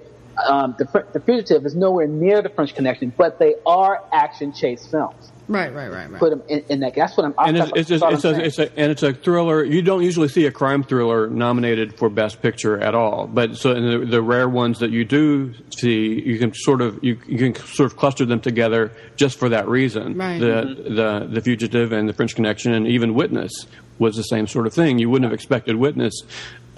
[0.48, 4.86] um, the, the Fugitive is nowhere near the French Connection, but they are action chase
[4.86, 5.30] films.
[5.50, 6.20] Right, right, right, right.
[6.20, 6.94] Put them in, in that.
[6.94, 7.34] That's what I'm.
[7.38, 9.64] and it's, it's, what it's, I'm a, it's a and it's a thriller.
[9.64, 13.26] You don't usually see a crime thriller nominated for best picture at all.
[13.26, 17.02] But so in the, the rare ones that you do see, you can sort of
[17.02, 20.16] you, you can sort of cluster them together just for that reason.
[20.16, 20.38] Right.
[20.38, 20.94] The Mhm.
[20.94, 23.66] the the fugitive and the French Connection and even Witness
[23.98, 24.98] was the same sort of thing.
[25.00, 26.14] You wouldn't have expected Witness.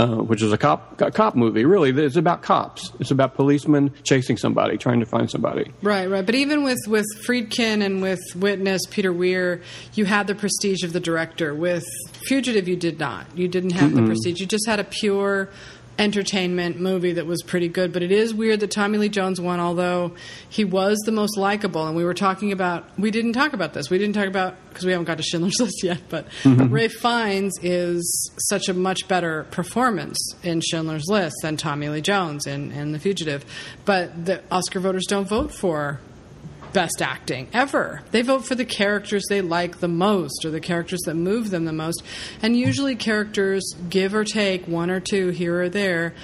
[0.02, 1.64] Uh, which is a cop a cop movie.
[1.64, 2.90] Really, it's about cops.
[2.98, 5.72] It's about policemen chasing somebody, trying to find somebody.
[5.80, 6.26] Right, right.
[6.26, 9.62] But even with, with Friedkin and with Witness, Peter Weir,
[9.94, 11.54] you had the prestige of the director.
[11.54, 11.84] With
[12.26, 13.26] Fugitive, you did not.
[13.36, 14.06] You didn't have the Mm-mm.
[14.06, 14.40] prestige.
[14.40, 15.50] You just had a pure
[16.02, 17.92] entertainment movie that was pretty good.
[17.92, 20.12] But it is weird that Tommy Lee Jones won, although
[20.48, 21.86] he was the most likable.
[21.86, 23.88] And we were talking about, we didn't talk about this.
[23.88, 26.70] We didn't talk about, because we haven't got to Schindler's List yet, but Mhm.
[26.72, 32.46] Ray Fiennes is such a much better performance in Schindler's List than Tommy Lee Jones
[32.46, 33.44] in, in The Fugitive.
[33.84, 36.00] But the Oscar voters don't vote for
[36.72, 38.02] best acting ever.
[38.10, 41.64] They vote for the characters they like the most or the characters that move them
[41.64, 42.02] the most.
[42.42, 46.14] And usually, characters, give or take one or two here or there,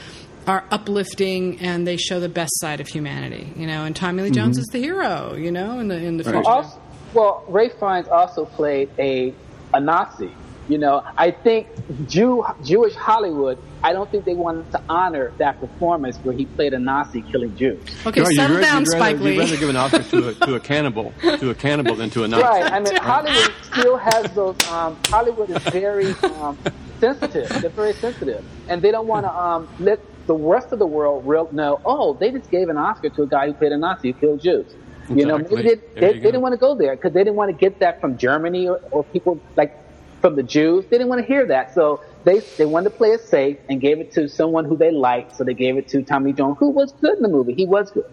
[0.46, 3.52] are uplifting and they show the best side of humanity.
[3.56, 4.60] You know, and Tommy Lee Jones Mhm.
[4.60, 5.34] is the hero.
[5.34, 6.48] You know, in the in the Well, future.
[6.50, 6.78] also,
[7.14, 9.34] well, Ray Fiennes also played a
[9.74, 10.30] a Nazi.
[10.68, 11.68] You know, I think
[12.08, 13.58] Jew Jewish Hollywood.
[13.82, 17.56] I don't think they wanted to honor that performance where he played a Nazi killing
[17.56, 17.78] Jews.
[18.04, 19.30] Okay, Right, you'd settle rather- down, you'd rather, Spike Lee.
[19.34, 22.24] You'd rather give an Oscar to a, to a cannibal, to a cannibal than to
[22.24, 22.42] a Nazi.
[22.42, 22.72] Right.
[22.72, 24.56] I mean, Hollywood still has those.
[24.68, 26.58] Um, Hollywood is very um,
[27.00, 27.48] sensitive.
[27.60, 31.26] They're very sensitive, and they don't want to um, let the rest of the world
[31.26, 31.80] real know.
[31.84, 34.40] Oh, they just gave an Oscar to a guy who played a Nazi who killed
[34.42, 34.66] Jews.
[35.08, 35.62] You know, Exactly.
[35.62, 37.56] maybe they, they, you they didn't want to go there because they didn't want to
[37.56, 39.74] get that from Germany or, or people like
[40.20, 40.84] from the Jews.
[40.86, 43.80] They didn't want to hear that, so they they wanted to play it safe and
[43.80, 45.36] gave it to someone who they liked.
[45.36, 47.54] So they gave it to Tommy Jones, who was good in the movie.
[47.54, 48.04] He was good.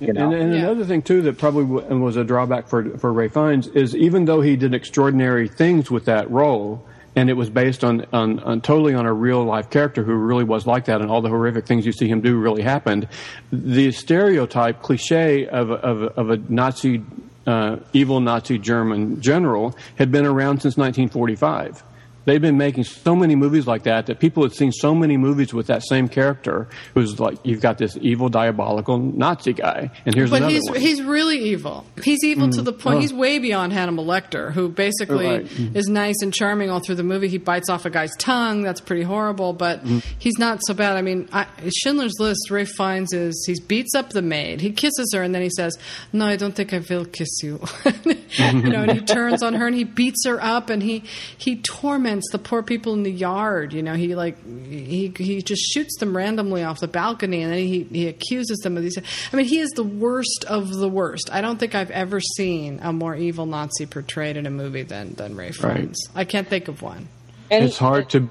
[0.00, 0.32] You know?
[0.32, 3.94] And, and another thing too that probably was a drawback for for Ray Fiennes is
[3.94, 6.84] even though he did extraordinary things with that role,
[7.16, 10.44] and it was based on, on, on totally on a real life character who really
[10.44, 13.08] was like that, and all the horrific things you see him do really happened.
[13.52, 17.02] The stereotype cliche of of, of a Nazi
[17.46, 21.82] uh, evil Nazi German general had been around since 1945.
[22.24, 25.52] They've been making so many movies like that that people had seen so many movies
[25.52, 30.30] with that same character who's like you've got this evil diabolical Nazi guy and here's
[30.30, 30.80] but another he's one.
[30.80, 31.84] he's really evil.
[32.02, 32.64] He's evil to Mhm.
[32.64, 32.96] the point.
[32.96, 33.00] Oh.
[33.00, 35.46] He's way beyond Hannibal Lecter, who basically Right.
[35.46, 35.76] Mhm.
[35.76, 37.28] is nice and charming all through the movie.
[37.28, 38.62] He bites off a guy's tongue.
[38.62, 40.02] That's pretty horrible, but Mhm.
[40.18, 40.96] he's not so bad.
[40.96, 41.46] I mean, I,
[41.76, 42.50] Schindler's List.
[42.50, 44.60] Ray Fiennes is he beats up the maid.
[44.60, 45.76] He kisses her, and then he says,
[46.12, 47.60] "No, I don't think I will kiss you."
[48.38, 51.02] you know, and he turns on her and he beats her up, and he
[51.36, 53.72] he torments the poor people in the yard.
[53.72, 57.60] You know, he like he he just shoots them randomly off the balcony, and then
[57.60, 58.98] he he accuses them of these.
[59.32, 61.30] I mean, he is the worst of the worst.
[61.32, 65.14] I don't think I've ever seen a more evil Nazi portrayed in a movie than
[65.14, 65.94] than Ray Right.
[66.14, 67.08] I can't think of one.
[67.50, 68.28] And it's hard to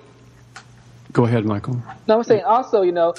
[1.11, 1.81] go ahead, Michael.
[2.07, 3.13] No, I'm saying also, you know,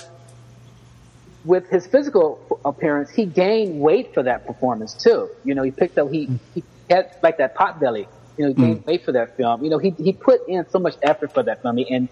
[1.44, 5.30] with his physical appearance, he gained weight for that performance too.
[5.44, 8.08] You know, he picked up, he, he had like that pot belly.
[8.36, 9.64] You know, he gained weight for that film.
[9.64, 12.08] You know, he he put in so much effort for that film, and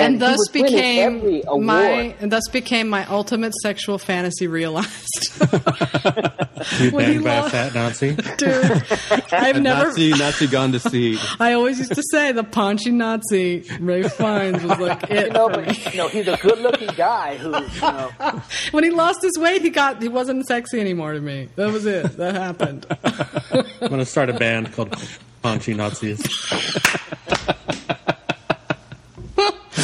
[0.00, 5.30] And, he thus became my and thus became my ultimate sexual fantasy realized.
[6.78, 8.14] You When he banged by a lo- fat Nazi?
[8.36, 8.84] Dude,
[9.32, 9.84] I've A never.
[9.86, 11.18] Nazi, Nazi gone to seed.
[11.40, 15.28] I always used to say the paunchy Nazi Ray Fiennes was like it.
[15.28, 19.22] you know, but you know, he's a good-looking guy who, you know, when he lost
[19.22, 21.48] his weight, he got he wasn't sexy anymore to me.
[21.56, 22.18] That was it.
[22.18, 22.84] That happened.
[23.02, 24.94] I'm going to start a band called
[25.42, 26.20] Paunchy Nazis.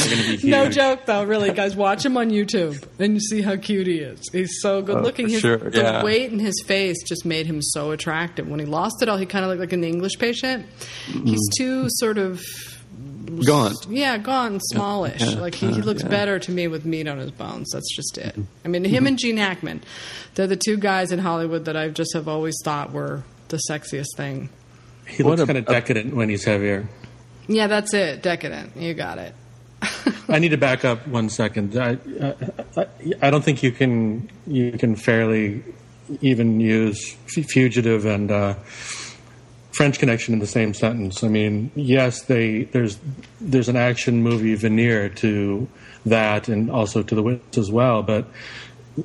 [0.09, 0.51] They're going to be huge.
[0.51, 1.75] No joke though, really, guys.
[1.77, 4.21] Watch him on YouTube and you see how cute he is.
[4.33, 5.27] He's so good Oh, looking.
[5.27, 6.03] for His sure, the yeah.
[6.05, 8.49] weight in his face just made him so attractive.
[8.49, 10.67] When he lost it all, he kind of looked like an English patient.
[11.07, 11.57] He's Mm.
[11.57, 12.41] too sort of
[13.45, 13.75] Gaunt.
[13.91, 15.21] Yeah, gaunt, smallish.
[15.21, 16.09] Yeah, like he, he uh, looks yeah.
[16.09, 17.71] better to me with meat on his bones.
[17.73, 18.37] That's just it.
[18.65, 19.83] I mean, him and Gene Hackman,
[20.37, 24.17] they're the two guys in Hollywood that I just have always thought were the sexiest
[24.17, 24.49] thing.
[25.09, 26.89] He looks kind of decadent when he's heavier.
[27.49, 28.23] Yeah, that's it.
[28.23, 28.77] Decadent.
[28.77, 29.35] You got it.
[30.29, 31.77] I need to back up one second.
[31.77, 31.99] I,
[32.77, 32.87] I,
[33.23, 35.63] I don't think you can you can fairly
[36.21, 38.55] even use fugitive and uh,
[39.73, 41.23] French Connection in the same sentence.
[41.23, 42.99] I mean, yes, they there's
[43.41, 45.69] there's an action movie veneer to
[46.07, 48.27] that, and also to The Witness as well, but.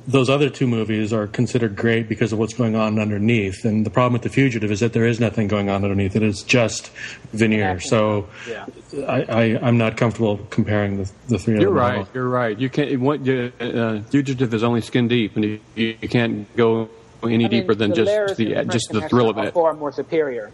[0.06, 3.90] Those other two movies are considered great because of what's going on underneath, and the
[3.90, 6.16] problem with The Fugitive is that there is nothing going on underneath.
[6.16, 6.90] It is just
[7.32, 7.78] veneer.
[7.78, 8.66] So, Yeah.
[9.06, 11.98] I, I, I'm not comfortable comparing the, the three You're of them.
[11.98, 12.06] right.
[12.14, 12.58] You're right.
[12.58, 13.00] You can't.
[13.00, 16.88] What you, uh, fugitive is only skin deep, and you, you can't go
[17.22, 19.52] any I mean, deeper than the just the just the thrill of it.
[19.52, 20.50] Far more superior.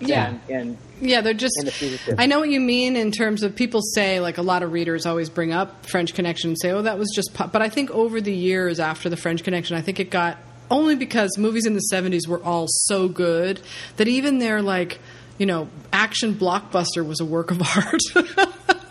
[0.00, 0.38] Yeah.
[0.48, 1.54] And, in Yeah, they're just.
[1.62, 2.14] the.
[2.16, 5.04] I know what you mean in terms of people say like a lot of readers
[5.04, 7.52] always bring up French Connection and say, "Oh, that was just." Pop.
[7.52, 10.38] But I think over the years after the French Connection, I think it got
[10.70, 13.60] only because movies in the '70s were all so good
[13.96, 15.00] that even their like
[15.38, 18.00] you know action blockbuster was a work of art.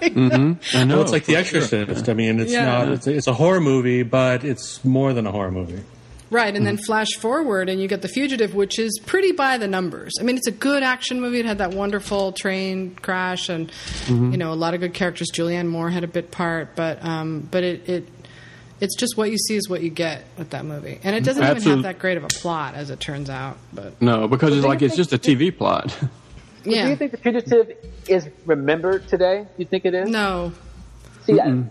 [0.02, 0.78] Mm-hmm.
[0.78, 0.96] I know.
[0.96, 1.62] Well, it's like The for sure.
[1.62, 2.10] Exorcist.
[2.10, 2.66] I mean, it's Yeah.
[2.66, 2.90] not.
[2.90, 5.82] It's a, it's a horror movie, but it's more than a horror movie.
[6.32, 9.68] Right, and then flash forward, and you get The Fugitive, which is pretty by the
[9.68, 10.14] numbers.
[10.18, 11.40] I mean, it's a good action movie.
[11.42, 13.70] It had that wonderful train crash, and
[14.06, 14.32] Mhm.
[14.32, 15.28] you know a lot of good characters.
[15.34, 18.08] Julianne Moore had a bit part, but um, but it, it
[18.80, 21.44] it's just what you see is what you get with that movie, and it doesn't
[21.44, 23.58] even have that great of a plot, as it turns out.
[23.74, 25.96] But No, because it's like it's just a TV plot.
[26.64, 27.74] Do you think The Fugitive
[28.08, 29.42] is remembered today?
[29.44, 30.08] Do you think it is?
[30.10, 30.54] No.
[31.26, 31.64] See, I,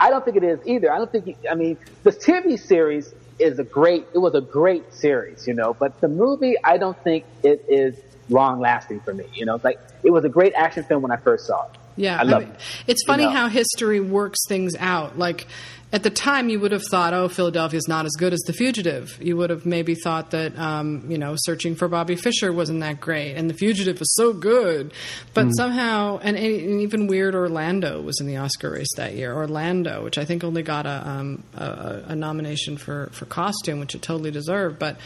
[0.00, 0.90] I don't think it is either.
[0.92, 1.36] I don't think.
[1.48, 4.06] I mean, the TV series is a great.
[4.14, 5.74] It was a great series, you know.
[5.74, 7.96] But the movie, I don't think it is
[8.28, 9.24] long lasting for me.
[9.34, 11.70] You know, it's like it was a great action film when I first saw it.
[11.96, 12.60] Yeah, I love mean, it.
[12.86, 13.30] It's You funny know.
[13.30, 15.18] how history works things out.
[15.18, 15.46] Like
[15.90, 19.18] at the time, you would have thought, "Oh, Philadelphia's not as good as The Fugitive."
[19.22, 23.00] You would have maybe thought that, um, you know, Searching for Bobby Fischer wasn't that
[23.00, 24.92] great, and The Fugitive was so good.
[25.32, 25.52] But Mm.
[25.56, 29.34] somehow, and, and even weird, Orlando was in the Oscar race that year.
[29.34, 33.94] Orlando, which I think only got a um, a, a nomination for for costume, which
[33.94, 34.98] it totally deserved, but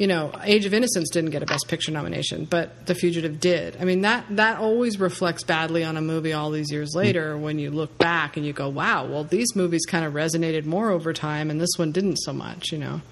[0.00, 3.76] you know, Age of Innocence didn't get a Best Picture nomination, but The Fugitive did.
[3.78, 7.42] I mean, that that always reflects badly on a movie all these years later hmm.
[7.42, 10.88] when you look back and you go, "Wow, well, these movies kind of resonated more
[10.90, 13.02] over time, and this one didn't so much," you know.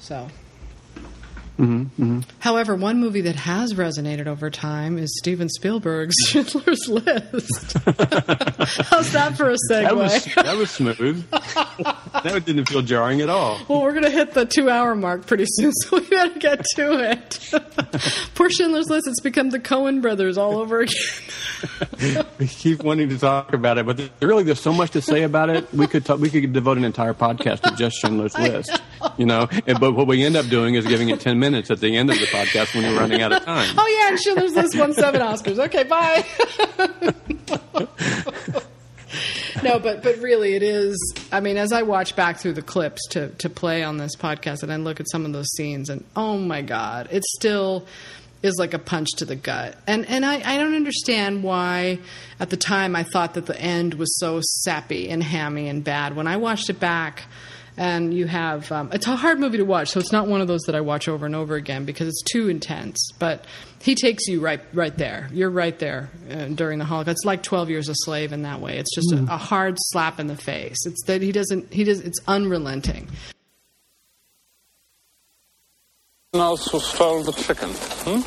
[0.00, 0.30] So,
[1.58, 2.20] Mm-hmm.
[2.40, 7.74] however, one movie that has resonated over time is Steven Spielberg's Schindler's List.
[8.90, 9.84] How's that for a segue?
[9.84, 11.24] That was that was smooth.
[11.30, 13.60] that didn't feel jarring at all.
[13.68, 16.64] Well, we're going to hit the two hour mark pretty soon, so we better get
[16.74, 17.38] to it.
[18.34, 22.26] Poor Schindler's List, it's become the Coen brothers all over again.
[22.38, 25.50] we keep wanting to talk about it, but really, there's so much to say about
[25.50, 25.72] it.
[25.72, 28.76] We could talk, we could devote an entire podcast to just Schindler's List,
[29.16, 29.48] you know.
[29.68, 32.10] And, but what we end up doing is giving it ten minutes at the end
[32.10, 33.74] of the podcast when we're running out of time.
[33.78, 35.58] Oh, yeah, and Schindler's List won seven Oscars.
[35.58, 36.24] Okay, bye.
[39.62, 40.96] no, but but really, it is.
[41.32, 44.62] I mean, as I watch back through the clips to to play on this podcast,
[44.62, 47.86] and I look at some of those scenes, and oh my god, it still
[48.42, 49.76] is like a punch to the gut.
[49.86, 51.98] And and I, I don't understand why
[52.38, 56.16] at the time I thought that the end was so sappy and hammy and bad.
[56.16, 57.24] When I watched it back.
[57.76, 60.46] And you have, um, it's a hard movie to watch, so it's not one of
[60.46, 63.10] those that I watch over and over again because it's too intense.
[63.18, 63.44] But
[63.82, 65.28] he takes you right, right there.
[65.32, 67.16] You're right there uh, during the Holocaust.
[67.18, 68.78] It's like Twelve Years a Slave in that way.
[68.78, 69.28] It's just Mm.
[69.28, 70.76] a, a hard slap in the face.
[70.86, 73.08] It's that he doesn't, he does, it's unrelenting.
[76.34, 77.70] else who stole the chicken.
[77.70, 78.20] Hmm?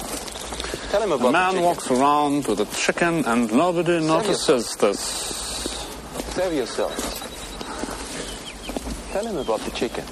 [0.92, 1.66] Tell him about A man the chicken.
[1.66, 5.00] walks around with a chicken and nobody notices this.
[6.34, 7.24] Save yourself.
[9.12, 10.04] Tell him about the chicken.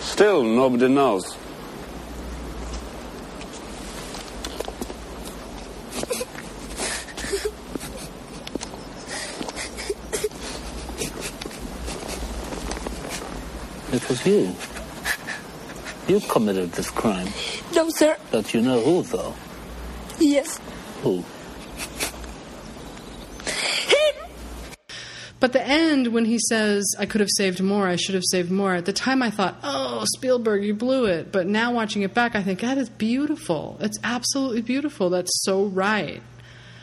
[0.00, 1.37] Still, nobody knows.
[14.08, 14.54] It was you.
[16.08, 17.28] You committed this crime.
[17.74, 18.16] No, sir.
[18.30, 19.34] But you know who, though?
[20.18, 20.58] Yes.
[21.02, 21.22] Who?
[25.40, 28.50] But the end, when he says, I could have saved more, I should have saved
[28.50, 31.30] more, at the time I thought, oh, Spielberg, you blew it.
[31.30, 33.76] But now watching it back, I think, that is beautiful.
[33.78, 35.10] It's absolutely beautiful.
[35.10, 36.22] That's so right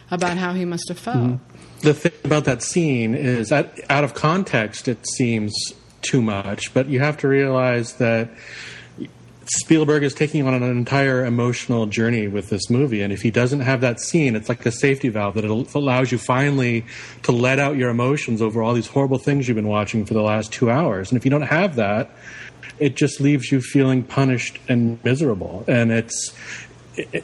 [0.10, 1.18] about how he must have felt.
[1.18, 1.56] Mm-hmm.
[1.82, 5.54] The thing about that scene is that out of context, it seems
[6.06, 8.30] too much, but you have to realize that
[9.48, 13.60] Spielberg is taking on an entire emotional journey with this movie, and if he doesn't
[13.60, 16.86] have that scene, it's like a safety valve that allows you finally
[17.24, 20.22] to let out your emotions over all these horrible things you've been watching for the
[20.22, 21.12] last two hours.
[21.12, 22.10] And if you don't have that,
[22.80, 25.64] it just leaves you feeling punished and miserable.
[25.68, 26.34] And it's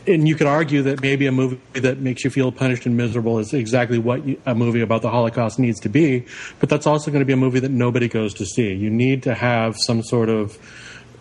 [0.08, 3.40] and you could argue that maybe a movie that makes you feel punished and miserable
[3.40, 6.26] is exactly what you, a movie about the Holocaust needs to be,
[6.60, 8.74] but that's also going to be a movie that nobody goes to see.
[8.74, 10.58] You need to have some sort of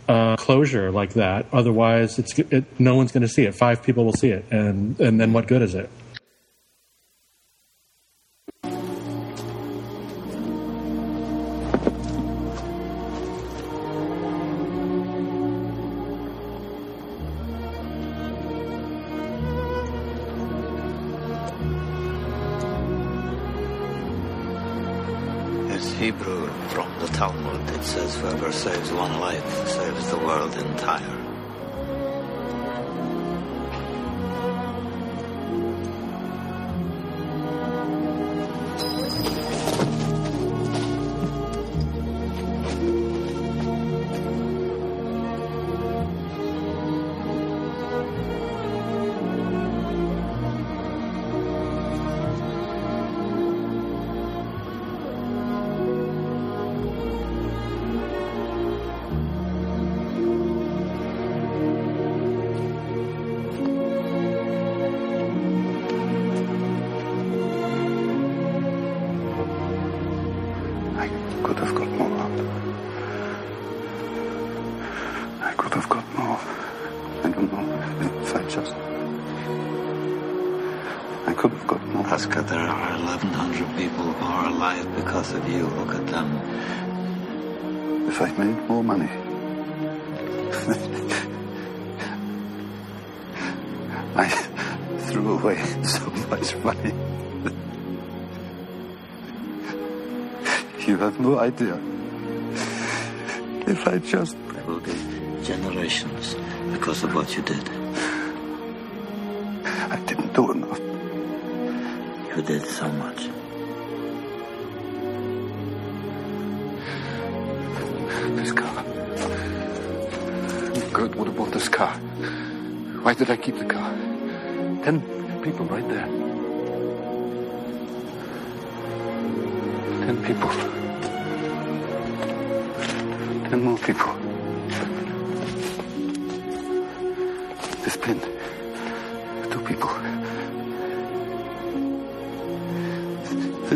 [0.09, 3.55] uh, closure like that, otherwise, it's it, no one's going to see it.
[3.55, 5.89] Five people will see it, and and then what good is it?
[27.91, 31.30] Says, Whoever saves one life saves the world entire.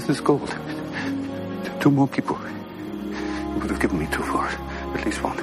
[0.06, 0.54] This is gold.
[1.80, 2.36] Two more people.
[2.36, 4.58] You would have given me two for it.
[4.92, 5.38] At least one.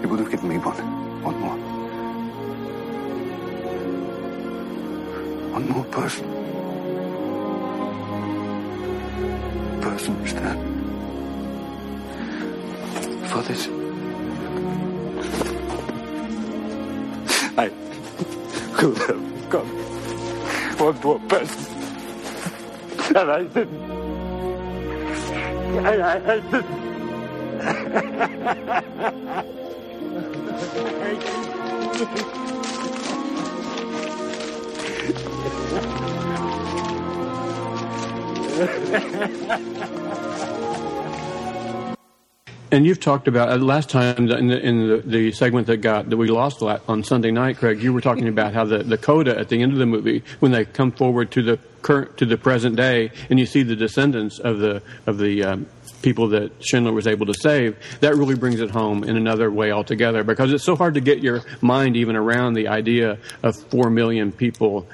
[0.00, 0.76] You would have given me one.
[1.20, 1.56] One more.
[5.50, 6.26] One more person.
[9.80, 10.60] Person stand.
[13.30, 13.66] For this.
[17.58, 17.68] I
[18.76, 19.64] could have got
[20.78, 21.79] one more person.
[23.12, 23.90] And I didn't.
[42.72, 46.08] And you've talked about uh, last time in the, in the, the segment that got
[46.08, 47.82] that we lost on Sunday night, Craig.
[47.82, 50.52] You were talking about how the, the coda at the end of the movie, when
[50.52, 54.38] they come forward to the current to the present day, and you see the descendants
[54.38, 55.66] of the of the um,
[56.02, 59.72] people that Schindler was able to save, that really brings it home in another way
[59.72, 60.22] altogether.
[60.22, 64.30] Because it's so hard to get your mind even around the idea of four million
[64.30, 64.86] people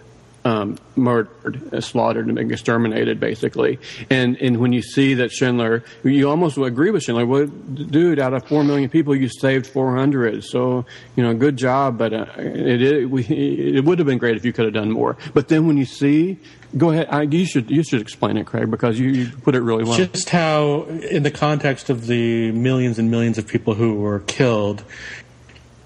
[0.47, 3.81] um, murdered, uh, slaughtered, and exterminated, basically.
[4.09, 7.27] And and when you see that Schindler, you almost agree with Schindler.
[7.27, 10.45] Well, dude, out of four million people, you saved four hundred.
[10.45, 10.87] So
[11.17, 11.99] you know, good job.
[11.99, 14.93] But uh, it it, we, it would have been great if you could have done
[14.93, 15.17] more.
[15.35, 16.39] But then when you see,
[16.77, 17.09] go ahead.
[17.11, 19.97] I, you should you should explain it, Craig, because you, you put it really well.
[19.97, 24.85] Just how, in the context of the millions and millions of people who were killed,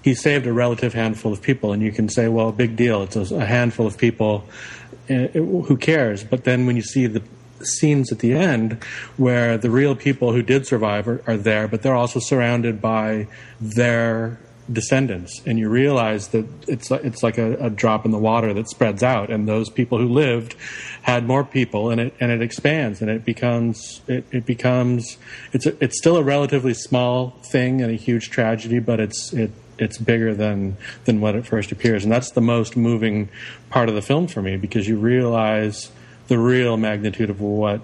[0.01, 3.03] he saved a relative handful of people, and you can say, well, big deal.
[3.03, 4.45] It's a, handful of people.
[5.09, 6.23] Uh, who cares?
[6.23, 7.21] But then when you see the
[7.61, 8.83] scenes at the end
[9.17, 13.27] where the real people who did survive are, are there, but they're also surrounded by
[13.59, 14.39] their
[14.71, 18.69] descendants, and you realize that it's it's like a, a, drop in the water that
[18.69, 20.55] spreads out, and those people who lived
[21.01, 25.17] had more people, and it and it expands, and it becomes it, it becomes
[25.51, 29.51] it's a, it's still a relatively small thing and a huge tragedy, but it's it
[29.77, 33.29] it's bigger than than what it first appears, and that's the most moving
[33.69, 35.91] part of the film for me because you realize
[36.27, 37.81] the real magnitude of what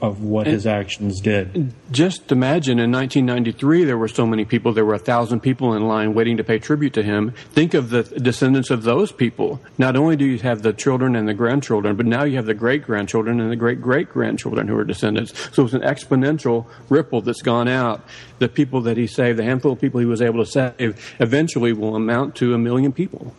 [0.00, 1.72] of what And- his actions did.
[1.90, 4.72] Just imagine in 1993 there were so many people.
[4.72, 7.32] There were a thousand people in line waiting to pay tribute to him.
[7.52, 9.60] Think of the descendants of those people.
[9.78, 12.54] Not only do you have the children and the grandchildren, but now you have the
[12.54, 15.32] great grandchildren and the great great grandchildren who are descendants.
[15.52, 18.04] So it's an exponential ripple that's gone out.
[18.38, 21.72] The people that he saved, the handful of people he was able to save, eventually
[21.72, 23.34] will amount to a million people.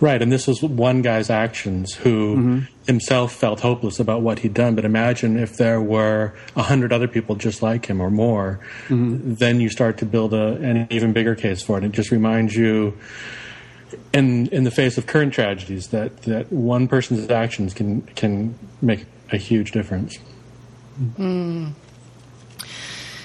[0.00, 4.74] Right, and this was one guy's actions who himself felt hopeless about what he'd done.
[4.74, 9.60] But imagine if there were a hundred other people just like him or more, then
[9.60, 11.84] you start to build a, an even bigger case for it.
[11.84, 12.96] It just reminds you,
[14.12, 19.06] in in the face of current tragedies, that that one person's actions can can make
[19.30, 20.18] a huge difference.
[21.16, 21.74] Mm.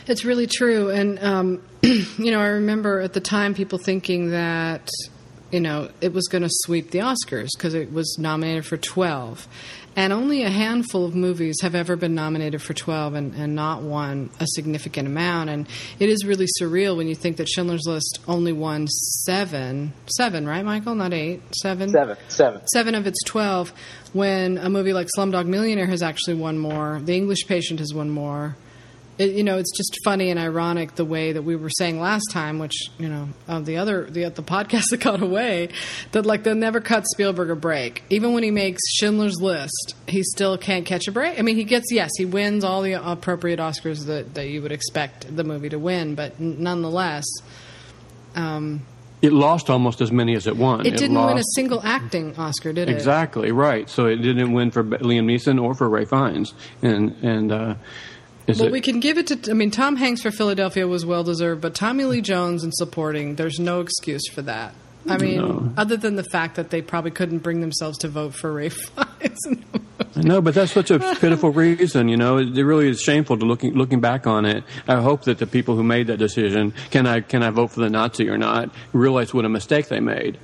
[0.08, 0.90] It's really true.
[0.90, 4.90] And, um, you know, I remember at the time people thinking that,
[5.54, 9.48] you know, it was going to sweep the Oscars because it was nominated for 12.
[9.96, 13.84] And only a handful of movies have ever been nominated for 12 and, and not
[13.84, 15.52] won a significant amount.
[15.52, 15.68] And
[16.00, 20.66] it is really surreal when you think that Schindler's List only won seven, seven, right,
[20.66, 20.96] Michael?
[20.96, 21.90] Not eight, seven?
[21.90, 22.68] Seven, seven.
[22.70, 23.72] seven of its 12
[24.14, 27.00] when a movie like Slumdog Millionaire has actually won more.
[27.04, 28.56] The English Patient has won more.
[29.18, 32.32] It, you know, it's just funny and ironic the way that we were saying last
[32.32, 35.70] time, which you know, uh, the other the the podcast that got away,
[36.14, 38.04] that like they'll never cut Spielberg a break.
[38.10, 41.38] Even when he makes Schindler's List, he still can't catch a break.
[41.38, 44.72] I mean, he gets yes, he wins all the appropriate Oscars that that you would
[44.72, 47.26] expect the movie to win, but n- nonetheless.
[48.36, 48.82] Um,
[49.22, 50.86] It lost almost as many as it won.
[50.86, 52.94] it didn't win a single acting Oscar, did it?
[52.94, 53.90] Exactly right.
[53.90, 57.76] So it didn't win for Liam Neeson or for Ray Fiennes, and and uh,
[58.48, 59.52] is Well, it, we can give it to.
[59.52, 63.36] I mean, Tom Hanks for Philadelphia was well deserved, but Tommy Lee Jones in supporting,
[63.36, 64.74] there's no excuse for that.
[65.10, 65.74] I mean, No.
[65.76, 69.38] other than the fact that they probably couldn't bring themselves to vote for Ray Fiennes.
[70.16, 72.08] no, but that's such a pitiful reason.
[72.08, 74.64] You know, it, it really is shameful to looking looking back on it.
[74.88, 77.82] I hope that the people who made that decision can I can I vote for
[77.82, 80.38] the Nazi or not realize what a mistake they made,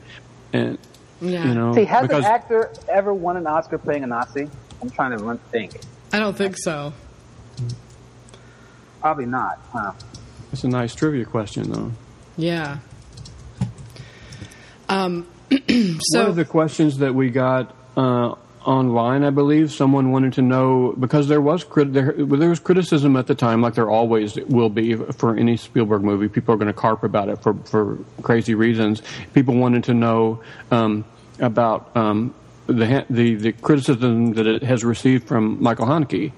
[0.51, 0.77] and
[1.21, 1.47] Yeah.
[1.47, 4.49] you know See, has because an actor ever won an Oscar playing a Nazi?
[4.81, 5.79] I'm trying to think.
[6.11, 6.91] I don't think so.
[9.01, 9.93] Probably not, huh?
[10.51, 11.91] it's a nice trivia question though.
[12.37, 12.79] Yeah.
[14.87, 18.35] Um, One of the questions that we got uh,
[18.65, 23.15] online, I believe, someone wanted to know because there was crit- there, there was criticism
[23.15, 26.27] at the time, like there always will be for any Spielberg movie.
[26.27, 29.01] People are going to carp about it for for crazy reasons.
[29.33, 31.05] People wanted to know um,
[31.39, 32.33] about um,
[32.67, 36.31] the the the criticism that it has received from Michael Haneke.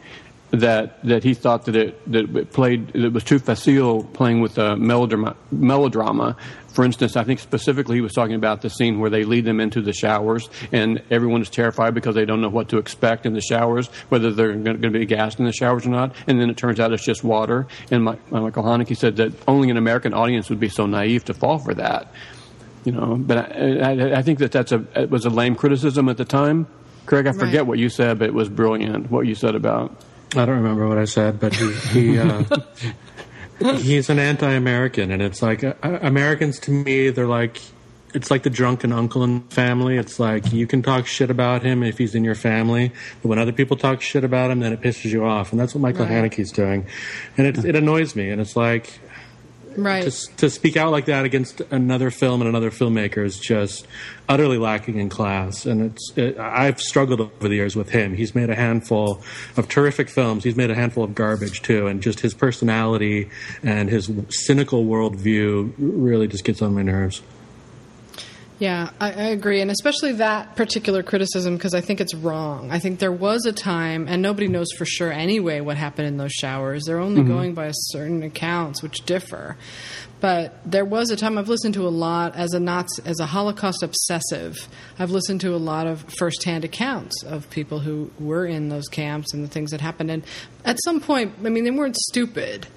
[0.52, 4.42] That that he thought that it that it played that it was too facile playing
[4.42, 6.36] with a melodrama melodrama.
[6.74, 9.62] For instance, I think specifically he was talking about the scene where they lead them
[9.62, 13.34] into the showers and everyone is terrified because they don't know what to expect in
[13.34, 16.14] the showers, whether they're going to be gassed in the showers or not.
[16.28, 17.68] And then it turns out it's just water.
[17.90, 21.34] And Mi- Michael Haneke said that only an American audience would be so naive to
[21.34, 22.12] fall for that.
[22.84, 26.10] You know, but I, I, I think that that's a it was a lame criticism
[26.10, 26.68] at the time.
[27.06, 27.68] Craig, I forget Right.
[27.68, 29.10] what you said, but it was brilliant.
[29.12, 29.96] What you said about
[30.36, 32.44] I don't remember what I said, but he, he uh,
[33.78, 37.62] he's an anti-American, and it's like uh, Americans to me, they're like
[38.14, 39.98] it's like the drunken uncle in the family.
[39.98, 42.92] It's like you can talk shit about him if he's in your family,
[43.22, 45.74] but when other people talk shit about him, then it pisses you off, and that's
[45.76, 46.32] what Michael Right.
[46.32, 46.86] Haneke's doing,
[47.38, 49.00] and it it annoys me, and it's like
[49.76, 50.04] right.
[50.04, 53.88] to, to speak out like that against another film and another filmmaker is just
[54.30, 55.66] utterly lacking in class.
[55.66, 58.14] And it's it, I've struggled over the years with him.
[58.14, 59.22] He's made a handful
[59.58, 60.44] of terrific films.
[60.44, 61.88] He's made a handful of garbage too.
[61.88, 63.30] And just his personality
[63.64, 67.22] and his cynical worldview really just gets on my nerves.
[68.62, 72.70] Yeah, I, I agree, and especially that particular criticism because I think it's wrong.
[72.70, 76.18] I think there was a time, and nobody knows for sure anyway what happened in
[76.18, 76.84] those showers.
[76.86, 77.28] They're only Mhm.
[77.28, 79.58] going by certain accounts, which differ.
[80.20, 83.26] But there was a time I've listened to a lot as a Nazi, as a
[83.26, 84.70] Holocaust obsessive.
[85.00, 89.34] I've listened to a lot of firsthand accounts of people who were in those camps
[89.34, 90.12] and the things that happened.
[90.12, 90.22] And
[90.66, 92.68] at some point, I mean, they weren't stupid.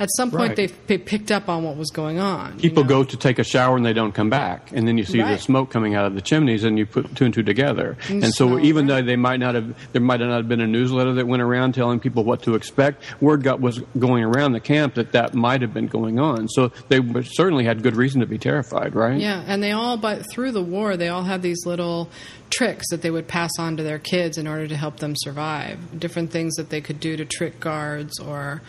[0.00, 0.56] At some point, Right.
[0.56, 2.58] they, they picked up on what was going on.
[2.58, 5.22] People go to take a shower and they don't come back, and then you see
[5.22, 7.96] the smoke coming out of the chimneys, and you put two and two together.
[8.08, 10.60] And And so, smell, even though they might not have, there might not have been
[10.60, 13.02] a newsletter that went around telling people what to expect.
[13.20, 16.48] Word got was going around the camp that that might have been going on.
[16.48, 19.20] So they certainly had good reason to be terrified, right?
[19.20, 22.10] Yeah, and they all, but through the war, they all had these little
[22.50, 25.78] tricks that they would pass on to their kids in order to help them survive.
[25.98, 28.62] Different things that they could do to trick guards or,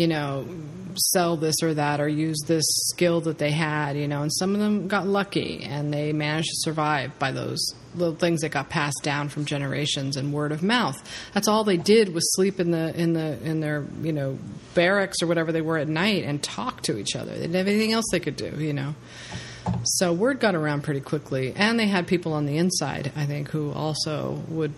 [0.00, 0.46] you know,
[0.94, 4.22] sell this or that or use this skill that they had, you know.
[4.22, 8.40] And some of them got lucky and they managed to survive by those little things
[8.40, 10.96] that got passed down from generations and word of mouth.
[11.34, 14.38] That's all they did was sleep in the in the in their you know
[14.74, 17.32] barracks or whatever they were at night and talk to each other.
[17.32, 18.94] They didn't have anything else they could do, you know.
[19.84, 23.50] So word got around pretty quickly, and they had people on the inside, I think,
[23.50, 24.72] who also would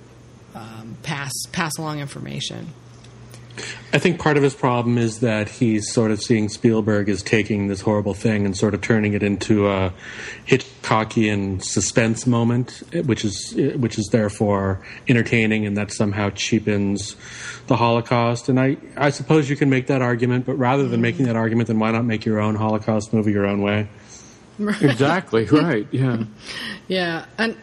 [0.57, 2.75] um, pass pass along information.
[3.93, 7.69] I think part of his problem is that he's sort of seeing Spielberg as taking
[7.69, 9.93] this horrible thing and sort of turning it into a
[10.47, 17.17] Hitchcockian suspense moment, which is which is therefore entertaining, and that somehow cheapens
[17.67, 18.49] the Holocaust.
[18.49, 21.69] And I, I suppose you can make that argument, but rather than making that argument,
[21.69, 23.89] then why not make your own Holocaust movie your own way?
[24.59, 25.87] Exactly right.
[25.91, 26.25] Yeah.
[26.89, 27.57] Yeah, and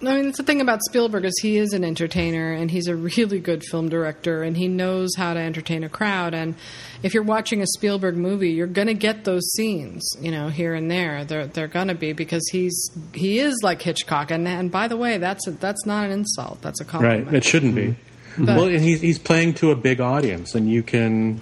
[0.00, 2.94] I mean, it's the thing about Spielberg is he is an entertainer and he's a
[2.94, 6.34] really good film director and he knows how to entertain a crowd.
[6.34, 6.54] And
[7.02, 10.74] if you're watching a Spielberg movie, you're going to get those scenes, you know, here
[10.74, 11.24] and there.
[11.24, 14.30] They're they're going to be because he's he is like Hitchcock.
[14.30, 16.62] And and by the way, that's a, that's not an insult.
[16.62, 17.26] That's a compliment.
[17.26, 17.34] Right.
[17.34, 17.96] It shouldn't be.
[18.38, 21.40] But- well, and he's he's playing to a big audience, and you can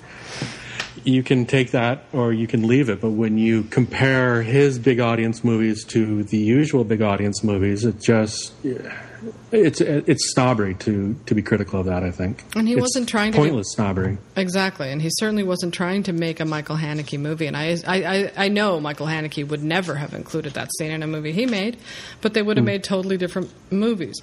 [1.07, 3.01] you can take that or you can leave it.
[3.01, 8.01] But when you compare his big audience movies to the usual big audience movies, it
[8.01, 8.53] just
[9.53, 12.03] it's it's snobbery to to be critical of that.
[12.03, 14.19] I think, And he It's wasn't trying to pointless snobbery.
[14.37, 17.47] Exactly, and he certainly wasn't trying to make a Michael Haneke movie.
[17.47, 21.07] And I, I, I, know Michael Haneke would never have included that scene in a
[21.07, 21.79] movie he made,
[22.21, 22.67] but they would have Hmm.
[22.67, 24.17] made totally different movies.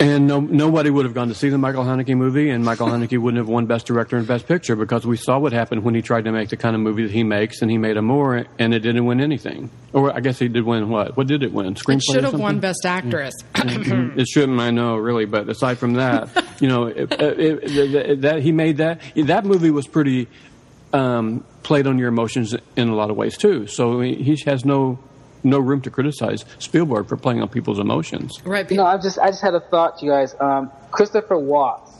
[0.00, 3.18] And no, nobody would have gone to see the Michael Haneke movie, and Michael Haneke
[3.18, 6.02] wouldn't have won Best Director and Best Picture because we saw what happened when he
[6.02, 8.72] tried to make the kind of movie that he makes, and he made Amour, and
[8.72, 9.70] it didn't win anything.
[9.92, 11.16] Or I guess he did win what?
[11.16, 11.74] What did it win?
[11.74, 11.96] Screenplay.
[11.96, 13.34] It should have won Best Actress.
[13.56, 15.24] it shouldn't, I know, really.
[15.24, 16.28] But aside from that,
[16.60, 20.28] you know, it, it, it, that he made that that movie was pretty
[20.92, 23.66] um, played on your emotions in a lot of ways too.
[23.66, 24.98] So he has no
[25.44, 28.44] no room to criticize Spielberg for playing on people's emotions.
[28.44, 28.70] Right.
[28.70, 30.34] No, I just I just had a thought, you guys.
[30.40, 31.92] Um, Christopher Waltz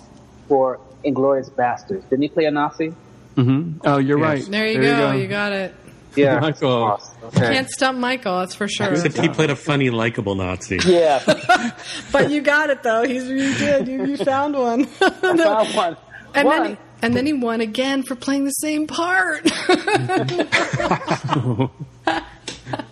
[0.48, 2.08] for Inglourious Basterds.
[2.08, 2.94] Didn't he play a Nazi?
[3.34, 4.44] hmm Oh, you're right.
[4.44, 5.12] There you go.
[5.12, 5.74] You got it.
[6.16, 6.38] Yeah.
[6.40, 7.00] Michael.
[7.34, 8.90] Can't stump Michael, that's for sure.
[8.92, 10.78] Except he played a funny, likable Nazi.
[10.86, 11.22] Yeah.
[12.12, 13.04] but you got it though.
[13.04, 13.86] He's you did.
[13.86, 14.88] You, you found one.
[15.00, 15.96] I found one.
[16.34, 16.62] And One.
[16.62, 19.44] then he, and then he won again for playing the same part.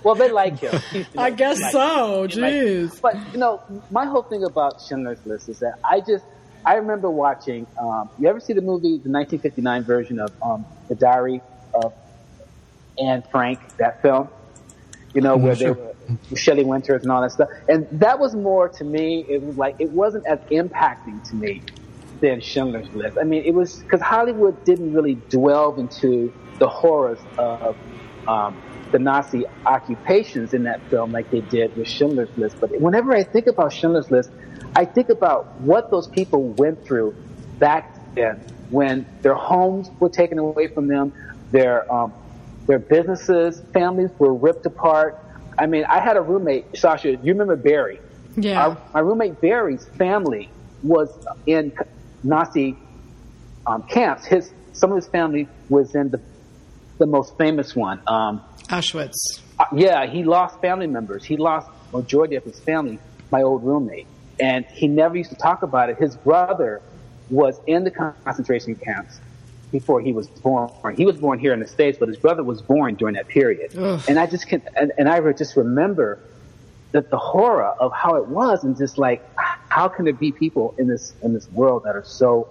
[0.02, 0.80] Well, they like him.
[0.92, 2.26] He's- I guess so.
[2.26, 2.52] They like.
[2.54, 3.00] Jeez.
[3.00, 6.24] But you know, my whole thing about Schindler's List is that I just
[6.64, 7.66] I remember watching.
[7.80, 11.40] Um, you ever see the movie, the 1959 version of um, the Diary
[11.74, 11.92] of
[12.98, 13.60] Anne Frank?
[13.78, 14.28] That film.
[15.14, 15.74] You know, where Sure.
[15.74, 15.80] they
[16.30, 17.48] were Shelley Winters and all that stuff.
[17.68, 19.24] And that was more to me.
[19.28, 21.62] It was like it wasn't as impacting to me
[22.20, 23.16] than Schindler's List.
[23.18, 27.76] I mean, it was because Hollywood didn't really delve into the horrors of
[28.28, 28.60] um,
[28.96, 32.56] the Nazi occupations in that film like they did with Schindler's List.
[32.58, 34.30] But whenever I think about Schindler's List,
[34.74, 37.14] I think about what those people went through
[37.58, 38.40] back then
[38.70, 41.12] when their homes were taken away from them,
[41.50, 42.14] their um,
[42.66, 45.22] their businesses, families were ripped apart.
[45.58, 47.10] I mean, I had a roommate, Sasha.
[47.10, 48.00] You remember Barry?
[48.34, 48.66] Yeah.
[48.66, 50.48] Our, my roommate Barry's family
[50.82, 51.10] was
[51.44, 51.74] in
[52.22, 52.78] Nazi
[53.66, 54.24] um, camps.
[54.24, 56.20] His some of his family was in the
[56.98, 58.00] the most famous one.
[58.06, 59.40] Um, Auschwitz.
[59.58, 61.24] uh, yeah, he lost family members.
[61.24, 62.98] He lost majority of his family.
[63.30, 64.06] My old roommate,
[64.38, 65.98] and he never used to talk about it.
[65.98, 66.80] His brother
[67.28, 69.18] was in the concentration camps
[69.72, 70.70] before he was born.
[70.96, 73.76] He was born here in the states, but his brother was born during that period.
[73.76, 74.00] Ugh.
[74.06, 76.20] And I just can, and, and I just remember
[76.92, 79.28] that the horror of how it was, and just like
[79.68, 82.48] how can there be people in this in this world that are so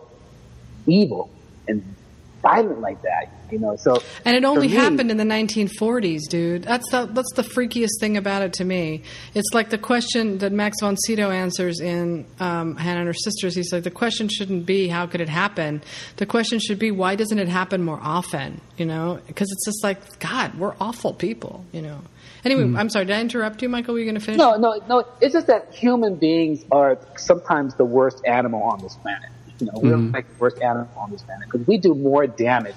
[0.86, 1.30] evil
[1.68, 1.96] and
[2.42, 3.32] violent like that?
[3.52, 6.64] You know, so And it only me- happened in the 1940s, dude.
[6.64, 9.04] That's the that's the freakiest thing about it to me.
[9.34, 13.56] It's like the question that Max von Sydow answers in um, Hannah and Her Sisters.
[13.56, 15.84] He's like, the question shouldn't be how could it happen.
[16.18, 18.62] The question should be why doesn't it happen more often?
[18.78, 21.64] You know, because it's just like God, we're awful people.
[21.72, 22.00] You know.
[22.44, 22.78] Anyway, Mm.
[22.80, 23.06] I'm sorry.
[23.06, 23.94] Did I interrupt you, Michael?
[23.96, 24.38] Were you going to finish?
[24.38, 25.04] No, no, no.
[25.20, 29.30] It's just that human beings are sometimes the worst animal on this planet.
[29.60, 30.14] You know, we're Mhm.
[30.14, 32.76] like the worst animal on this planet because we do more damage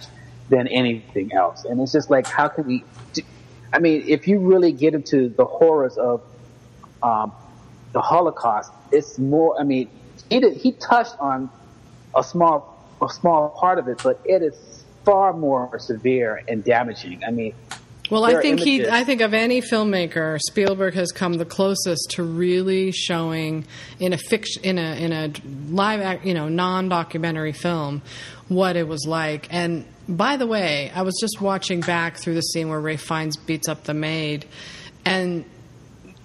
[0.48, 1.64] than anything else.
[1.64, 2.84] And it's just like, how can we?
[3.12, 3.22] Do,
[3.72, 6.22] I mean, if you really get into the horrors of
[7.02, 7.32] um,
[7.92, 9.60] the Holocaust, it's more.
[9.60, 9.90] I mean,
[10.30, 11.50] he did, he touched on
[12.16, 17.22] a small a small part of it, but it is far more severe and damaging.
[17.24, 17.54] I mean,
[18.10, 18.86] Well, there I think he.
[18.88, 23.66] I think of any filmmaker, Spielberg has come the closest to really showing
[24.00, 25.32] in a fiction, in a in a
[25.70, 28.02] live, act, you know, non-documentary film,
[28.48, 29.46] what it was like.
[29.50, 33.36] And by the way, I was just watching back through the scene where Ray Fiennes
[33.36, 34.46] beats up the maid,
[35.04, 35.44] and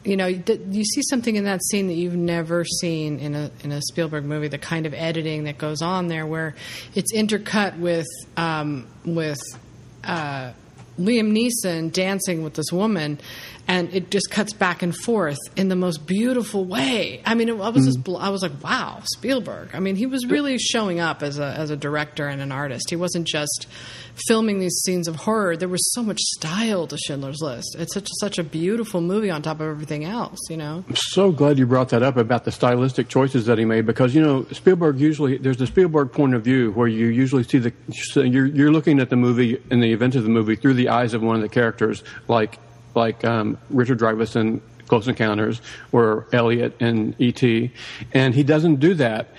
[0.04, 3.72] you know, you see something in that scene that you've never seen in a in
[3.72, 4.48] a Spielberg movie.
[4.48, 6.56] The kind of editing that goes on there, where
[6.94, 9.40] it's intercut with um, with
[10.04, 10.52] uh,
[11.00, 13.20] Liam Neeson dancing with this woman,
[13.68, 17.22] and it just cuts back and forth in the most beautiful way.
[17.26, 18.14] I mean, it, I was just mm-hmm.
[18.14, 19.70] bl- I was like, wow, Spielberg.
[19.74, 22.90] I mean, he was really showing up as a as a director and an artist.
[22.90, 23.68] He wasn't just
[24.28, 25.56] filming these scenes of horror.
[25.56, 27.76] There was so much style to Schindler's List.
[27.80, 30.40] It's such such a beautiful movie on top of everything else.
[30.50, 30.84] You know.
[30.88, 34.14] I'm so glad you brought that up about the stylistic choices that he made because
[34.14, 37.74] you know Spielberg usually there's the Spielberg point of view where you usually see the
[38.16, 41.14] you're you're looking at the movie and the events of the movie through the eyes
[41.14, 42.60] of one of the characters like
[42.96, 45.62] like um, Richard Dreyfuss in Close Encounters
[45.92, 47.72] or Elliott in E.T.
[48.14, 49.30] and he doesn't do that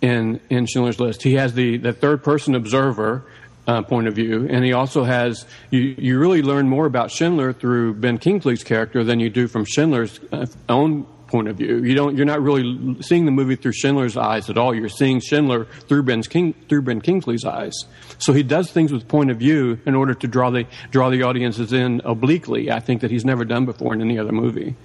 [0.00, 1.22] in in Schindler's List.
[1.22, 3.24] He has the the third person observer
[3.66, 5.80] uh, point of view, and he also has you.
[5.80, 10.20] You really learn more about Schindler through Ben Kingsley's character than you do from Schindler's
[10.32, 11.78] uh, own point of view.
[11.78, 12.16] You don't.
[12.16, 14.74] You're not really seeing the movie through Schindler's eyes at all.
[14.74, 17.72] You're seeing Schindler through Ben King through Ben Kingsley's eyes.
[18.18, 21.22] So he does things with point of view in order to draw the draw the
[21.22, 22.70] audiences in obliquely.
[22.70, 24.76] I think that he's never done before in any other movie.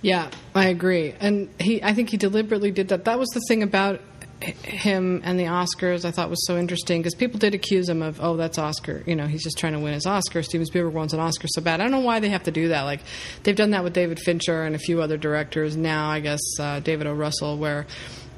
[0.00, 1.14] Yeah, I agree.
[1.18, 3.06] And he, I think he deliberately did that.
[3.06, 4.00] That was the thing about
[4.44, 8.20] him and the Oscars I thought was so interesting because people did accuse him of,
[8.20, 9.02] oh, that's Oscar.
[9.06, 10.42] You know, he's just trying to win his Oscar.
[10.42, 11.80] Steven Spielberg wants an Oscar so bad.
[11.80, 12.82] I don't know why they have to do that.
[12.82, 13.00] Like,
[13.42, 15.76] they've done that with David Fincher and a few other directors.
[15.76, 17.14] Now, I guess, uh, David O.
[17.14, 17.86] Russell, where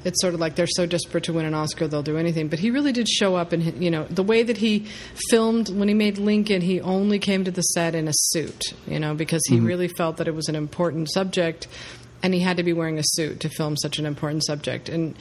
[0.05, 2.47] it's sort of like they're so desperate to win an Oscar they'll do anything.
[2.47, 4.85] But he really did show up, and you know the way that he
[5.29, 8.99] filmed when he made Lincoln, he only came to the set in a suit, you
[8.99, 9.65] know, because he Mhm.
[9.65, 11.67] really felt that it was an important subject,
[12.23, 14.87] and he had to be wearing a suit to film such an important subject.
[14.87, 15.15] And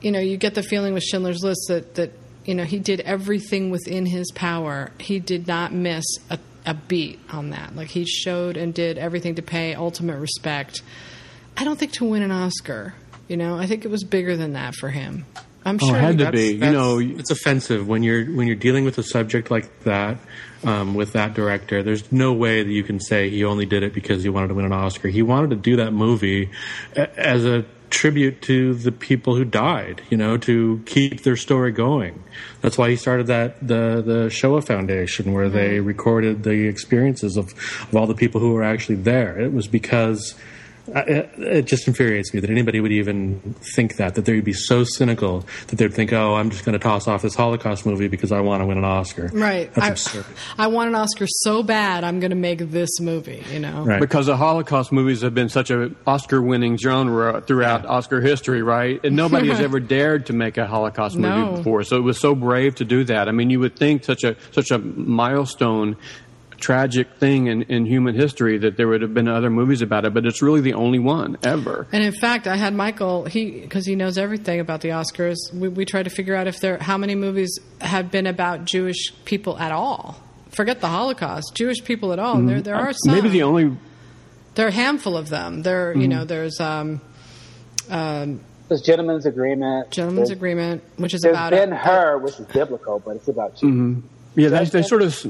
[0.00, 2.12] you know, you get the feeling with Schindler's List that that
[2.44, 4.90] you know he did everything within his power.
[4.98, 7.74] He did not miss a, a beat on that.
[7.76, 10.82] Like he showed and did everything to pay ultimate respect.
[11.56, 12.94] I don't think to win an Oscar.
[13.26, 15.26] You know, I think it was bigger than that for him.
[15.64, 16.52] I'm Oh, sure it had to be.
[16.52, 20.16] You know, it's offensive when you're when you're dealing with a subject like that
[20.64, 21.82] um, with that director.
[21.82, 24.54] There's no way that you can say he only did it because he wanted to
[24.54, 25.08] win an Oscar.
[25.08, 26.50] He wanted to do that movie
[26.94, 30.02] as a tribute to the people who died.
[30.10, 32.22] You know, to keep their story going.
[32.60, 37.52] That's why he started that the the Shoah Foundation, where they recorded the experiences of
[37.88, 39.38] of all the people who were actually there.
[39.38, 40.34] It was because.
[40.94, 44.44] I- It, it just infuriates me that anybody would even think that that they would
[44.44, 47.86] be so cynical that they'd think, "Oh, I'm just going to toss off this Holocaust
[47.86, 49.72] movie because I want to win an Oscar." Right.
[49.74, 50.24] That's I, absurd.
[50.58, 53.42] I want an Oscar so bad, I'm going to make this movie.
[53.52, 53.82] You know.
[53.84, 54.00] right.
[54.00, 59.00] Because the Holocaust movies have been such a Oscar-winning genre throughout Oscar history, right?
[59.04, 61.56] And nobody has ever dared to make a Holocaust movie No.
[61.56, 63.28] before, so it was so brave to do that.
[63.28, 65.96] I mean, you would think such a such a milestone,
[66.58, 70.12] tragic thing in, in human history that there would have been other movies about it,
[70.12, 71.86] but it's really the only one ever.
[71.92, 73.24] And in fact, I had Michael.
[73.26, 75.36] He because he knows everything about the Oscars.
[75.54, 79.12] We, we tried to figure out if there how many movies have been about Jewish
[79.24, 80.20] people at all.
[80.50, 82.36] Forget the Holocaust, Jewish people at all.
[82.36, 83.14] And there there are some.
[83.14, 83.24] Mm-hmm.
[83.24, 83.76] Maybe the only
[84.54, 85.62] there are a handful of them.
[85.62, 86.10] There you Mhm.
[86.10, 87.00] know there's um,
[87.90, 89.90] um, There's Gentleman's Agreement.
[89.90, 93.68] Gentleman's There's- Agreement, which is about Ben Her, which is biblical, but it's about you.
[93.68, 94.00] hmm
[94.34, 95.24] Yeah, they, they sort of.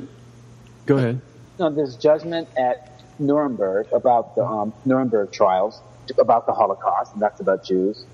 [0.88, 1.20] Go ahead.
[1.58, 5.80] No, there's Judgment at Nuremberg about the um, Nuremberg trials,
[6.18, 8.06] about the Holocaust, and that's about Jews.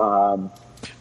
[0.00, 0.50] Um,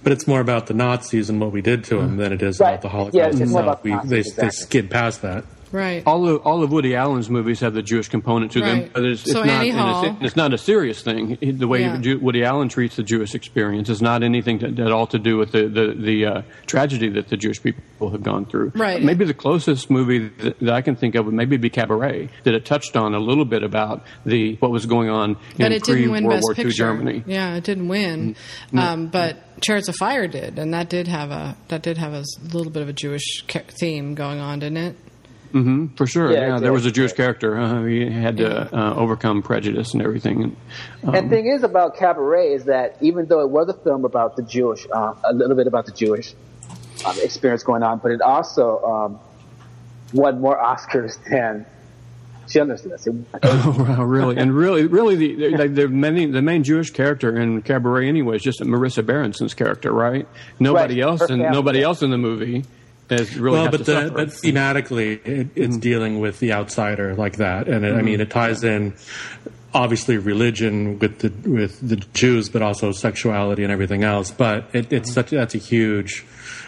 [0.03, 2.59] But it's more about the Nazis and what we did to them than it is
[2.59, 2.69] Right.
[2.69, 3.63] about the Holocaust Yeah, it's more itself.
[3.65, 5.43] about We, Nazis, they, they skid past that.
[5.71, 6.03] Right.
[6.05, 8.93] All of all of Woody Allen's movies have the Jewish component to them, Right.
[8.93, 11.37] but it's, it's So not Annie and it's, it's not a serious thing.
[11.41, 12.15] The way Yeah.
[12.15, 15.51] Woody Allen treats the Jewish experience is not anything to, at all to do with
[15.51, 18.71] the the, the uh, tragedy that the Jewish people have gone through.
[18.75, 19.01] Right.
[19.01, 22.53] Maybe the closest movie that, that I can think of would maybe be Cabaret, that
[22.53, 25.83] it touched on a little bit about the what was going on but in it
[25.83, 26.77] didn't win pre-World Best War II Picture.
[26.77, 27.23] Germany.
[27.27, 28.35] Yeah, it didn't win.
[28.71, 28.79] Mm.
[28.79, 32.23] Um, but Chariots of Fire did, and that did have a that did have a
[32.53, 33.43] little bit of a Jewish
[33.79, 34.95] theme going on, didn't it?
[35.51, 36.31] Hmm for sure.
[36.31, 37.57] Yeah, Yeah, it there was a Jewish character.
[37.57, 40.43] Uh, he had to uh, overcome prejudice and everything.
[40.43, 40.55] And,
[41.03, 44.35] um, and thing is about Cabaret is that even though it was a film about
[44.35, 46.33] the Jewish, uh, a little bit about the Jewish
[47.05, 49.19] um, experience going on, but it also um,
[50.13, 51.65] won more Oscars than
[52.49, 53.07] Schindler's List.
[53.43, 54.37] Oh, wow, really?
[54.37, 58.41] And really, really, the the, the, main, the main Jewish character in Cabaret, anyway, is
[58.43, 60.27] just Marisa Berenson's character, right?
[60.59, 62.63] Nobody Right, else, and nobody else in the movie
[63.09, 67.37] really well, has but to the, but thematically, it, it's dealing with the outsider like
[67.37, 68.03] that, and it, I Mhm.
[68.05, 68.93] mean, it ties in
[69.73, 74.31] obviously religion with the with the Jews, but also sexuality and everything else.
[74.31, 76.25] But it, it's such that's a huge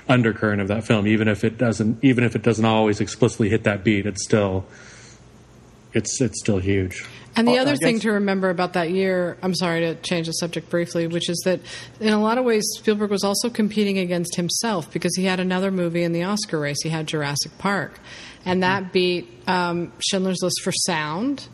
[0.08, 1.08] undercurrent of that film.
[1.08, 4.66] Even if it doesn't, even if it doesn't always explicitly hit that beat, it's still
[5.94, 7.06] it's it's still huge.
[7.36, 10.70] And the other thing to remember about that year, I'm sorry to change the subject
[10.70, 11.62] briefly, which is that
[12.00, 15.72] in a lot of ways, Spielberg was also competing against himself because he had another
[15.72, 16.78] movie in the Oscar race.
[16.84, 18.00] He had Jurassic Park.
[18.46, 21.48] And that beat um, Schindler's List for sound,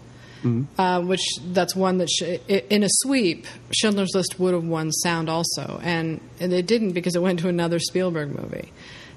[0.78, 5.30] uh, which that's one that, sh- in a sweep, Schindler's List would have won sound
[5.30, 5.80] also.
[5.84, 8.72] And, and it didn't because it went to another Spielberg movie.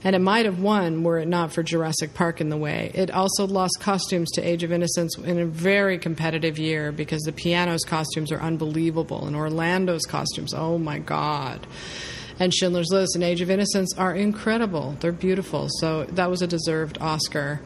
[0.05, 2.93] And it might have won were it not for Jurassic Park in the way.
[2.95, 7.33] It also lost costumes to Age of Innocence in a very competitive year because the
[7.33, 11.67] piano's costumes are unbelievable and Orlando's costumes, oh my God.
[12.41, 14.97] And Schindler's List and Age of Innocence are incredible.
[15.01, 15.67] They're beautiful.
[15.81, 17.61] So that was a deserved Oscar.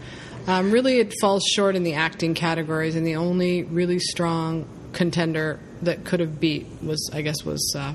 [0.47, 5.61] Um, really, it falls short in the acting categories, and the only really strong contender
[5.83, 7.95] that could have beat was, I guess, was uh,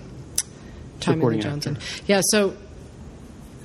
[1.00, 1.78] Tommy Lee Johnson.
[2.06, 2.22] Yeah.
[2.24, 2.56] So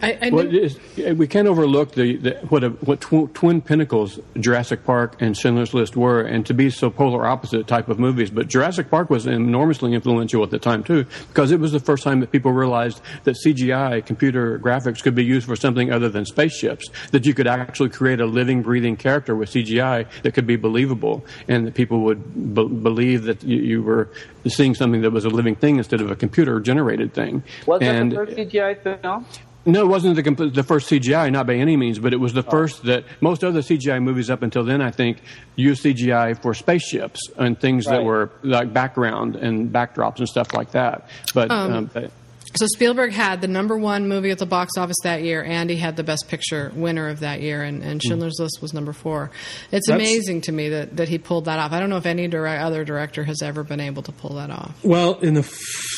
[0.02, 0.68] I, I Well, knew-
[0.98, 5.36] eh, we can't overlook the, the what a, what tw- twin pinnacles Jurassic Park and
[5.36, 8.28] Schindler's List were, and to be so polar opposite type of movies.
[8.30, 12.02] But Jurassic Park was enormously influential at the time too, because it was the first
[12.02, 16.24] time that people realized that CGI, computer graphics, could be used for something other than
[16.26, 16.88] spaceships.
[17.12, 21.24] That you could actually create a living, breathing character with CGI that could be believable,
[21.46, 24.08] and that people would be- believe that you, you were
[24.48, 27.44] seeing something that was a living thing instead of a computer generated thing.
[27.66, 29.24] Was that and the first CGI film?
[29.64, 32.32] No, it wasn't the, comp- the first CGI, not by any means, but it was
[32.32, 35.18] the first that most other CGI movies up until then, I think,
[35.56, 40.72] used CGI for spaceships and things that were like background and backdrops and stuff like
[40.72, 41.08] that.
[41.34, 42.10] But, Um, um, but
[42.54, 45.42] So Spielberg had the number one movie at the box office that year.
[45.42, 48.08] and he had the Best Picture winner of that year, and, and hmm.
[48.08, 49.30] Schindler's List was number four.
[49.70, 51.72] It's That's- amazing to me that, that he pulled that off.
[51.72, 54.50] I don't know if any direct, other director has ever been able to pull that
[54.50, 54.84] off.
[54.84, 55.50] Well, in the f-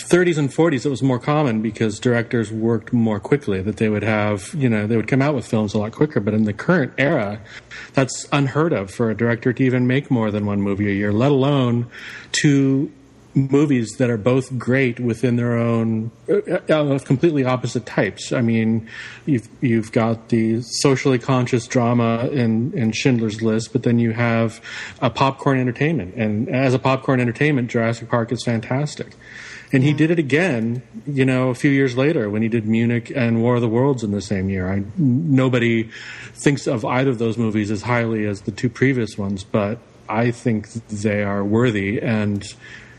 [0.08, 3.60] 30s and 40s, it was more common because directors worked more quickly.
[3.60, 6.20] That they would have, you know, they would come out with films a lot quicker.
[6.20, 7.40] But in the current era,
[7.94, 11.12] that's unheard of for a director to even make more than one movie a year,
[11.12, 11.86] let alone
[12.32, 12.92] two
[13.34, 18.32] movies that are both great within their own uh, uh, completely opposite types.
[18.32, 18.88] I mean,
[19.26, 24.60] you've you've got the socially conscious drama in, in Schindler's List, but then you have
[25.00, 29.14] a popcorn entertainment, and as a popcorn entertainment, Jurassic Park is fantastic.
[29.72, 33.10] And he did it again, you know, a few years later when he did Munich
[33.12, 34.72] and War of the Worlds in the same year.
[34.72, 35.90] I, nobody
[36.32, 39.78] thinks of either of those movies as highly as the two previous ones, but
[40.08, 42.44] I think they are worthy and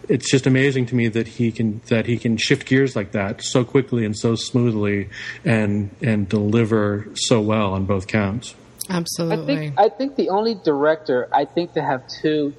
[0.09, 3.41] it's just amazing to me that he can that he can shift gears like that
[3.41, 5.09] so quickly and so smoothly
[5.43, 8.55] and and deliver so well on both counts.
[8.89, 9.45] I Absolutely.
[9.45, 12.53] think I think the only director I think to have two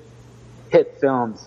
[0.70, 1.46] hit films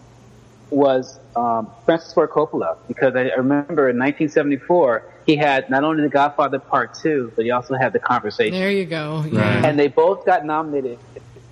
[0.69, 6.03] was um, Francis Ford Coppola because I I remember in 1974 he had not only
[6.03, 8.57] The Godfather Part Two but he also had The Conversation.
[8.57, 9.25] There you go.
[9.29, 9.65] Yeah.
[9.65, 10.99] And they both got nominated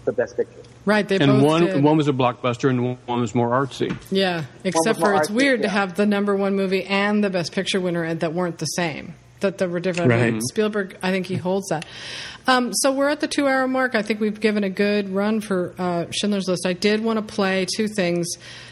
[0.06, 0.62] for Best Picture.
[0.88, 1.84] Right, they and both one did.
[1.84, 3.94] one was a blockbuster and one was more artsy.
[4.10, 7.52] Yeah, except for it's artsy, weird to have the number one movie and the Best
[7.52, 9.14] Picture winner that weren't the same.
[9.40, 10.10] That they were different.
[10.10, 10.42] Right.
[10.50, 11.86] Spielberg, I think he holds that.
[12.48, 13.94] Um, so we're at the two-hour mark.
[13.94, 16.66] I think we've given a good run for uh, Schindler's List.
[16.66, 18.28] I did want to play two things.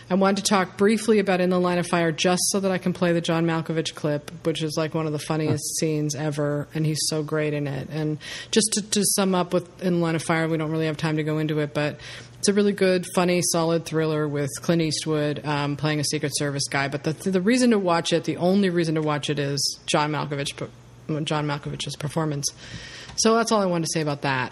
[0.09, 2.77] I wanted to talk briefly about In the Line of Fire, just so that I
[2.77, 6.67] can play the John Malkovich clip, which is like one of the funniest scenes ever,
[6.73, 7.89] and he's so great in it.
[7.89, 8.17] And
[8.49, 10.97] just to, to sum up with In the Line of Fire, we don't really have
[10.97, 11.99] time to go into it, but
[12.45, 16.67] it's a really good, funny, solid thriller with Clint Eastwood um, playing a Secret Service
[16.69, 16.87] guy.
[16.87, 20.11] But the the reason to watch it, the only reason to watch it, is John
[20.11, 20.53] Malkovich,
[21.25, 22.45] John Malkovich's performance.
[23.15, 24.51] So that's all I wanted to say about that.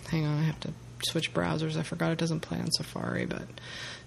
[0.09, 0.73] Hang on, I have to
[1.03, 1.77] switch browsers.
[1.77, 3.47] I forgot it doesn't play on Safari, but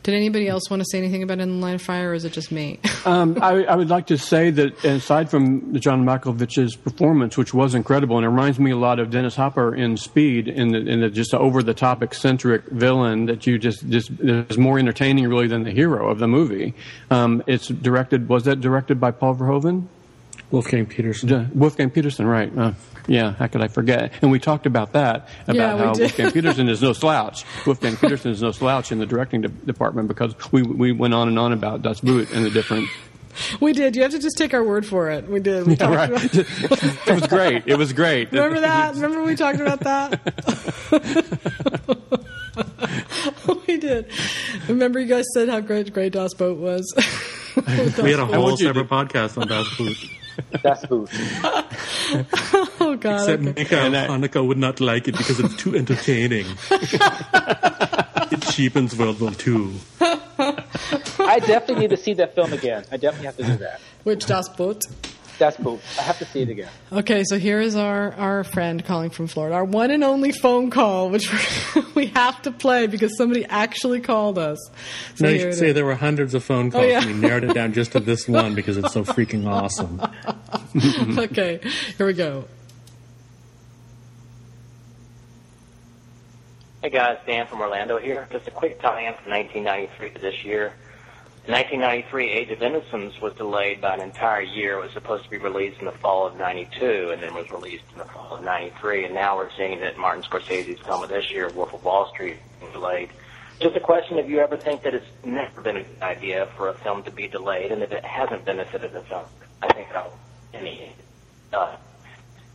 [0.02, 2.24] did anybody else want to say anything about In the Line of Fire, or is
[2.24, 2.80] it just me?
[3.04, 7.74] Um, I, I would like to say that aside from John Malkovich's performance, which was
[7.74, 11.00] incredible, and it reminds me a lot of Dennis Hopper in Speed, in the, in
[11.00, 15.46] the just over the top eccentric villain that you just just is more entertaining really
[15.46, 16.74] than the hero of the movie.
[17.10, 18.28] Um, it's directed.
[18.28, 19.86] Was that directed by Paul Verhoeven?
[20.50, 21.28] Wolfgang Petersen.
[21.28, 22.50] Yeah, Wolfgang Petersen, right?
[22.58, 22.72] Uh,
[23.08, 24.12] yeah, how could I forget?
[24.22, 26.00] And we talked about that about Yeah, we how did.
[26.02, 27.44] Wolfgang Petersen is no slouch.
[27.66, 31.26] Wolfgang Petersen is no slouch in the directing de- department because we we went on
[31.28, 32.88] and on about Das Boot and the different.
[33.60, 33.94] we did.
[33.96, 35.28] You have to just take our word for it.
[35.28, 35.66] We did.
[35.66, 36.10] We Yeah, right.
[36.10, 37.62] about- it was great.
[37.66, 38.30] It was great.
[38.32, 38.94] Remember that?
[38.94, 40.20] Remember we talked about that?
[43.66, 44.06] we did.
[44.68, 46.92] Remember you guys said how great Great Das Boot was?
[47.56, 49.96] we had a whole want you to- separate podcast on Das Boot.
[50.62, 51.08] That's food.
[52.80, 53.28] oh God.
[53.28, 53.88] Except okay.
[53.88, 56.46] Michael Haneke would not like it because it's too entertaining.
[56.70, 59.74] it cheapens World War II.
[60.00, 62.84] I definitely need to see that film again.
[62.90, 63.80] I definitely have to do that.
[64.04, 64.86] Which Das Boot?
[65.38, 65.80] That's cool.
[65.98, 66.68] I have to see it again.
[66.92, 70.70] Okay, so here is our, our friend calling from Florida, our one and only phone
[70.70, 71.30] call, which
[71.94, 74.58] we have to play because somebody actually called us.
[75.14, 75.74] So no, you should say is.
[75.74, 76.84] there were hundreds of phone calls.
[76.84, 77.10] Oh, calls, yeah.
[77.10, 80.00] and we narrowed it down just to this one because it's so freaking awesome.
[81.18, 81.60] okay,
[81.96, 82.44] here we go.
[86.82, 88.28] Hey guys, Dan from Orlando here.
[88.30, 90.72] Just a quick tie-in from 1993 to this year.
[91.48, 94.78] 1993, Age of Innocence was delayed by an entire year.
[94.78, 97.84] It was supposed to be released in the fall of 92 and then was released
[97.90, 99.06] in the fall of 93.
[99.06, 102.36] And now we're seeing that Martin Scorsese's film of this year, Wolf of Wall Street,
[102.62, 103.08] is delayed.
[103.60, 106.68] Just a question if you ever think that it's never been a good idea for
[106.68, 109.24] a film to be delayed and if it hasn't benefited the film.
[109.62, 110.04] I think uh,
[110.52, 110.92] any,
[111.54, 111.76] uh,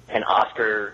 [0.09, 0.93] an Oscar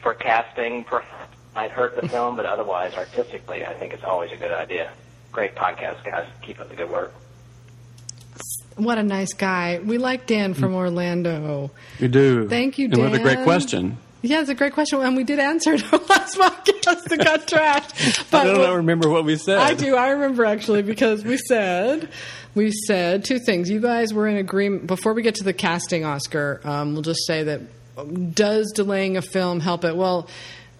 [0.00, 4.36] for casting perhaps might hurt the film, but otherwise, artistically, I think it's always a
[4.36, 4.90] good idea.
[5.32, 6.26] Great podcast, guys.
[6.40, 7.12] Keep up the good work.
[8.76, 9.80] What a nice guy.
[9.82, 11.70] We like Dan from Orlando.
[11.98, 12.48] You do.
[12.48, 13.00] Thank you, Dan.
[13.00, 13.96] And what a great question.
[14.22, 18.34] Yeah, it's a great question, and we did answer it last podcast that got trashed.
[18.34, 19.58] I don't know, remember what we said.
[19.58, 19.94] I do.
[19.94, 22.08] I remember actually because we said
[22.54, 23.70] we said two things.
[23.70, 26.60] You guys were in agreement before we get to the casting Oscar.
[26.64, 27.60] Um, we'll just say that
[27.96, 29.96] um, does delaying a film help it?
[29.96, 30.28] Well,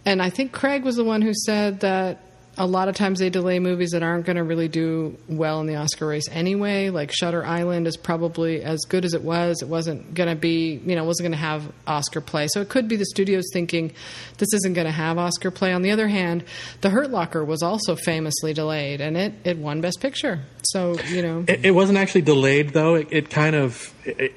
[0.05, 2.20] and I think Craig was the one who said that
[2.59, 5.66] a lot of times they delay movies that aren't going to really do well in
[5.66, 6.89] the Oscar race anyway.
[6.89, 9.61] Like Shutter Island is probably as good as it was.
[9.61, 12.49] It wasn't going to be, you know, wasn't going to have Oscar play.
[12.49, 13.93] So it could be the studios thinking
[14.39, 15.73] this isn't going to have Oscar play.
[15.73, 16.45] On the other hand,
[16.81, 20.41] The Hurt Locker was also famously delayed, and it it won Best Picture.
[20.62, 22.95] So you know, It, it wasn't actually delayed though.
[22.95, 24.35] It, it kind of it,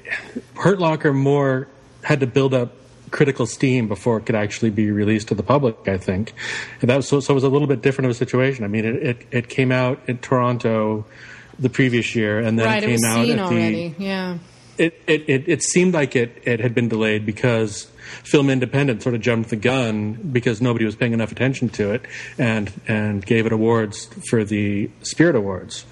[0.56, 1.68] Hurt Locker more
[2.02, 2.74] had to build up
[3.10, 5.76] critical steam before it could actually be released to the public.
[5.86, 6.32] I think,
[6.80, 8.64] and that was so, so it was a little bit different of a situation.
[8.64, 11.04] I mean, it it, it came out in Toronto
[11.58, 12.82] the previous year, and then right?
[12.82, 13.94] it It came was out seen at the already.
[13.98, 14.38] Yeah.
[14.78, 17.84] it, it, it, it seemed like it, it had been delayed because
[18.24, 22.02] Film Independent sort of jumped the gun because nobody was paying enough attention to it
[22.38, 25.84] and and gave it awards for the Spirit Awards.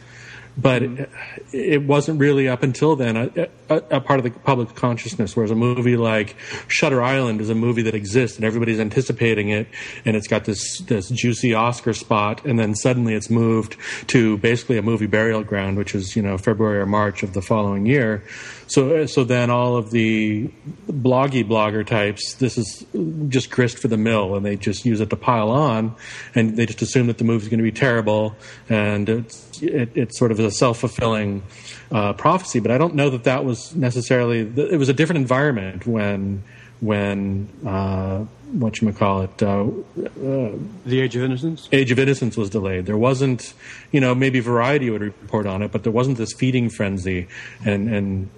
[0.60, 1.10] But it,
[1.52, 5.36] it wasn't really up until then a, a, a part of the public consciousness.
[5.36, 6.34] Whereas a movie like
[6.66, 9.68] Shutter Island is a movie that exists and everybody's anticipating it,
[10.04, 13.76] and it's got this this juicy Oscar spot, and then suddenly it's moved
[14.08, 17.42] to basically a movie burial ground, which is you know February or March of the
[17.42, 18.24] following year.
[18.66, 20.50] So so then all of the
[20.90, 22.84] bloggy blogger types, this is
[23.28, 25.94] just grist for the mill, and they just use it to pile on,
[26.34, 28.34] and they just assume that the movie's going to be terrible,
[28.68, 31.42] and it's it, it's sort of a self fulfilling
[31.90, 32.60] uh, prophecy.
[32.60, 34.40] But I don't know that that was necessarily.
[34.40, 36.42] It was a different environment when
[36.80, 39.42] when uh, what you call it.
[39.42, 40.52] Uh, uh,
[40.86, 41.68] the Age of Innocence.
[41.72, 42.86] Age of Innocence was delayed.
[42.86, 43.52] There wasn't,
[43.92, 47.28] you know, maybe Variety would report on it, but there wasn't this feeding frenzy,
[47.64, 48.30] and and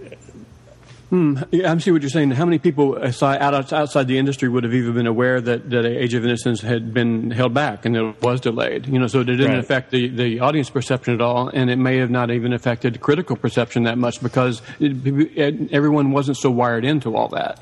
[1.10, 1.38] Hmm.
[1.50, 2.30] Yeah, I see what you're saying.
[2.30, 6.14] How many people aside, outside the industry would have even been aware that, that Age
[6.14, 8.86] of Innocence had been held back and it was delayed?
[8.86, 9.58] You know, so it didn't Right.
[9.58, 13.34] affect the, the audience perception at all, and it may have not even affected critical
[13.34, 15.04] perception that much because it,
[15.36, 17.60] it, everyone wasn't so wired into all that.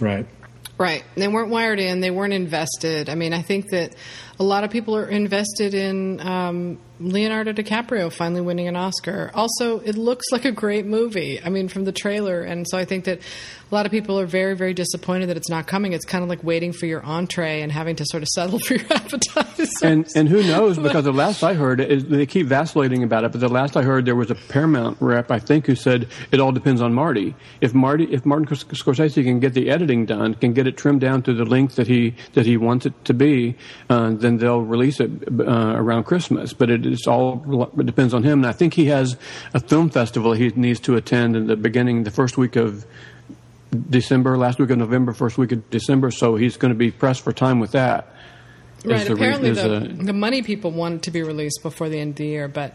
[0.00, 0.26] Right.
[0.78, 1.04] Right.
[1.16, 2.00] They weren't wired in.
[2.00, 3.08] They weren't invested.
[3.10, 3.94] I mean, I think that
[4.38, 9.30] a lot of people are invested in um, Leonardo DiCaprio finally winning an Oscar.
[9.34, 11.40] Also, it looks like a great movie.
[11.42, 14.26] I mean, from the trailer, and so I think that a lot of people are
[14.26, 15.92] very, very disappointed that it's not coming.
[15.92, 18.74] It's kind of like waiting for your entree and having to sort of settle for
[18.74, 19.66] your appetizer.
[19.82, 20.78] And and who knows?
[20.84, 23.32] Because the last I heard, is they keep vacillating about it.
[23.32, 26.40] But the last I heard, there was a Paramount rep, I think, who said it
[26.40, 27.34] all depends on Marty.
[27.62, 31.22] If Marty, if Martin Scorsese can get the editing done, can get it trimmed down
[31.22, 33.56] to the length that he that he wants it to be,
[33.88, 36.52] uh, then they'll release it uh, around Christmas.
[36.52, 38.38] But it is all it depends on him.
[38.40, 39.16] And I think he has
[39.52, 42.84] a film festival he needs to attend in the beginning, the first week of
[43.90, 46.10] December, last week of November, first week of December.
[46.10, 48.08] So he's going to be pressed for time with that.
[48.84, 49.06] Right.
[49.06, 51.98] The re- Apparently, the, a- the money people want it to be released before the
[51.98, 52.74] end of the year, but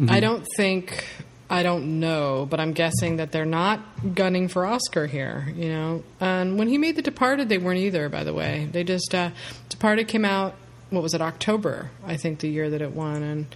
[0.00, 0.10] Mhm.
[0.10, 1.04] I don't think.
[1.48, 3.78] I don't know, but I'm guessing that they're not
[4.14, 5.46] gunning for Oscar here.
[5.54, 8.08] You know, and when he made The Departed, they weren't either.
[8.08, 9.30] By the way, they just uh,
[9.68, 10.56] Departed came out.
[10.90, 11.20] What was it?
[11.20, 13.46] October, I think, the year that it won, and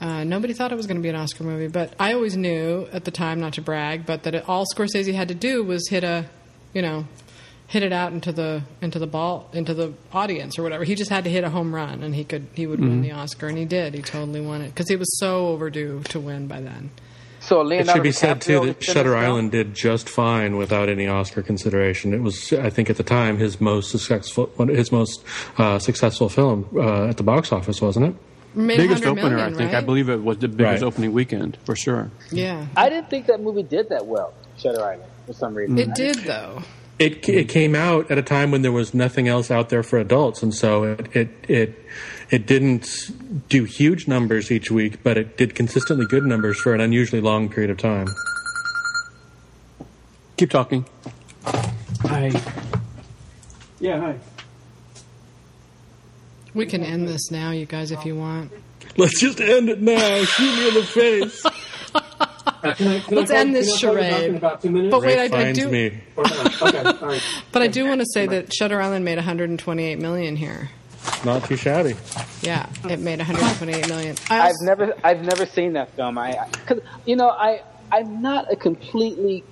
[0.00, 1.68] uh, nobody thought it was going to be an Oscar movie.
[1.68, 5.14] But I always knew at the time, not to brag, but that it, all Scorsese
[5.14, 6.26] had to do was hit a,
[6.74, 7.06] you know,
[7.68, 10.84] hit it out into the into the ball into the audience or whatever.
[10.84, 13.02] He just had to hit a home run, and he could he would win Mhm.
[13.02, 13.94] the Oscar, and he did.
[13.94, 16.90] He totally won it because he was so overdue to win by then.
[17.46, 19.16] So it should be said too DiCaprio that is in Shutter?
[19.16, 22.14] Island did just fine without any Oscar consideration.
[22.14, 25.22] It was, I think, at the time his most successful his most
[25.58, 28.14] uh, successful film uh, at the box office, wasn't it?
[28.56, 29.74] Made biggest opener, million, I think.
[29.74, 30.86] I believe it was the biggest Right.
[30.86, 32.10] opening weekend for sure.
[32.30, 35.76] Yeah, I didn't think that movie did that well, Shutter Island, for some reason.
[35.78, 36.62] it did though.
[36.98, 39.98] It it came out at a time when there was nothing else out there for
[39.98, 41.84] adults, and so it it it,
[42.30, 42.88] it didn't
[43.48, 47.48] do huge numbers each week, but it did consistently good numbers for an unusually long
[47.48, 48.06] period of time.
[50.36, 50.86] Keep talking.
[52.02, 52.30] Hi.
[53.80, 54.18] Yeah, hi.
[56.54, 58.52] We can end this now, you guys, if you want.
[58.96, 60.22] Let's just end it now.
[60.24, 61.44] Shoot me in the face.
[63.10, 64.40] Let's end this charade.
[64.40, 64.64] But
[65.02, 65.68] wait, I, I do.
[65.68, 66.00] me.
[66.16, 70.70] But I do want to say that Shutter Island made 128 million here.
[71.24, 71.94] Not too shabby.
[72.42, 74.16] Yeah, it made 128 million.
[74.30, 76.16] I I've also- never I've never seen that film.
[76.18, 77.62] I cause, you know I
[77.92, 79.44] I'm not a completely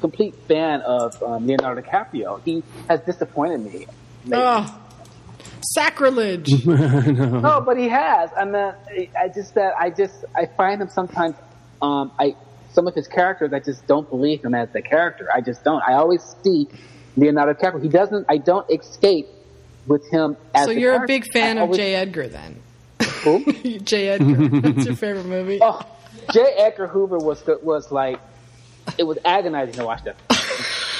[0.00, 2.40] complete fan of um, Leonardo DiCaprio.
[2.44, 3.70] He has disappointed me.
[3.70, 3.88] lately.
[4.32, 4.80] Oh,
[5.74, 6.50] sacrilege!
[6.66, 8.30] No, but he has.
[8.36, 11.34] I mean, I- I just that I just I find him sometimes.
[11.82, 12.36] Um, I
[12.72, 15.28] some of his characters I just don't believe him as the character.
[15.34, 15.82] I just don't.
[15.86, 16.68] I always see
[17.16, 17.82] Leonardo DiCaprio.
[17.82, 18.26] He doesn't.
[18.28, 19.28] I don't escape
[19.86, 20.66] with him as.
[20.66, 21.94] So you're a big fan I of always- J.
[21.94, 22.60] Edgar then?
[23.22, 23.52] Who?
[23.80, 24.08] J.
[24.08, 24.60] Edgar.
[24.60, 25.58] That's your favorite movie?
[25.62, 25.80] Oh,
[26.32, 26.40] J.
[26.58, 28.20] Edgar Hoover was was like
[28.98, 30.16] it was agonizing to watch that.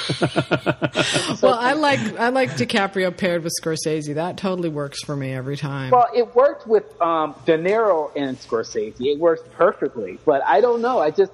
[1.42, 4.14] well, I like I like DiCaprio paired with Scorsese.
[4.14, 5.90] That totally works for me every time.
[5.90, 8.94] Well, it worked with um, De Niro and Scorsese.
[9.00, 10.18] It works perfectly.
[10.24, 11.00] But I don't know.
[11.00, 11.32] I just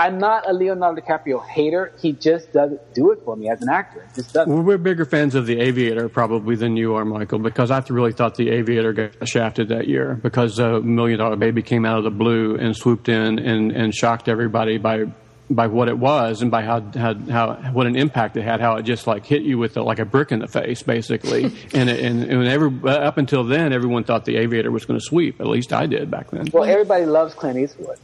[0.00, 1.92] I'm not a Leonardo DiCaprio hater.
[2.00, 4.00] He just doesn't do it for me as an actor.
[4.00, 4.50] It just doesn't.
[4.50, 8.12] Well, we're bigger fans of The Aviator probably than you are, Michael, because I really
[8.12, 12.04] thought The Aviator got shafted that year because uh, Million Dollar Baby came out of
[12.04, 15.04] the blue and swooped in and, and shocked everybody by
[15.50, 18.76] by what it was and by how, how how what an impact it had, how
[18.76, 21.44] it just like hit you with a, like a brick in the face, basically.
[21.74, 25.04] and it, and, and every, up until then, everyone thought The Aviator was going to
[25.04, 25.40] sweep.
[25.40, 26.46] At least I did back then.
[26.52, 27.98] Well, everybody loves Clint Eastwood.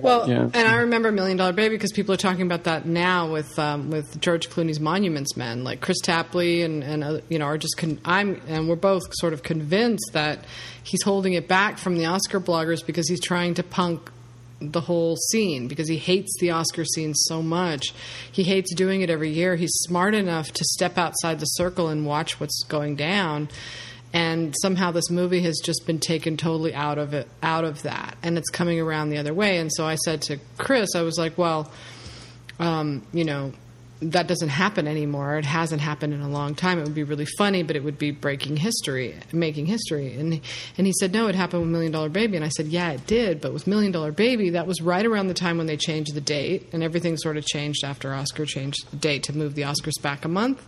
[0.00, 0.44] Well, Yeah.
[0.54, 3.90] and I remember Million Dollar Baby because people are talking about that now with um,
[3.90, 7.76] with George Clooney's Monuments Men, like Chris Tapley and and uh, you know are just
[7.76, 10.44] con- I'm and we're both sort of convinced that
[10.82, 14.10] he's holding it back from the Oscar bloggers because he's trying to punk
[14.60, 17.92] the whole scene because he hates the Oscar scene so much.
[18.30, 19.56] He hates doing it every year.
[19.56, 23.48] He's smart enough to step outside the circle and watch what's going down.
[24.12, 28.16] And somehow this movie has just been taken totally out of it, out of that,
[28.22, 29.58] and it's coming around the other way.
[29.58, 31.68] And so I said to Chris, I was like, "Well,
[32.60, 33.52] um, you know,
[34.00, 35.36] that doesn't happen anymore.
[35.38, 36.78] It hasn't happened in a long time.
[36.78, 40.14] It would be really funny, but it would be breaking history, making history.
[40.14, 40.40] And
[40.76, 42.36] and he said, no, it happened with Million Dollar Baby.
[42.36, 43.40] And I said, yeah, it did.
[43.40, 46.20] But with Million Dollar Baby, that was right around the time when they changed the
[46.20, 50.00] date, and everything sort of changed after Oscar changed the date to move the Oscars
[50.02, 50.62] back a month.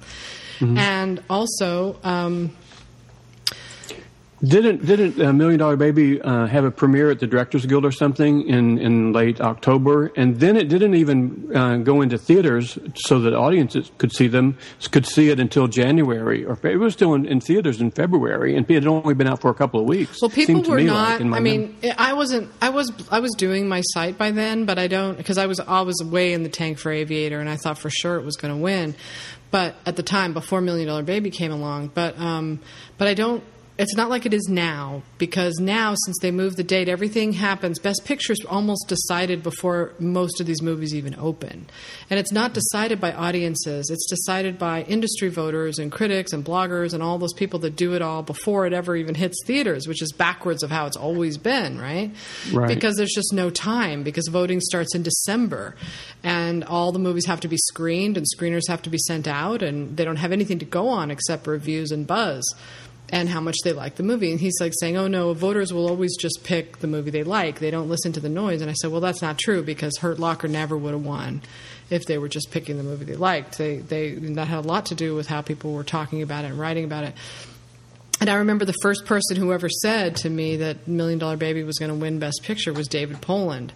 [0.61, 0.79] Mhm.
[0.79, 2.53] And also, um,
[4.45, 7.91] Didn't didn't uh, Million Dollar Baby uh, have a premiere at the Directors Guild or
[7.91, 13.19] something in, in late October, and then it didn't even uh, go into theaters so
[13.21, 14.59] that audiences could see them
[14.91, 18.71] could see it until January, or it was still in, in theaters in February, and
[18.71, 20.21] it had only been out for a couple of weeks.
[20.21, 21.23] Well, people were not.
[21.23, 22.53] Like, I mean, I wasn't.
[22.61, 22.93] I was.
[23.11, 25.61] I was doing my site by then, but I don't because I was.
[25.61, 28.37] I was way in the tank for Aviator, and I thought for sure it was
[28.37, 28.97] going to win.
[29.51, 32.61] But at the time, before Million Dollar Baby came along, but um,
[32.99, 33.43] but I don't.
[33.79, 37.79] It's not like it is now because now, since they moved the date, everything happens.
[37.79, 41.67] Best Picture's almost decided before most of these movies even open,
[42.09, 43.91] and it's not decided by audiences.
[43.91, 47.93] It's decided by industry voters and critics and bloggers and all those people that do
[47.93, 51.37] it all before it ever even hits theaters, which is backwards of how it's always
[51.37, 52.13] been, right?
[52.53, 52.69] Right.
[52.69, 55.77] Because there's just no time because voting starts in December,
[56.23, 59.63] and all the movies have to be screened and screeners have to be sent out,
[59.63, 62.43] and they don't have anything to go on except reviews and buzz
[63.11, 64.31] and how much they like the movie.
[64.31, 67.59] And he's like saying, "Oh no, voters will always just pick the movie they like.
[67.61, 70.19] They don't listen to the noise." And I said, "Well, that's not true because Hurt
[70.19, 71.43] Locker never would have won
[71.89, 73.59] if they were just picking the movie they liked.
[73.59, 76.49] They they that had a lot to do with how people were talking about it
[76.49, 77.15] and writing about it."
[78.27, 81.63] And I remember the first person who ever said to me that Million Dollar Baby
[81.63, 83.73] was going to win Best Picture was David Poland.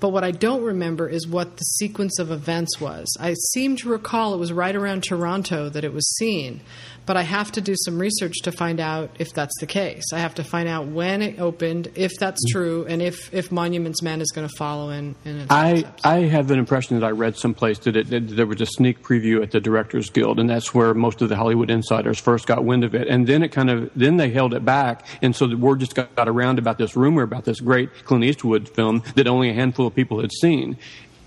[0.00, 3.14] But what I don't remember is what the sequence of events was.
[3.20, 6.62] I seem to recall it was right around Toronto that it was seen,
[7.04, 10.04] but I have to do some research to find out if that's the case.
[10.14, 12.58] I have to find out when it opened, if that's mm-hmm.
[12.58, 15.14] true, and if, if Monuments Men is going to follow in.
[15.24, 18.60] in I I have an impression that I read someplace that, it, that there was
[18.60, 22.18] a sneak preview at the Directors Guild, and that's where most of the Hollywood insiders
[22.18, 23.08] first got wind of it.
[23.08, 25.94] And then it kind of then they held it back, and so the word just
[25.94, 29.54] got, got around about this rumor about this great Clint Eastwood film that only a
[29.54, 30.76] handful of people had seen.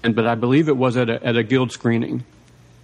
[0.03, 2.23] And but I believe it was at a, at a guild screening,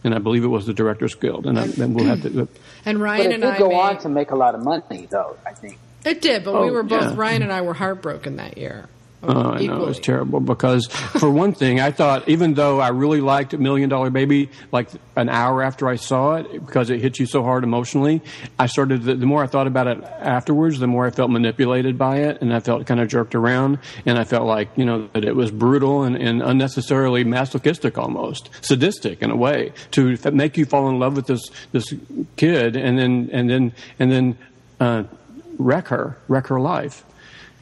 [0.04, 2.48] and I believe it was the Directors Guild, and I, then we'll have to.
[2.86, 4.56] And Ryan But Ryan it and did I go made, on to make a lot
[4.56, 5.36] of money, though.
[5.46, 5.78] I think.
[6.06, 7.14] it did, but we Oh, were both yeah.
[7.16, 8.88] Ryan and I were heartbroken that year.
[9.22, 12.88] Oh, I know it was terrible because, for one thing, I thought even though I
[12.90, 17.20] really liked Million Dollar Baby, like an hour after I saw it, because it hit
[17.20, 18.22] you so hard emotionally,
[18.58, 19.04] I started.
[19.04, 22.42] The, the more I thought about it afterwards, the more I felt manipulated by it,
[22.42, 25.36] and I felt kind of jerked around, and I felt like you know that it
[25.36, 30.64] was brutal and, and unnecessarily masochistic, almost sadistic in a way, to f- make you
[30.66, 31.42] fall in love with this
[31.74, 31.94] this
[32.38, 34.38] kid, and then and then and then
[34.80, 35.04] uh,
[35.58, 37.04] wreck her, wreck her life.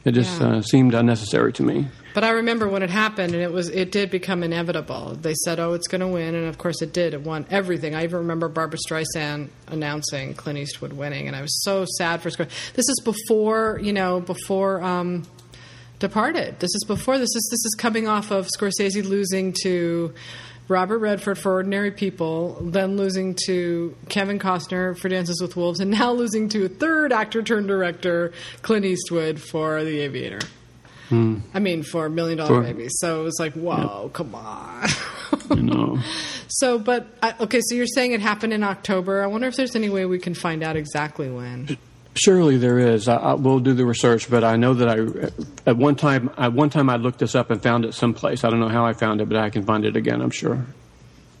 [0.04, 0.48] It just Yeah.
[0.56, 1.88] uh, seemed unnecessary to me.
[2.14, 5.16] But I remember when it happened, and it was it did become inevitable.
[5.20, 7.14] They said, "Oh, it's going to win," and of course it did.
[7.14, 7.94] It won everything.
[7.94, 12.30] I even remember Barbra Streisand announcing Clint Eastwood winning, and I was so sad for
[12.30, 12.72] Scorsese.
[12.74, 14.82] This is before you know before.
[14.82, 15.24] Um,
[16.00, 16.60] Departed.
[16.60, 20.12] This is before this is this is coming off of Scorsese losing to
[20.68, 25.90] Robert Redford for Ordinary People, then losing to Kevin Costner for Dances with Wolves, and
[25.90, 28.32] now losing to a third actor turned director,
[28.62, 30.40] Clint Eastwood, for The Aviator.
[31.08, 31.38] Hmm.
[31.54, 32.88] I mean, for Million Dollar Baby.
[32.90, 34.88] So it was like, whoa, come on.
[35.50, 35.98] You know.
[36.50, 39.22] So, but I, okay, so you're saying it happened in October.
[39.22, 41.76] I wonder if there's any way we can find out exactly when.
[42.18, 43.06] Surely there is.
[43.08, 45.30] I, I will do the research, but I know that I
[45.70, 48.44] at one time at one time I looked this up and found it someplace.
[48.44, 50.20] I don't know how I found it, but I can find it again.
[50.20, 50.64] I'm sure.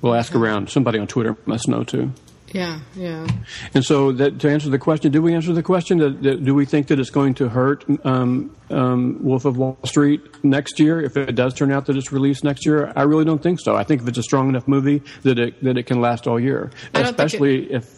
[0.00, 0.70] We'll ask around.
[0.70, 2.12] Somebody on Twitter must know too.
[2.52, 3.26] Yeah, yeah.
[3.74, 5.98] And so, that, to answer the question, do we answer the question?
[5.98, 9.76] That, that, do we think that it's going to hurt um, um, Wolf of Wall
[9.84, 12.90] Street next year if it does turn out that it's released next year?
[12.96, 13.76] I really don't think so.
[13.76, 16.40] I think if it's a strong enough movie that it that it can last all
[16.40, 17.97] year, I it- especially if.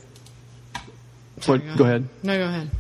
[1.47, 2.09] What, go ahead.
[2.23, 2.71] No, go ahead.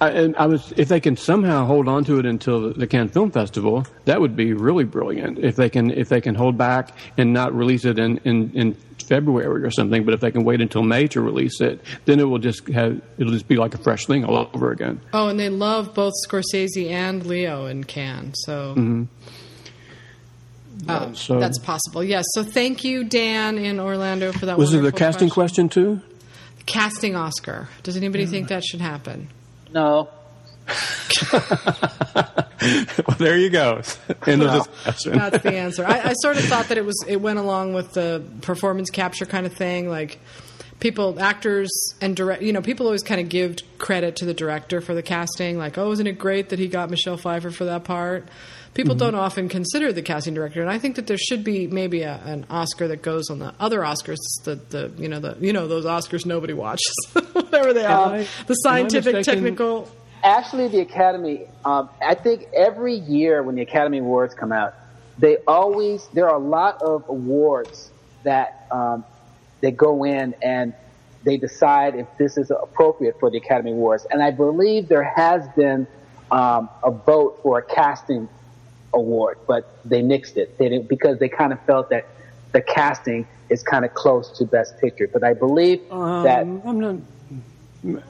[0.00, 3.10] I, and I was, if they can somehow hold on to it until the Cannes
[3.10, 5.38] Film Festival, that would be really brilliant.
[5.38, 8.74] If they can, if they can hold back and not release it in, in, in
[9.06, 12.24] February or something, but if they can wait until May to release it, then it
[12.24, 15.00] will just have, it'll just be like a fresh thing all over again.
[15.12, 19.04] Oh, and they love both Scorsese and Leo in Cannes, so hmm
[20.88, 22.04] um, so- that's possible.
[22.04, 22.24] Yes.
[22.34, 24.58] So thank you, Dan in Orlando, for that.
[24.58, 26.00] Was it the wonderful casting question too?
[26.66, 27.68] Casting Oscar.
[27.82, 28.30] Does anybody hmm.
[28.30, 29.28] think that should happen?
[29.72, 30.08] No.
[31.32, 33.80] well, there you go.
[34.26, 34.64] End of No.
[34.64, 35.12] discussion.
[35.18, 35.86] That's the answer.
[35.86, 39.26] I, I sort of thought that it was it went along with the performance capture
[39.26, 40.18] kind of thing, like
[40.80, 41.70] people, actors,
[42.00, 42.42] and direct.
[42.42, 45.78] You know, people always kind of give credit to the director for the casting, like,
[45.78, 48.28] "Oh, isn't it great that he got Michelle Pfeiffer for that part?"
[48.76, 48.98] People Mm-hmm.
[48.98, 52.20] don't often consider the casting director, and I think that there should be maybe a,
[52.24, 55.66] an Oscar that goes on the other Oscars, the the you know the you know
[55.66, 56.94] those Oscars nobody watches,
[57.32, 59.42] whatever they are, Am I- the scientific, am I mistaken?
[59.44, 59.88] technical.
[60.22, 64.74] Actually, the Academy, um, I think every year when the Academy Awards come out,
[65.18, 67.90] they always, there are a lot of awards
[68.24, 69.04] that, um,
[69.60, 70.74] they go in and
[71.22, 74.04] they decide if this is appropriate for the Academy Awards.
[74.10, 75.86] And I believe there has been,
[76.30, 78.28] um, a vote for a casting
[78.96, 80.58] award, but they nixed it.
[80.58, 82.06] They didn't, because they kind of felt that
[82.52, 85.08] the casting is kind of close to Best Picture.
[85.12, 86.96] But I believe that, Um, I'm not.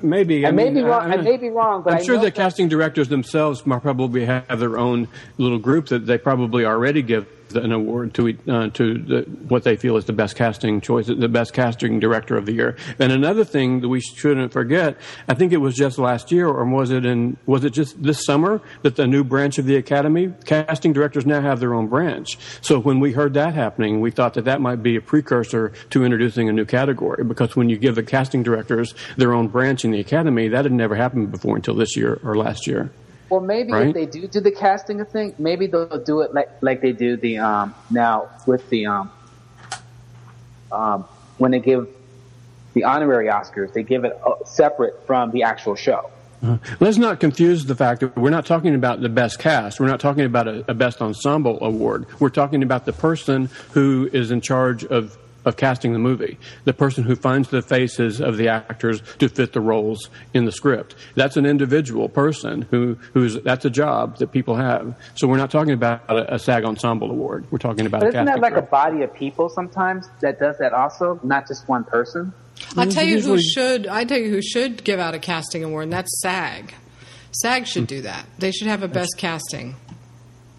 [0.03, 2.31] Maybe I may mean, be wrong- I I'm- may be wrong, but I'm sure the
[2.31, 7.73] casting directors themselves probably have their own little group that they probably already give an
[7.73, 11.53] award to uh, to the, what they feel is the best casting choice, the best
[11.53, 12.77] casting director of the year.
[12.99, 14.97] And another thing that we shouldn't forget,
[15.29, 18.25] I think it was just last year, or was it in was it just this
[18.25, 22.39] summer that the new branch of the Academy casting directors now have their own branch.
[22.61, 26.05] So when we heard that happening, we thought that that might be a precursor to
[26.05, 29.91] introducing a new category because when you give the casting directors their own branch in
[29.91, 32.91] the Academy, that had never happened before until this year or last year.
[33.29, 33.89] Well, maybe Right?
[33.89, 36.93] if they do do the casting of thing, maybe they'll do it like like they
[36.93, 39.11] do the um now with the um
[40.71, 41.05] um
[41.39, 41.89] when they give
[42.75, 46.11] the honorary Oscars, they give it uh, separate from the actual show.
[46.43, 49.81] Uh, Let's not confuse the fact that we're not talking about the best cast.
[49.81, 52.05] We're not talking about a, a best ensemble award.
[52.21, 55.17] We're talking about the person who is in charge of,
[55.47, 59.53] of casting the movie, the person who finds the faces of the actors to fit
[59.53, 60.95] the roles in the script.
[61.15, 64.95] That's an individual person who who's that's a job that people have.
[65.15, 67.47] So we're not talking about a, a SAG ensemble award.
[67.51, 70.39] We're talking about But a isn't casting that like a body of people sometimes that
[70.39, 72.35] does that also, not just one person?
[72.77, 73.87] I tell you who should.
[73.87, 76.75] I tell you who should give out a casting award, and that's SAG.
[77.33, 77.97] SAG should hmm.
[77.97, 78.27] do that.
[78.39, 79.77] They should have a best casting.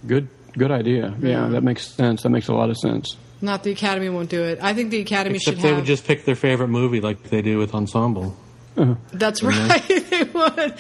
[0.06, 1.14] good good idea.
[1.20, 1.54] Yeah, hmm.
[1.54, 2.24] that makes sense.
[2.24, 3.18] That makes a lot of sense.
[3.42, 4.60] Not the Academy won't do it.
[4.62, 5.78] I think the Academy Except should they have.
[5.78, 8.36] would just pick their favorite movie like they do with Ensemble.
[9.12, 9.88] That's you right.
[10.10, 10.76] they would.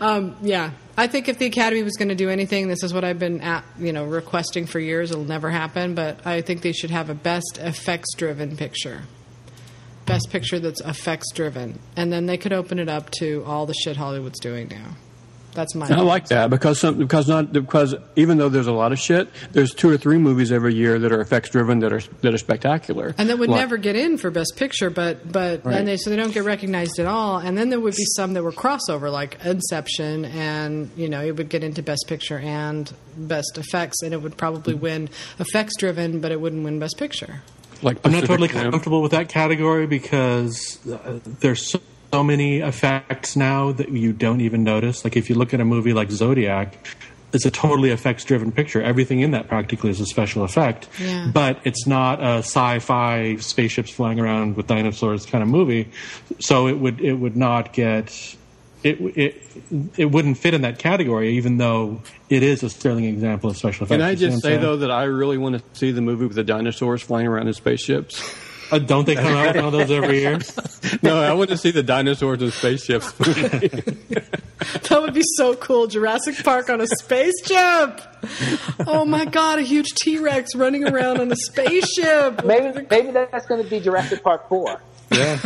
[0.00, 3.04] Um, yeah, I think if the Academy was going to do anything, this is what
[3.04, 5.10] I've been at, you know requesting for years.
[5.10, 9.02] It'll never happen, but I think they should have a best effects-driven picture.
[10.06, 13.96] Best picture that's effects-driven, and then they could open it up to all the shit
[13.96, 14.96] Hollywood's doing now.
[15.56, 15.88] That's my.
[15.88, 19.28] I like that because some, because not because even though there's a lot of shit,
[19.52, 22.38] there's two or three movies every year that are effects driven that are that are
[22.38, 23.14] spectacular.
[23.18, 25.76] and that would Like- never get in for Best Picture, but but Right.
[25.78, 27.38] and they so they don't get recognized at all.
[27.38, 31.36] And then there would be some that were crossover, like Inception, and you know it
[31.36, 34.82] would get into Best Picture and Best Effects, and it would probably Mm-hmm.
[34.82, 35.08] win
[35.38, 37.40] effects driven, but it wouldn't win Best Picture.
[37.82, 38.70] Like I'm not totally Rim.
[38.70, 41.80] comfortable with that category because uh, there's so,
[42.16, 45.04] so many effects now that you don't even notice.
[45.04, 46.74] Like if you look at a movie like Zodiac,
[47.34, 48.80] it's a totally effects driven picture.
[48.80, 50.88] Everything in that practically is a special effect.
[50.98, 51.30] Yeah.
[51.30, 55.90] But it's not a sci-fi spaceships flying around with dinosaurs kind of movie.
[56.40, 58.08] So it would it would not get
[58.82, 59.42] it it
[59.98, 63.84] it wouldn't fit in that category, even though it is a sterling example of special
[63.84, 63.98] effects.
[63.98, 66.00] Can I You see what just say though that I really want to see the
[66.00, 68.24] movie with the dinosaurs flying around in spaceships?
[68.70, 70.38] Uh, don't they come out with one of those every year?
[71.02, 73.12] no, I want to see the dinosaurs and spaceships.
[74.88, 75.86] That would be so cool.
[75.86, 78.00] Jurassic Park on a spaceship.
[78.86, 82.44] Oh my god, a huge T Rex running around on a spaceship.
[82.44, 84.80] Maybe maybe that's going to be Jurassic Park four.
[85.10, 85.38] Yeah.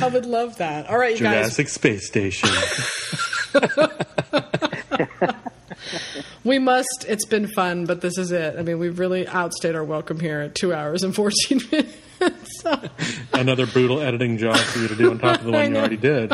[0.00, 0.88] I would love that.
[0.88, 1.56] All right, you guys.
[1.56, 2.50] Jurassic Space Station.
[6.44, 7.06] We must.
[7.08, 8.56] It's been fun, but this is it.
[8.58, 12.64] I mean, we've really outstayed our welcome here at two hours and 14 minutes.
[13.32, 15.96] Another brutal editing job for you to do on top of the one you already
[15.96, 16.32] did.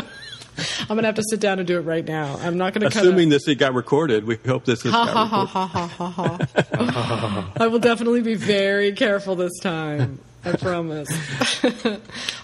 [0.81, 2.37] I'm going to have to sit down and do it right now.
[2.39, 4.91] I'm not going to cut Assuming this it got recorded, we hope this is.
[4.91, 7.51] Ha ha ha ha ha ha ha.
[7.57, 10.19] I will definitely be very careful this time.
[10.45, 11.09] I promise.
[11.63, 11.91] All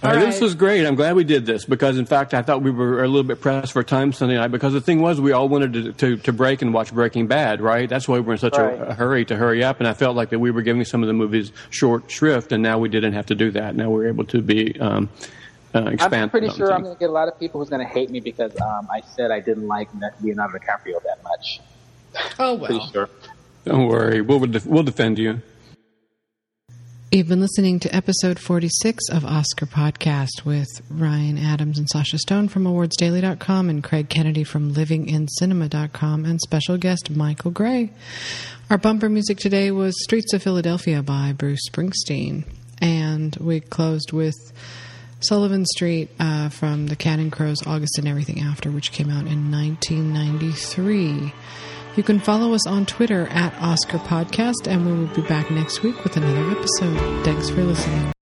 [0.04, 0.42] Uh, This right.
[0.42, 0.86] was great.
[0.86, 3.40] I'm glad we did this because, in fact, I thought we were a little bit
[3.42, 6.34] pressed for time Sunday night because the thing was we all wanted to, to, to
[6.34, 7.88] break and watch Breaking Bad, right?
[7.88, 8.80] That's why we were in such Right.
[8.80, 11.04] a, a hurry to hurry up, and I felt like that we were giving some
[11.04, 13.76] of the movies short shrift, and now we didn't have to do that.
[13.76, 15.10] Now we're able to be um,
[15.76, 16.24] uh, expand.
[16.24, 17.94] I'm pretty on sure I'm going to get a lot of people who's going to
[17.94, 19.90] hate me because um, I said I didn't like
[20.22, 21.62] Leonardo DiCaprio that much.
[22.40, 22.88] Oh Pretty well.
[22.92, 23.10] sure.
[23.66, 25.42] Don't worry, we'll def- we'll defend you.
[27.14, 32.48] You've been listening to episode 46 of Oscar Podcast with Ryan Adams and Sasha Stone
[32.48, 37.92] from awardsdaily.com and Craig Kennedy from livingincinema.com and special guest Michael Gray.
[38.70, 42.46] Our bumper music today was Streets of Philadelphia by Bruce Springsteen.
[42.82, 44.54] And we closed with
[45.20, 49.52] Sullivan Street uh, from the Counting Crows August and Everything After, which came out in
[49.52, 51.34] 1993.
[51.96, 55.84] You can follow us on Twitter at Oscar Podcast, and we will be back next
[55.84, 57.26] week with another episode.
[57.26, 58.12] Thanks for listening.